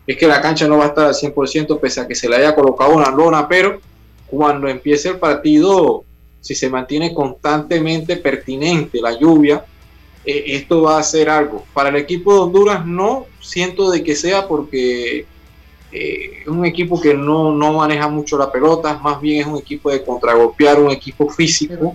es 0.07 0.17
que 0.17 0.27
la 0.27 0.39
cancha 0.39 0.67
no 0.67 0.77
va 0.77 0.85
a 0.85 0.87
estar 0.89 1.07
al 1.07 1.13
100% 1.13 1.79
pese 1.79 1.99
a 1.99 2.07
que 2.07 2.15
se 2.15 2.29
le 2.29 2.37
haya 2.37 2.53
colocado 2.53 2.93
una 2.93 3.09
lona, 3.09 3.47
pero 3.47 3.81
cuando 4.27 4.67
empiece 4.67 5.09
el 5.09 5.17
partido, 5.17 6.03
si 6.41 6.55
se 6.55 6.69
mantiene 6.69 7.13
constantemente 7.13 8.17
pertinente 8.17 9.01
la 9.01 9.17
lluvia, 9.17 9.65
eh, 10.25 10.43
esto 10.47 10.81
va 10.83 10.99
a 10.99 11.03
ser 11.03 11.29
algo. 11.29 11.65
Para 11.73 11.89
el 11.89 11.95
equipo 11.97 12.33
de 12.33 12.39
Honduras 12.39 12.85
no 12.85 13.25
siento 13.39 13.91
de 13.91 14.03
que 14.03 14.15
sea 14.15 14.47
porque 14.47 15.25
eh, 15.91 16.41
es 16.41 16.47
un 16.47 16.65
equipo 16.65 16.99
que 16.99 17.13
no, 17.13 17.51
no 17.53 17.73
maneja 17.73 18.07
mucho 18.07 18.37
la 18.37 18.51
pelota, 18.51 18.97
más 18.97 19.21
bien 19.21 19.41
es 19.41 19.47
un 19.47 19.57
equipo 19.57 19.89
de 19.89 20.03
contragolpear, 20.03 20.79
un 20.79 20.91
equipo 20.91 21.29
físico. 21.29 21.93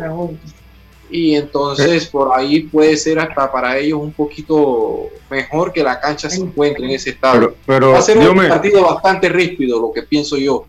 Y 1.13 1.35
entonces 1.35 2.07
por 2.07 2.31
ahí 2.33 2.61
puede 2.61 2.97
ser 2.97 3.19
hasta 3.19 3.51
para 3.51 3.77
ellos 3.77 3.99
un 4.01 4.13
poquito 4.13 5.09
mejor 5.29 5.73
que 5.73 5.83
la 5.83 5.99
cancha 5.99 6.31
se 6.31 6.41
encuentre 6.41 6.85
en 6.85 6.93
ese 6.93 7.11
estado. 7.11 7.55
Pero, 7.67 7.91
Va 7.91 7.99
a 7.99 8.03
ser 8.03 8.17
un 8.19 8.49
partido 8.49 8.83
bastante 8.83 9.29
ríspido, 9.29 9.81
lo 9.81 9.93
que 9.93 10.03
pienso 10.03 10.37
yo. 10.37 10.67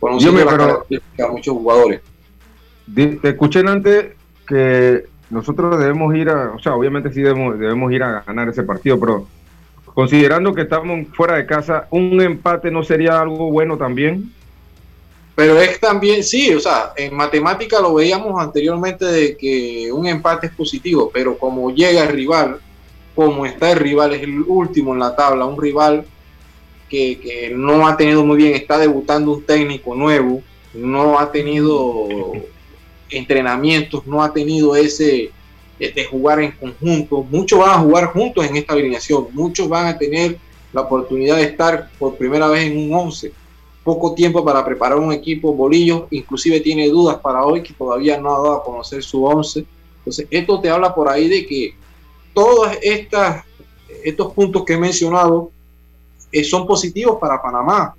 Conociendo 0.00 0.48
a 0.48 1.28
muchos 1.28 1.54
jugadores. 1.54 2.00
Te 2.94 3.28
escuché 3.28 3.60
antes 3.60 4.12
que 4.46 5.04
nosotros 5.30 5.78
debemos 5.78 6.14
ir 6.14 6.30
a, 6.30 6.52
o 6.52 6.58
sea, 6.58 6.74
obviamente 6.74 7.12
sí 7.12 7.20
debemos, 7.20 7.58
debemos 7.58 7.92
ir 7.92 8.02
a 8.02 8.22
ganar 8.22 8.48
ese 8.48 8.62
partido, 8.62 8.98
pero 8.98 9.26
considerando 9.84 10.54
que 10.54 10.62
estamos 10.62 11.06
fuera 11.14 11.36
de 11.36 11.46
casa, 11.46 11.86
un 11.90 12.20
empate 12.20 12.70
no 12.70 12.82
sería 12.82 13.20
algo 13.20 13.50
bueno 13.50 13.76
también. 13.76 14.32
Pero 15.34 15.60
es 15.60 15.78
también, 15.78 16.24
sí, 16.24 16.52
o 16.54 16.60
sea, 16.60 16.92
en 16.96 17.14
matemática 17.14 17.80
lo 17.80 17.94
veíamos 17.94 18.40
anteriormente 18.42 19.04
de 19.04 19.36
que 19.36 19.90
un 19.92 20.06
empate 20.06 20.48
es 20.48 20.52
positivo, 20.52 21.10
pero 21.12 21.38
como 21.38 21.70
llega 21.70 22.04
el 22.04 22.08
rival, 22.08 22.58
como 23.14 23.46
está 23.46 23.72
el 23.72 23.78
rival, 23.78 24.14
es 24.14 24.22
el 24.22 24.40
último 24.40 24.94
en 24.94 25.00
la 25.00 25.14
tabla, 25.14 25.44
un 25.44 25.60
rival 25.60 26.04
que, 26.88 27.52
no 27.54 27.86
ha 27.86 27.96
tenido 27.96 28.24
muy 28.24 28.36
bien, 28.36 28.54
está 28.54 28.78
debutando 28.78 29.32
un 29.32 29.42
técnico 29.42 29.94
nuevo, 29.94 30.42
no 30.74 31.18
ha 31.18 31.30
tenido 31.30 32.32
entrenamientos, 33.10 34.06
no 34.06 34.22
ha 34.22 34.32
tenido 34.32 34.76
ese 34.76 35.30
de 35.78 36.04
jugar 36.10 36.40
en 36.40 36.50
conjunto. 36.52 37.22
Muchos 37.30 37.60
van 37.60 37.70
a 37.70 37.78
jugar 37.78 38.06
juntos 38.06 38.44
en 38.44 38.56
esta 38.56 38.72
alineación, 38.72 39.28
muchos 39.32 39.68
van 39.68 39.86
a 39.86 39.98
tener 39.98 40.38
la 40.72 40.82
oportunidad 40.82 41.36
de 41.36 41.44
estar 41.44 41.90
por 41.98 42.16
primera 42.16 42.48
vez 42.48 42.70
en 42.70 42.78
un 42.78 42.94
11. 42.94 43.32
Poco 43.84 44.14
tiempo 44.14 44.44
para 44.44 44.64
preparar 44.64 44.98
un 44.98 45.12
equipo. 45.12 45.54
Bolillo 45.54 46.08
inclusive 46.10 46.60
tiene 46.60 46.88
dudas 46.88 47.18
para 47.18 47.44
hoy 47.44 47.62
que 47.62 47.72
todavía 47.72 48.20
no 48.20 48.30
ha 48.34 48.38
dado 48.38 48.52
a 48.52 48.64
conocer 48.64 49.02
su 49.02 49.24
11. 49.24 49.64
Entonces, 49.98 50.26
esto 50.30 50.60
te 50.60 50.68
habla 50.68 50.94
por 50.94 51.08
ahí 51.08 51.28
de 51.28 51.46
que 51.46 51.74
todos 52.34 52.70
estas, 52.82 53.44
estos 54.04 54.32
puntos 54.32 54.64
que 54.64 54.74
he 54.74 54.78
mencionado 54.78 55.52
eh, 56.32 56.44
son 56.44 56.66
positivos 56.66 57.18
para 57.20 57.40
Panamá. 57.40 57.94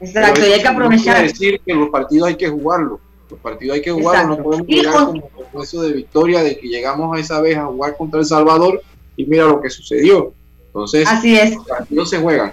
Exacto, 0.00 0.46
y 0.46 0.52
hay 0.52 0.62
que 0.62 0.68
aprovechar. 0.68 1.22
decir 1.22 1.60
que 1.64 1.74
los 1.74 1.88
partidos 1.88 2.28
hay 2.28 2.36
que 2.36 2.48
jugarlos 2.48 3.00
los 3.30 3.40
partidos 3.40 3.76
hay 3.76 3.82
que 3.82 3.90
jugar, 3.90 4.26
no 4.26 4.36
podemos 4.38 4.66
llegar 4.66 4.94
como 4.94 5.62
eso 5.62 5.82
de 5.82 5.92
victoria 5.92 6.42
de 6.42 6.58
que 6.58 6.68
llegamos 6.68 7.16
a 7.16 7.20
esa 7.20 7.40
vez 7.40 7.56
a 7.56 7.66
jugar 7.66 7.96
contra 7.96 8.20
El 8.20 8.26
Salvador 8.26 8.82
y 9.16 9.24
mira 9.26 9.44
lo 9.44 9.60
que 9.60 9.70
sucedió. 9.70 10.32
Entonces, 10.66 11.06
Así 11.08 11.36
es. 11.36 11.54
los 11.54 11.66
partidos 11.66 12.10
se 12.10 12.18
juegan. 12.18 12.52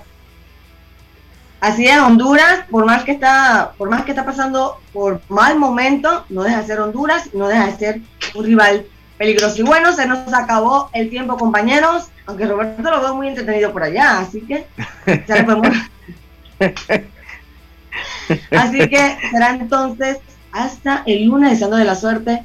Así 1.61 1.85
es, 1.87 1.97
Honduras, 1.97 2.65
por 2.69 2.85
más 2.85 3.03
que 3.03 3.11
está, 3.11 3.73
por 3.77 3.89
más 3.89 4.03
que 4.03 4.11
está 4.11 4.25
pasando 4.25 4.77
por 4.93 5.21
mal 5.29 5.57
momento, 5.57 6.25
no 6.29 6.43
deja 6.43 6.61
de 6.61 6.67
ser 6.67 6.79
Honduras, 6.79 7.33
no 7.33 7.47
deja 7.47 7.67
de 7.67 7.77
ser 7.77 8.01
un 8.35 8.45
rival 8.45 8.85
peligroso. 9.17 9.61
Y 9.61 9.63
bueno, 9.63 9.93
se 9.93 10.05
nos 10.05 10.33
acabó 10.33 10.89
el 10.93 11.09
tiempo, 11.09 11.37
compañeros, 11.37 12.07
aunque 12.25 12.45
Roberto 12.45 12.89
lo 12.89 13.01
veo 13.01 13.15
muy 13.15 13.27
entretenido 13.27 13.71
por 13.71 13.83
allá, 13.83 14.19
así 14.19 14.41
que 14.41 14.67
ya 15.27 15.35
le 15.35 15.43
podemos... 15.43 15.67
así 18.51 18.89
que 18.89 19.17
será 19.31 19.51
entonces 19.51 20.17
hasta 20.51 21.03
el 21.05 21.25
lunes, 21.25 21.51
deseando 21.51 21.77
de 21.77 21.85
la 21.85 21.95
suerte 21.95 22.43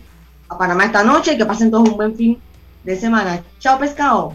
a 0.48 0.58
Panamá 0.58 0.84
esta 0.84 1.04
noche 1.04 1.34
y 1.34 1.38
que 1.38 1.46
pasen 1.46 1.70
todos 1.70 1.88
un 1.88 1.96
buen 1.96 2.16
fin 2.16 2.38
de 2.84 2.98
semana. 2.98 3.42
Chao, 3.58 3.78
pescado. 3.78 4.34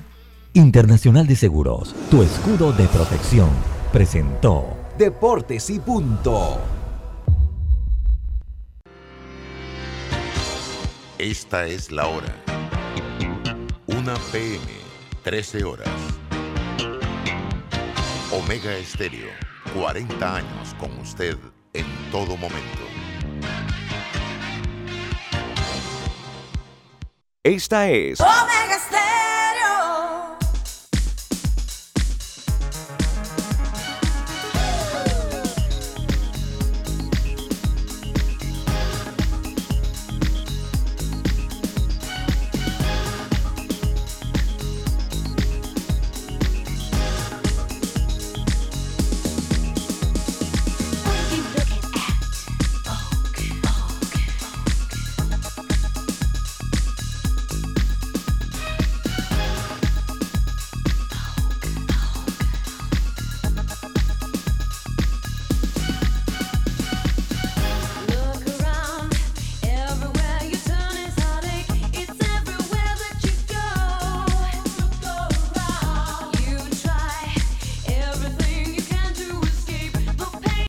Internacional 0.53 1.27
de 1.27 1.35
Seguros, 1.35 1.93
tu 2.09 2.23
escudo 2.23 2.71
de 2.71 2.87
protección, 2.87 3.49
presentó 3.91 4.65
Deportes 4.97 5.69
y 5.69 5.79
Punto. 5.79 6.74
Esta 11.17 11.65
es 11.65 11.93
la 11.93 12.07
hora. 12.07 12.27
1 13.87 14.13
pm, 14.33 14.59
13 15.23 15.63
horas. 15.63 15.87
Omega 18.33 18.75
Estéreo, 18.75 19.29
40 19.73 20.35
años 20.35 20.75
con 20.77 20.91
usted 20.99 21.37
en 21.71 21.85
todo 22.11 22.35
momento. 22.35 22.81
Esta 27.43 27.87
es 27.87 28.19
Omega 28.19 29.34